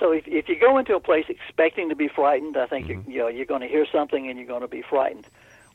so 0.00 0.12
if 0.12 0.26
if 0.26 0.48
you 0.48 0.58
go 0.58 0.78
into 0.78 0.94
a 0.94 1.00
place 1.00 1.26
expecting 1.28 1.88
to 1.90 1.96
be 1.96 2.08
frightened, 2.08 2.56
I 2.56 2.66
think 2.66 2.86
Mm-hmm. 2.86 3.10
you, 3.10 3.16
you 3.16 3.22
know 3.22 3.28
you're 3.28 3.46
going 3.46 3.60
to 3.62 3.68
hear 3.68 3.86
something 3.90 4.28
and 4.28 4.38
you're 4.38 4.48
going 4.48 4.62
to 4.62 4.68
be 4.68 4.82
frightened. 4.82 5.26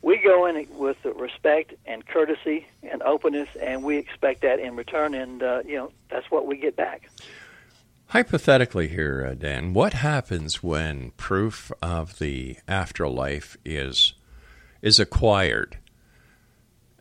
We 0.01 0.17
go 0.17 0.47
in 0.47 0.67
with 0.71 0.97
respect 1.05 1.73
and 1.85 2.05
courtesy 2.07 2.65
and 2.81 3.03
openness, 3.03 3.49
and 3.61 3.83
we 3.83 3.97
expect 3.97 4.41
that 4.41 4.59
in 4.59 4.75
return, 4.75 5.13
and 5.13 5.43
uh, 5.43 5.61
you 5.65 5.75
know 5.75 5.91
that's 6.09 6.29
what 6.31 6.47
we 6.47 6.57
get 6.57 6.75
back. 6.75 7.09
Hypothetically, 8.07 8.89
here, 8.89 9.25
uh, 9.25 9.35
Dan, 9.35 9.73
what 9.73 9.93
happens 9.93 10.61
when 10.61 11.11
proof 11.11 11.71
of 11.81 12.19
the 12.19 12.57
afterlife 12.67 13.57
is 13.63 14.13
is 14.81 14.99
acquired, 14.99 15.77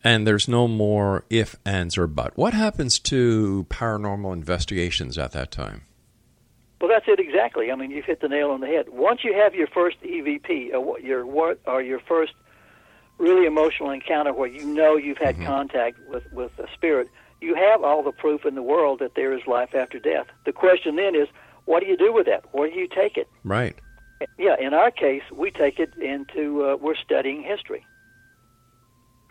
and 0.05 0.27
there's 0.27 0.47
no 0.47 0.69
more 0.69 1.25
if, 1.31 1.57
ands, 1.65 1.97
or 1.99 2.07
but? 2.07 2.37
What 2.37 2.55
happens 2.55 2.99
to 3.01 3.67
paranormal 3.71 4.33
investigations 4.33 5.17
at 5.19 5.33
that 5.33 5.51
time? 5.51 5.83
Well, 6.81 6.89
that's 6.89 7.07
it 7.09 7.21
exactly. 7.21 7.71
I 7.71 7.75
mean, 7.75 7.91
you've 7.91 8.07
hit 8.07 8.21
the 8.21 8.29
nail 8.29 8.51
on 8.51 8.61
the 8.61 8.67
head. 8.67 8.87
Once 8.89 9.23
you 9.23 9.35
have 9.35 9.55
your 9.55 9.67
first 9.67 9.99
EVP, 10.03 10.73
or 10.75 10.99
your 11.01 11.27
what, 11.27 11.61
or 11.67 11.83
your 11.83 12.01
first 12.01 12.33
really 13.19 13.45
emotional 13.45 13.91
encounter 13.91 14.33
where 14.33 14.49
you 14.49 14.65
know 14.65 14.97
you've 14.97 15.19
had 15.19 15.37
Mm-hmm. 15.37 15.45
contact 15.45 15.99
with 16.07 16.23
with 16.33 16.53
a 16.59 16.67
spirit, 16.73 17.11
you 17.41 17.55
have 17.55 17.85
all 17.85 18.03
the 18.03 18.13
proof 18.13 18.47
in 18.47 18.55
the 18.55 18.63
world 18.63 19.01
that 19.01 19.15
there 19.15 19.37
is 19.37 19.43
life 19.47 19.75
after 19.75 19.99
death. 19.99 20.27
The 20.47 20.53
question 20.53 20.97
then 20.97 21.15
is, 21.15 21.29
what 21.67 21.81
do 21.81 21.87
you 21.87 21.97
do 21.97 22.13
with 22.13 22.27
that? 22.27 22.45
Where 22.53 22.71
do 22.71 22.77
you 22.77 22.89
take 22.89 23.17
it? 23.19 23.29
Right. 23.45 23.79
Yeah, 24.39 24.57
in 24.59 24.75
our 24.75 24.91
case, 24.91 25.23
we 25.35 25.51
take 25.51 25.79
it 25.79 25.95
into 25.97 26.65
uh, 26.65 26.77
we're 26.77 26.95
studying 26.97 27.43
history. 27.43 27.87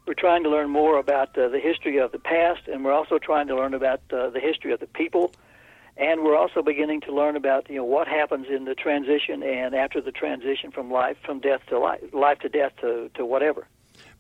We're 0.08 0.14
trying 0.16 0.44
to 0.44 0.50
learn 0.50 0.70
more 0.70 0.98
about 0.98 1.38
uh, 1.38 1.50
the 1.50 1.60
history 1.60 1.98
of 1.98 2.12
the 2.12 2.20
past, 2.20 2.62
and 2.68 2.84
we're 2.84 2.94
also 2.94 3.20
trying 3.20 3.48
to 3.48 3.56
learn 3.56 3.74
about 3.76 4.02
uh, 4.12 4.30
the 4.30 4.40
history 4.40 4.72
of 4.72 4.80
the 4.80 4.88
people, 4.88 5.32
and 6.00 6.24
we're 6.24 6.38
also 6.38 6.62
beginning 6.62 7.02
to 7.02 7.14
learn 7.14 7.36
about 7.36 7.70
you 7.70 7.76
know 7.76 7.84
what 7.84 8.08
happens 8.08 8.48
in 8.50 8.66
the 8.66 8.76
transition 8.76 9.44
and 9.44 9.76
after 9.76 10.02
the 10.02 10.12
transition 10.12 10.72
from 10.72 10.92
life 10.92 11.18
from 11.26 11.40
death 11.40 11.62
to 11.70 11.78
life, 11.78 12.02
life 12.14 12.40
to 12.40 12.50
death 12.50 12.72
to 12.82 13.10
to 13.16 13.26
whatever. 13.26 13.68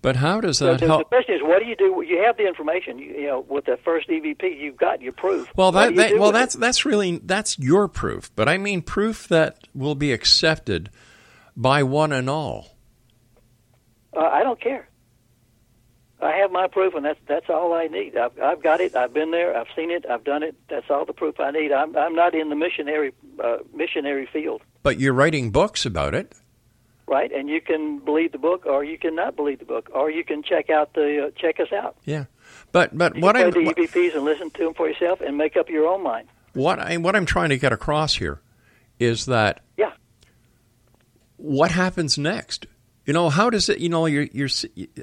But 0.01 0.17
how 0.17 0.39
does 0.41 0.57
So 0.57 0.71
that 0.71 0.79
the, 0.79 0.97
the 0.97 1.03
question 1.03 1.35
is, 1.35 1.41
what 1.41 1.59
do 1.59 1.65
you 1.65 1.75
do? 1.75 2.03
You 2.07 2.23
have 2.25 2.37
the 2.37 2.47
information. 2.47 2.99
You, 2.99 3.13
you 3.13 3.27
know, 3.27 3.45
with 3.49 3.65
the 3.65 3.77
first 3.83 4.07
EVP, 4.07 4.57
you've 4.57 4.77
got 4.77 5.01
your 5.01 5.11
proof. 5.11 5.51
Well, 5.57 5.73
that, 5.73 5.95
that 5.95 6.13
well, 6.13 6.27
with 6.27 6.29
it? 6.29 6.39
that's 6.39 6.55
that's 6.55 6.85
really 6.85 7.19
that's 7.23 7.57
your 7.59 7.87
proof. 7.87 8.31
But 8.35 8.49
I 8.49 8.57
mean 8.57 8.81
proof 8.81 9.27
that 9.29 9.67
will 9.73 9.95
be 9.95 10.11
accepted 10.11 10.89
by 11.55 11.83
one 11.83 12.11
and 12.11 12.29
all. 12.29 12.75
Uh, 14.15 14.21
I 14.21 14.43
don't 14.43 14.59
care. 14.59 14.88
I 16.21 16.31
have 16.37 16.51
my 16.51 16.67
proof, 16.67 16.95
and 16.95 17.05
that's 17.05 17.19
that's 17.27 17.49
all 17.49 17.73
I 17.73 17.87
need. 17.87 18.17
I've, 18.17 18.37
I've 18.41 18.61
got 18.61 18.81
it. 18.81 18.95
I've 18.95 19.13
been 19.13 19.31
there. 19.31 19.55
I've 19.57 19.67
seen 19.75 19.89
it. 19.89 20.05
I've 20.09 20.23
done 20.25 20.43
it. 20.43 20.55
That's 20.69 20.89
all 20.89 21.05
the 21.05 21.13
proof 21.13 21.39
I 21.39 21.51
need. 21.51 21.71
I'm 21.71 21.95
I'm 21.95 22.13
not 22.15 22.35
in 22.35 22.49
the 22.49 22.55
missionary 22.55 23.13
uh, 23.43 23.57
missionary 23.73 24.27
field, 24.31 24.61
But 24.83 24.99
you're 24.99 25.13
writing 25.13 25.51
books 25.51 25.85
about 25.85 26.13
it. 26.13 26.33
right? 27.07 27.31
And 27.31 27.49
you 27.49 27.61
can 27.61 27.99
believe 27.99 28.31
the 28.33 28.37
book, 28.37 28.65
or 28.65 28.83
you 28.83 28.97
can 28.97 29.15
not 29.15 29.35
believe 29.35 29.59
the 29.59 29.65
book, 29.65 29.89
or 29.93 30.11
you 30.11 30.23
can 30.25 30.43
check 30.43 30.69
out 30.69 30.93
the 30.93 31.27
uh, 31.27 31.31
check 31.39 31.59
us 31.59 31.71
out. 31.71 31.95
Yeah. 32.03 32.25
But 32.71 32.97
but 32.97 33.15
You 33.15 33.21
what 33.21 33.37
I'm 33.37 33.51
play 33.53 33.63
the 33.63 33.73
EVPs 33.73 34.13
and 34.15 34.25
listen 34.25 34.49
to 34.51 34.63
them 34.65 34.73
for 34.73 34.87
yourself, 34.89 35.21
and 35.21 35.37
make 35.37 35.55
up 35.55 35.69
your 35.69 35.87
own 35.87 36.03
mind. 36.03 36.27
what 36.53 36.79
I 36.79 36.97
what 36.97 37.15
I'm 37.15 37.25
trying 37.25 37.49
to 37.49 37.57
get 37.57 37.71
across 37.71 38.15
here 38.15 38.41
is 38.99 39.25
that 39.27 39.61
Yeah. 39.77 39.93
what 41.37 41.71
happens 41.71 42.17
next? 42.17 42.65
You 43.05 43.13
know, 43.13 43.29
how 43.29 43.49
does 43.49 43.69
it? 43.69 43.79
You 43.79 43.89
know, 43.89 44.05
you're 44.05 44.27
you're. 44.31 44.49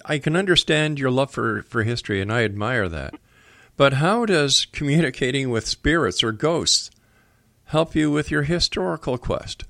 I 0.05 0.19
can 0.19 0.37
understand 0.37 0.99
your 0.99 1.11
love 1.11 1.31
for 1.31 1.63
for 1.63 1.83
history, 1.83 2.21
and 2.21 2.33
I 2.33 2.45
admire 2.45 2.89
that. 2.89 3.15
But 3.77 3.95
how 3.95 4.25
does 4.25 4.67
communicating 4.67 5.51
with 5.51 5.67
spirits 5.67 6.23
or 6.23 6.33
ghosts 6.33 6.91
help 7.65 7.95
you 7.95 8.11
with 8.11 8.31
your 8.31 8.43
historical 8.43 9.19
quest? 9.19 9.65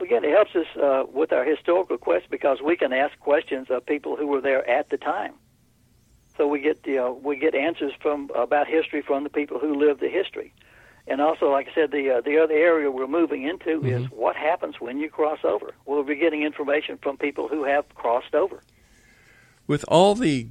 Again, 0.00 0.24
it 0.24 0.30
helps 0.30 0.54
us 0.56 0.66
uh, 0.76 1.04
with 1.12 1.32
our 1.32 1.44
historical 1.44 1.96
quest 1.96 2.26
because 2.28 2.60
we 2.60 2.76
can 2.76 2.92
ask 2.92 3.18
questions 3.20 3.68
of 3.70 3.86
people 3.86 4.16
who 4.16 4.26
were 4.26 4.40
there 4.40 4.68
at 4.68 4.90
the 4.90 4.96
time. 4.96 5.34
So 6.36 6.48
we 6.48 6.60
get 6.60 6.80
you 6.84 6.96
know, 6.96 7.12
we 7.22 7.36
get 7.36 7.54
answers 7.54 7.92
from 8.00 8.30
about 8.34 8.66
history 8.66 9.02
from 9.02 9.22
the 9.22 9.30
people 9.30 9.58
who 9.58 9.74
lived 9.74 10.00
the 10.00 10.08
history, 10.08 10.52
and 11.06 11.20
also, 11.20 11.50
like 11.50 11.68
I 11.68 11.74
said, 11.74 11.90
the 11.90 12.10
uh, 12.10 12.20
the 12.20 12.38
other 12.38 12.54
area 12.54 12.90
we're 12.90 13.06
moving 13.06 13.42
into 13.44 13.84
is 13.84 14.06
what 14.10 14.36
happens 14.36 14.76
when 14.80 14.98
you 14.98 15.08
cross 15.10 15.40
over. 15.44 15.74
We'll 15.86 16.04
be 16.04 16.16
getting 16.16 16.42
information 16.42 16.98
from 17.02 17.16
people 17.16 17.48
who 17.48 17.64
have 17.64 17.84
crossed 17.94 18.34
over. 18.34 18.62
with 19.66 19.84
all 19.88 20.14
the 20.14 20.48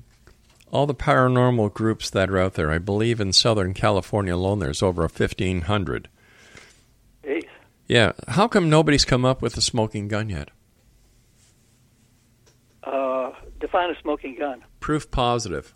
all 0.72 0.86
the 0.86 0.96
paranormal 0.96 1.74
groups 1.74 2.10
that 2.10 2.30
are 2.30 2.38
out 2.38 2.54
there, 2.54 2.72
I 2.72 2.78
believe 2.78 3.20
in 3.20 3.34
Southern 3.34 3.74
California 3.74 4.34
alone, 4.36 4.60
there's 4.60 4.82
over 4.82 5.08
fifteen 5.10 5.62
hundred. 5.62 6.08
Yeah, 7.88 8.14
how 8.30 8.48
come 8.48 8.70
nobody's 8.70 9.04
come 9.04 9.26
up 9.26 9.42
with 9.42 9.58
a 9.58 9.62
smoking 9.62 10.08
gun 10.08 10.30
yet? 10.30 10.50
Uh, 12.84 13.32
define 13.60 13.90
a 13.90 14.00
smoking 14.02 14.36
gun. 14.40 14.64
Proof 14.80 15.12
positive. 15.12 15.74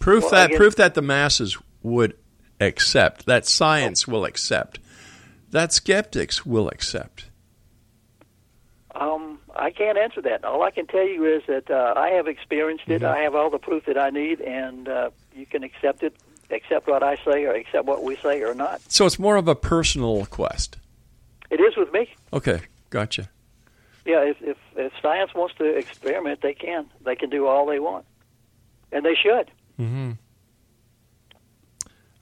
Proof 0.00 0.22
Well, 0.24 0.30
that 0.32 0.46
again- 0.46 0.58
proof 0.58 0.76
that 0.76 0.94
the 0.94 1.02
masses 1.02 1.56
would 1.82 2.16
accept, 2.58 3.26
that 3.26 3.46
science 3.46 4.08
will 4.08 4.24
accept, 4.24 4.80
that 5.50 5.72
skeptics 5.72 6.44
will 6.44 6.68
accept. 6.68 7.26
Um, 8.94 9.38
I 9.54 9.70
can't 9.70 9.96
answer 9.96 10.20
that. 10.22 10.44
All 10.44 10.62
I 10.62 10.70
can 10.70 10.86
tell 10.86 11.06
you 11.06 11.24
is 11.24 11.42
that 11.46 11.70
uh, 11.70 11.94
I 11.96 12.08
have 12.10 12.26
experienced 12.26 12.88
it. 12.88 13.02
I 13.04 13.18
have 13.20 13.34
all 13.34 13.48
the 13.50 13.58
proof 13.58 13.84
that 13.86 13.96
I 13.96 14.10
need, 14.10 14.40
and 14.40 14.88
uh, 14.88 15.10
you 15.34 15.46
can 15.46 15.62
accept 15.62 16.02
it, 16.02 16.14
accept 16.50 16.88
what 16.88 17.02
I 17.02 17.16
say, 17.24 17.44
or 17.44 17.52
accept 17.52 17.84
what 17.86 18.02
we 18.02 18.16
say, 18.16 18.42
or 18.42 18.54
not. 18.54 18.80
So 18.88 19.06
it's 19.06 19.18
more 19.18 19.36
of 19.36 19.48
a 19.48 19.54
personal 19.54 20.26
quest. 20.26 20.76
It 21.50 21.60
is 21.60 21.76
with 21.76 21.92
me. 21.92 22.12
Okay, 22.32 22.60
gotcha. 22.90 23.28
Yeah, 24.04 24.22
if, 24.22 24.36
if 24.40 24.56
if 24.76 24.92
science 25.02 25.34
wants 25.34 25.54
to 25.56 25.64
experiment, 25.64 26.40
they 26.42 26.54
can. 26.54 26.86
They 27.04 27.16
can 27.16 27.30
do 27.30 27.46
all 27.46 27.66
they 27.66 27.78
want, 27.78 28.06
and 28.92 29.04
they 29.04 29.14
should. 29.14 29.50
Mm-hmm. 29.80 30.10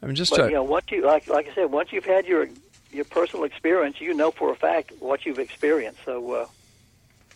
I'm 0.01 0.15
just 0.15 0.31
But 0.31 0.41
uh, 0.41 0.47
you 0.47 0.55
know, 0.55 0.63
once 0.63 0.87
you 0.91 1.05
like 1.05 1.27
like 1.27 1.49
I 1.49 1.55
said, 1.55 1.73
once 1.73 1.93
you've 1.93 2.05
had 2.05 2.27
your 2.27 2.49
your 2.93 3.05
personal 3.05 3.45
experience, 3.45 4.01
you 4.01 4.15
know 4.15 4.31
for 4.31 4.53
a 4.53 4.57
fact 4.57 4.93
what 5.01 5.27
you've 5.27 5.41
experienced. 5.41 6.01
So 6.05 6.33
uh, 6.33 6.47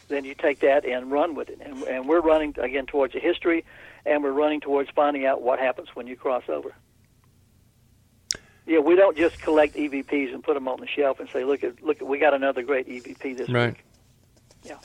then 0.08 0.24
you 0.24 0.34
take 0.34 0.60
that 0.60 0.84
and 0.84 1.10
run 1.10 1.34
with 1.34 1.48
it. 1.48 1.58
And, 1.60 1.82
and 1.82 2.08
we're 2.08 2.20
running 2.20 2.54
again 2.58 2.86
towards 2.86 3.14
the 3.14 3.18
history, 3.18 3.64
and 4.06 4.22
we're 4.22 4.32
running 4.32 4.60
towards 4.60 4.90
finding 4.90 5.26
out 5.26 5.42
what 5.42 5.58
happens 5.58 5.88
when 5.94 6.06
you 6.06 6.16
cross 6.16 6.44
over. 6.48 6.72
Yeah, 8.64 8.78
we 8.78 8.94
don't 8.94 9.16
just 9.16 9.40
collect 9.40 9.74
EVPs 9.74 10.32
and 10.32 10.42
put 10.44 10.54
them 10.54 10.68
on 10.68 10.78
the 10.78 10.86
shelf 10.86 11.18
and 11.18 11.28
say, 11.30 11.42
"Look 11.42 11.64
at 11.64 11.82
look, 11.82 12.00
at, 12.00 12.06
we 12.06 12.18
got 12.18 12.32
another 12.32 12.62
great 12.62 12.86
EVP 12.88 13.36
this 13.36 13.48
right. 13.48 13.70
week." 13.70 13.84
Yeah. 14.62 14.76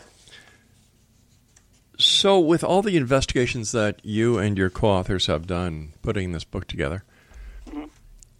So, 1.97 2.39
with 2.39 2.63
all 2.63 2.81
the 2.81 2.95
investigations 2.95 3.71
that 3.71 3.99
you 4.03 4.37
and 4.37 4.57
your 4.57 4.69
co-authors 4.69 5.25
have 5.25 5.47
done 5.47 5.93
putting 6.01 6.31
this 6.31 6.43
book 6.43 6.67
together, 6.67 7.03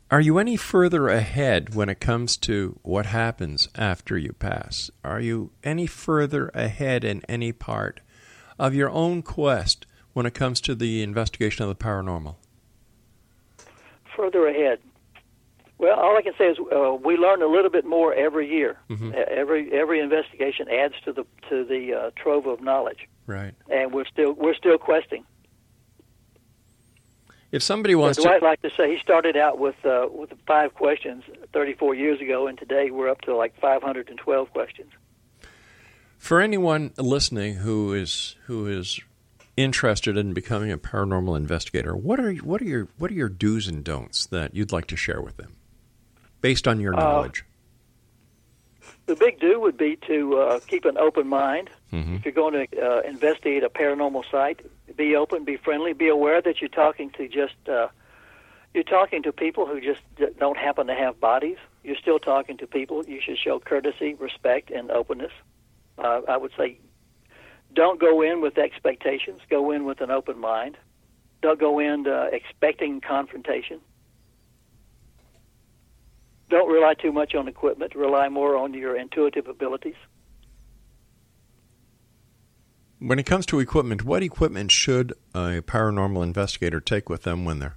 are 0.10 0.22
you 0.22 0.38
any 0.38 0.56
further 0.56 1.10
ahead 1.10 1.76
when 1.76 1.90
it 1.90 2.00
comes 2.00 2.38
to 2.38 2.80
what 2.84 3.08
happens 3.08 3.68
after 3.76 4.18
you 4.18 4.34
pass? 4.34 4.90
Are 5.04 5.20
you 5.20 5.52
any 5.64 5.88
further 5.88 6.50
ahead 6.54 7.04
in 7.04 7.24
any 7.28 7.52
part 7.52 8.00
of 8.58 8.74
your 8.74 8.90
own 8.90 9.22
quest 9.22 9.86
when 10.14 10.26
it 10.26 10.34
comes 10.34 10.62
to 10.62 10.76
the 10.76 11.04
investigation 11.04 11.64
of 11.64 11.70
the 11.70 11.84
paranormal? 11.84 12.36
further 14.18 14.48
ahead. 14.48 14.80
Well, 15.80 16.00
all 16.00 16.18
I 16.18 16.22
can 16.24 16.34
say 16.38 16.46
is 16.46 16.58
uh, 16.60 16.94
we 16.96 17.18
learn 17.18 17.42
a 17.44 17.48
little 17.48 17.70
bit 17.70 17.86
more 17.86 18.14
every 18.14 18.50
year. 18.50 18.78
Mhm. 18.90 19.14
Uh, 19.14 19.26
Every 19.30 19.72
every 19.72 20.00
investigation 20.00 20.68
adds 20.70 20.96
to 21.06 21.14
the 21.14 21.24
to 21.50 21.64
the 21.66 21.94
uh, 21.94 22.12
trove 22.16 22.48
of 22.48 22.62
knowledge, 22.62 23.08
Right. 23.28 23.54
and 23.70 23.94
we're 23.94 24.06
still 24.06 24.34
we're 24.34 24.56
still 24.56 24.78
questing. 24.80 25.24
If 27.52 27.64
somebody 27.64 27.96
wants 27.96 28.22
Dwight 28.22 28.40
to, 28.42 28.46
like 28.46 28.62
to 28.64 28.70
say 28.72 28.92
he 28.94 29.00
started 29.02 29.38
out 29.38 29.58
with 29.58 29.76
uh, 29.86 30.08
with 30.12 30.34
five 30.46 30.74
questions 30.74 31.24
34 31.54 31.96
years 31.96 32.20
ago, 32.20 32.48
and 32.48 32.58
today 32.58 32.92
we're 32.92 33.10
up 33.10 33.22
to 33.22 33.36
like 33.36 33.58
512 33.62 34.52
questions. 34.52 34.92
for 36.18 36.42
anyone 36.42 36.92
listening 36.98 37.56
who 37.56 37.94
is 37.94 38.36
who 38.48 38.68
is 38.68 39.00
interested 39.56 40.18
in 40.18 40.34
becoming 40.34 40.72
a 40.72 40.78
paranormal 40.78 41.38
investigator, 41.38 41.96
what 41.96 42.20
are 42.20 42.34
what 42.36 42.62
are 42.62 42.66
your 42.66 42.88
what 42.98 43.12
are 43.12 43.16
your 43.16 43.30
do's 43.30 43.68
and 43.68 43.84
don'ts 43.84 44.26
that 44.26 44.54
you'd 44.54 44.72
like 44.74 44.88
to 44.88 44.98
share 44.98 45.22
with 45.22 45.38
them, 45.38 45.56
based 46.42 46.68
on 46.68 46.80
your 46.80 46.94
Uh, 46.96 47.00
knowledge? 47.00 47.44
The 49.06 49.16
big 49.16 49.40
do 49.40 49.60
would 49.60 49.78
be 49.78 49.96
to 50.08 50.38
uh, 50.38 50.60
keep 50.68 50.84
an 50.86 50.98
open 50.98 51.28
mind. 51.28 51.70
Mhm. 51.94 52.18
If 52.18 52.26
you're 52.26 52.34
going 52.34 52.68
to 52.68 52.82
uh, 52.82 53.02
investigate 53.02 53.64
a 53.64 53.70
paranormal 53.70 54.30
site, 54.30 54.60
be 54.96 55.16
open, 55.16 55.46
be 55.46 55.56
friendly, 55.58 55.94
be 55.94 56.10
aware 56.10 56.42
that 56.42 56.60
you're 56.62 56.70
talking 56.70 57.10
to 57.12 57.28
just 57.28 57.56
uh, 57.70 57.88
you're 58.74 58.84
talking 58.84 59.24
to 59.24 59.32
people 59.32 59.66
who 59.66 59.80
just 59.80 60.02
don't 60.38 60.58
happen 60.58 60.88
to 60.88 60.94
have 60.94 61.20
bodies. 61.20 61.58
You're 61.84 61.96
still 61.96 62.20
talking 62.20 62.58
to 62.58 62.68
people. 62.68 63.04
You 63.06 63.22
should 63.22 63.38
show 63.38 63.60
courtesy, 63.60 64.14
respect, 64.16 64.70
and 64.72 64.92
openness. 64.92 65.32
Uh, 65.98 66.22
I 66.28 66.36
would 66.38 66.52
say, 66.58 66.78
don't 67.74 68.00
go 68.00 68.22
in 68.22 68.42
with 68.42 68.58
expectations. 68.58 69.40
Go 69.50 69.72
in 69.72 69.86
with 69.86 70.02
an 70.02 70.12
open 70.12 70.38
mind. 70.38 70.78
Don't 71.42 71.60
go 71.60 71.80
in 71.80 72.08
uh, 72.08 72.28
expecting 72.32 73.00
confrontation. 73.00 73.80
Don't 76.50 76.72
rely 76.72 76.94
too 76.94 77.12
much 77.12 77.36
on 77.36 77.48
equipment. 77.48 77.94
Rely 77.96 78.30
more 78.30 78.56
on 78.56 78.74
your 78.74 78.96
intuitive 78.96 79.48
abilities. 79.48 79.96
When 83.00 83.20
it 83.20 83.26
comes 83.26 83.46
to 83.48 83.60
equipment, 83.60 84.04
what 84.04 84.24
equipment 84.24 84.72
should 84.72 85.14
a 85.36 85.62
paranormal 85.62 86.24
investigator 86.24 86.80
take 86.80 87.10
with 87.10 87.24
them 87.24 87.46
when 87.46 87.60
they're 87.60 87.76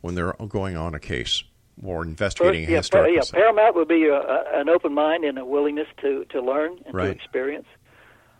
when 0.00 0.14
they're 0.14 0.34
going 0.48 0.76
on 0.76 0.94
a 0.94 1.00
case 1.00 1.42
or 1.82 2.04
investigating 2.04 2.62
First, 2.62 2.68
a 2.68 2.72
yeah, 2.72 2.76
historical 2.78 3.14
yeah, 3.14 3.20
site? 3.22 3.34
paramount 3.40 3.74
would 3.76 3.88
be 3.88 4.04
a, 4.06 4.14
a, 4.14 4.60
an 4.60 4.68
open 4.68 4.94
mind 4.94 5.24
and 5.24 5.38
a 5.38 5.44
willingness 5.44 5.88
to, 6.02 6.24
to 6.26 6.40
learn 6.40 6.78
and 6.86 6.94
Right. 6.94 7.06
to 7.06 7.10
experience. 7.10 7.66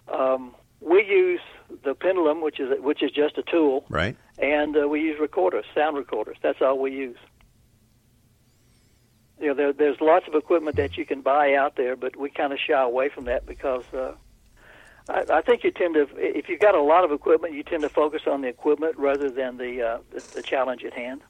Um, 0.07 0.55
we 0.81 1.05
use 1.05 1.41
the 1.85 1.95
pendulum, 1.95 2.41
which 2.43 2.61
is 2.61 2.69
which 2.81 3.03
is 3.03 3.11
just 3.11 3.39
a 3.39 3.43
tool, 3.43 3.85
Right. 3.89 4.17
and 4.39 4.77
uh, 4.77 4.87
we 4.89 5.01
use 5.01 5.19
recorders, 5.21 5.65
sound 5.75 5.97
recorders. 5.97 6.37
That's 6.43 6.61
all 6.61 6.79
we 6.79 6.93
use. 6.93 7.17
You 9.41 9.49
know, 9.49 9.55
there, 9.55 9.73
there's 9.73 10.01
lots 10.01 10.27
of 10.27 10.35
equipment 10.35 10.77
that 10.77 10.97
you 10.97 11.07
can 11.07 11.21
buy 11.21 11.55
out 11.55 11.77
there, 11.77 11.95
but 11.97 12.17
we 12.17 12.31
kind 12.31 12.53
of 12.53 12.59
shy 12.59 12.81
away 12.81 13.09
from 13.09 13.25
that 13.25 13.47
because 13.47 13.85
uh, 13.95 14.15
I, 15.09 15.25
I 15.31 15.43
think 15.43 15.65
you 15.65 15.71
tend 15.71 15.95
to, 15.95 16.09
if 16.17 16.49
you've 16.49 16.61
got 16.61 16.75
a 16.75 16.83
lot 16.83 17.05
of 17.05 17.13
equipment, 17.13 17.55
you 17.55 17.63
tend 17.63 17.83
to 17.83 17.89
focus 17.89 18.23
on 18.27 18.41
the 18.43 18.49
equipment 18.49 18.97
rather 18.99 19.31
than 19.31 19.57
the 19.57 19.83
uh, 19.83 19.99
the, 20.11 20.21
the 20.35 20.43
challenge 20.43 20.85
at 20.85 20.93
hand. 20.93 21.23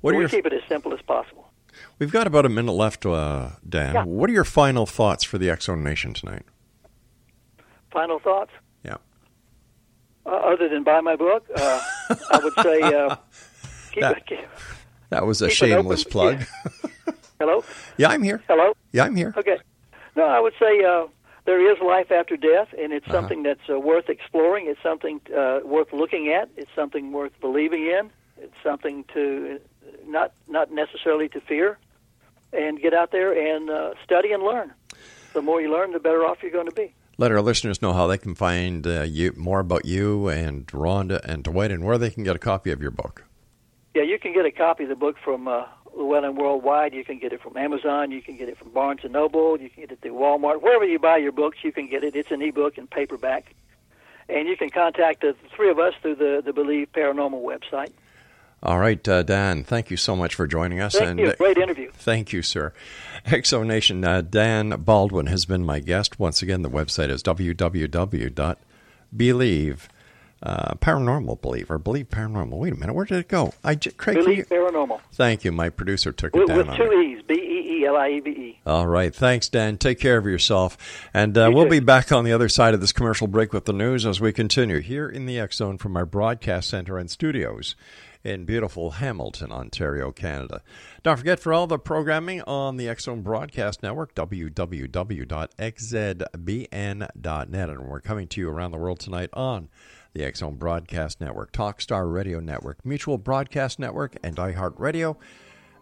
What 0.00 0.14
we 0.14 0.20
your, 0.20 0.28
keep 0.28 0.46
it 0.46 0.52
as 0.52 0.62
simple 0.68 0.94
as 0.94 1.02
possible. 1.02 1.52
we've 1.98 2.10
got 2.10 2.26
about 2.26 2.46
a 2.46 2.48
minute 2.48 2.72
left, 2.72 3.04
uh, 3.04 3.50
Dan. 3.68 3.94
Yeah. 3.94 4.04
What 4.04 4.30
are 4.30 4.32
your 4.32 4.44
final 4.44 4.86
thoughts 4.86 5.24
for 5.24 5.36
the 5.36 5.50
X 5.50 5.66
Zone 5.66 5.84
Nation 5.84 6.14
tonight? 6.14 6.44
Final 7.92 8.18
thoughts? 8.18 8.52
Yeah. 8.84 8.96
Uh, 10.24 10.30
other 10.30 10.68
than 10.68 10.82
buy 10.84 11.00
my 11.02 11.16
book, 11.16 11.44
uh, 11.54 11.80
I 12.30 12.40
would 12.42 12.54
say 12.62 12.80
uh, 12.82 13.16
keep, 13.92 14.00
That- 14.00 14.16
it, 14.16 14.26
keep 14.26 14.38
That 15.10 15.26
was 15.26 15.42
a 15.42 15.46
it 15.46 15.52
shameless 15.52 16.00
open, 16.02 16.10
plug. 16.12 16.44
Hello, 17.40 17.64
Yeah, 17.96 18.08
I'm 18.08 18.22
here. 18.22 18.42
hello. 18.48 18.74
Yeah, 18.92 19.04
I'm 19.04 19.16
here. 19.16 19.32
Okay. 19.36 19.58
No, 20.16 20.24
I 20.24 20.40
would 20.40 20.52
say 20.58 20.84
uh, 20.84 21.06
there 21.46 21.72
is 21.72 21.78
life 21.80 22.10
after 22.10 22.36
death, 22.36 22.68
and 22.78 22.92
it's 22.92 23.06
Uh-huh. 23.06 23.14
something 23.18 23.42
that's 23.42 23.68
uh, 23.70 23.78
worth 23.78 24.08
exploring. 24.10 24.66
It's 24.66 24.82
something 24.82 25.20
uh, 25.36 25.60
worth 25.64 25.92
looking 25.92 26.28
at. 26.28 26.50
It's 26.56 26.70
something 26.76 27.12
worth 27.12 27.32
believing 27.40 27.86
in. 27.86 28.10
It's 28.38 28.54
something 28.62 29.04
to 29.14 29.58
not 30.06 30.32
not 30.48 30.70
necessarily 30.72 31.28
to 31.30 31.40
fear, 31.40 31.78
and 32.52 32.80
get 32.80 32.92
out 32.94 33.10
there 33.10 33.32
and 33.32 33.70
uh, 33.70 33.94
study 34.04 34.32
and 34.32 34.42
learn. 34.42 34.72
The 35.32 35.42
more 35.42 35.60
you 35.60 35.70
learn, 35.72 35.92
the 35.92 35.98
better 36.00 36.24
off 36.26 36.38
you're 36.42 36.50
going 36.52 36.68
to 36.68 36.74
be. 36.74 36.92
Let 37.16 37.30
our 37.32 37.40
listeners 37.42 37.80
know 37.82 37.92
how 37.92 38.06
they 38.06 38.18
can 38.18 38.34
find 38.34 38.86
uh, 38.86 39.02
you 39.02 39.32
more 39.36 39.60
about 39.60 39.84
you 39.84 40.28
and 40.28 40.66
Rhonda 40.68 41.20
and 41.24 41.42
Dwight, 41.44 41.70
and 41.70 41.84
where 41.84 41.98
they 41.98 42.10
can 42.10 42.24
get 42.24 42.34
a 42.36 42.38
copy 42.38 42.70
of 42.70 42.80
your 42.82 42.90
book. 42.90 43.24
Yeah, 43.94 44.02
you 44.02 44.18
can 44.18 44.32
get 44.32 44.44
a 44.44 44.50
copy 44.50 44.84
of 44.84 44.88
the 44.88 44.96
book 44.96 45.16
from 45.22 45.48
uh, 45.48 45.64
Llewellyn 45.96 46.36
Worldwide. 46.36 46.94
You 46.94 47.04
can 47.04 47.18
get 47.18 47.32
it 47.32 47.42
from 47.42 47.56
Amazon. 47.56 48.10
You 48.12 48.22
can 48.22 48.36
get 48.36 48.48
it 48.48 48.56
from 48.56 48.70
Barnes 48.70 49.00
and 49.02 49.12
Noble. 49.12 49.60
You 49.60 49.68
can 49.68 49.82
get 49.82 49.90
it 49.92 50.00
through 50.00 50.14
Walmart. 50.14 50.62
Wherever 50.62 50.84
you 50.84 50.98
buy 50.98 51.16
your 51.16 51.32
books, 51.32 51.58
you 51.62 51.72
can 51.72 51.88
get 51.88 52.04
it. 52.04 52.14
It's 52.14 52.30
an 52.30 52.40
ebook 52.42 52.78
and 52.78 52.88
paperback. 52.88 53.54
And 54.28 54.46
you 54.48 54.56
can 54.56 54.70
contact 54.70 55.22
the 55.22 55.34
three 55.56 55.70
of 55.70 55.80
us 55.80 55.94
through 56.00 56.14
the 56.16 56.40
the 56.44 56.52
Believe 56.52 56.92
Paranormal 56.92 57.42
website. 57.42 57.90
All 58.62 58.78
right, 58.78 59.08
uh, 59.08 59.22
Dan, 59.22 59.64
thank 59.64 59.90
you 59.90 59.96
so 59.96 60.14
much 60.14 60.34
for 60.34 60.46
joining 60.46 60.80
us. 60.80 60.92
Thank 60.92 61.08
and 61.08 61.18
you. 61.18 61.28
uh, 61.28 61.34
Great 61.36 61.56
interview. 61.56 61.90
Thank 61.94 62.30
you, 62.32 62.42
sir. 62.42 62.74
X 63.24 63.48
Zone 63.48 63.66
Nation, 63.68 64.04
uh, 64.04 64.20
Dan 64.20 64.68
Baldwin 64.82 65.26
has 65.26 65.46
been 65.46 65.64
my 65.64 65.80
guest. 65.80 66.20
Once 66.20 66.42
again, 66.42 66.60
the 66.60 66.68
website 66.68 67.08
is 67.08 67.22
www.believe. 67.22 68.58
Uh, 70.42 70.72
paranormal 70.76 71.38
believe 71.42 71.70
or 71.70 71.78
believe 71.78 72.08
paranormal. 72.08 72.56
Wait 72.56 72.72
a 72.72 72.76
minute, 72.76 72.94
where 72.94 73.04
did 73.04 73.18
it 73.18 73.28
go? 73.28 73.52
I 73.62 73.74
j- 73.74 73.90
Craig, 73.90 74.16
Believe 74.16 74.48
Paranormal 74.48 74.98
thank 75.12 75.44
you. 75.44 75.52
My 75.52 75.68
producer 75.68 76.12
took 76.12 76.34
it 76.34 76.38
with, 76.38 76.48
down. 76.48 76.66
with 76.66 76.76
two. 76.78 76.90
E's. 76.92 77.20
B 77.28 77.34
E 77.34 77.82
E 77.82 77.86
L 77.86 77.96
I 77.96 78.08
E 78.08 78.20
V 78.20 78.30
E. 78.30 78.58
All 78.64 78.86
right. 78.86 79.14
Thanks, 79.14 79.50
Dan. 79.50 79.76
Take 79.76 80.00
care 80.00 80.16
of 80.16 80.24
yourself. 80.24 80.78
And 81.12 81.36
uh, 81.36 81.48
You 81.50 81.54
we'll 81.54 81.64
too. 81.64 81.70
be 81.72 81.80
back 81.80 82.10
on 82.10 82.24
the 82.24 82.32
other 82.32 82.48
side 82.48 82.72
of 82.72 82.80
this 82.80 82.92
commercial 82.92 83.26
break 83.26 83.52
with 83.52 83.66
the 83.66 83.74
news 83.74 84.06
as 84.06 84.18
we 84.18 84.32
continue 84.32 84.80
here 84.80 85.06
in 85.08 85.26
the 85.26 85.38
X 85.38 85.56
Zone 85.58 85.76
from 85.76 85.94
our 85.96 86.06
broadcast 86.06 86.70
center 86.70 86.96
and 86.96 87.10
studios 87.10 87.76
in 88.24 88.46
beautiful 88.46 88.92
Hamilton, 88.92 89.52
Ontario, 89.52 90.10
Canada. 90.10 90.62
Don't 91.02 91.18
forget 91.18 91.38
for 91.40 91.52
all 91.52 91.66
the 91.66 91.78
programming 91.78 92.40
on 92.42 92.76
the 92.78 92.88
X 92.88 93.04
Zone 93.04 93.20
Broadcast 93.22 93.82
Network, 93.82 94.14
www.xzbn.net. 94.14 95.50
And 97.70 97.88
we're 97.88 98.00
coming 98.00 98.28
to 98.28 98.40
you 98.40 98.48
around 98.48 98.70
the 98.72 98.78
world 98.78 99.00
tonight 99.00 99.30
on 99.32 99.68
the 100.12 100.24
X 100.24 100.40
Zone 100.40 100.56
Broadcast 100.56 101.20
Network, 101.20 101.52
Talkstar 101.52 102.12
Radio 102.12 102.40
Network, 102.40 102.84
Mutual 102.84 103.18
Broadcast 103.18 103.78
Network, 103.78 104.16
and 104.22 104.36
iHeartRadio 104.36 105.16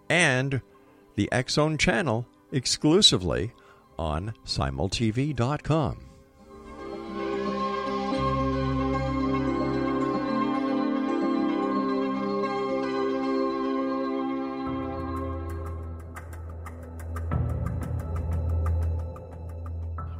and 0.09 0.61
the 1.17 1.29
X 1.33 1.55
Zone 1.55 1.79
channel 1.79 2.27
exclusively 2.53 3.53
on 3.99 4.35
simultv.com. 4.45 6.08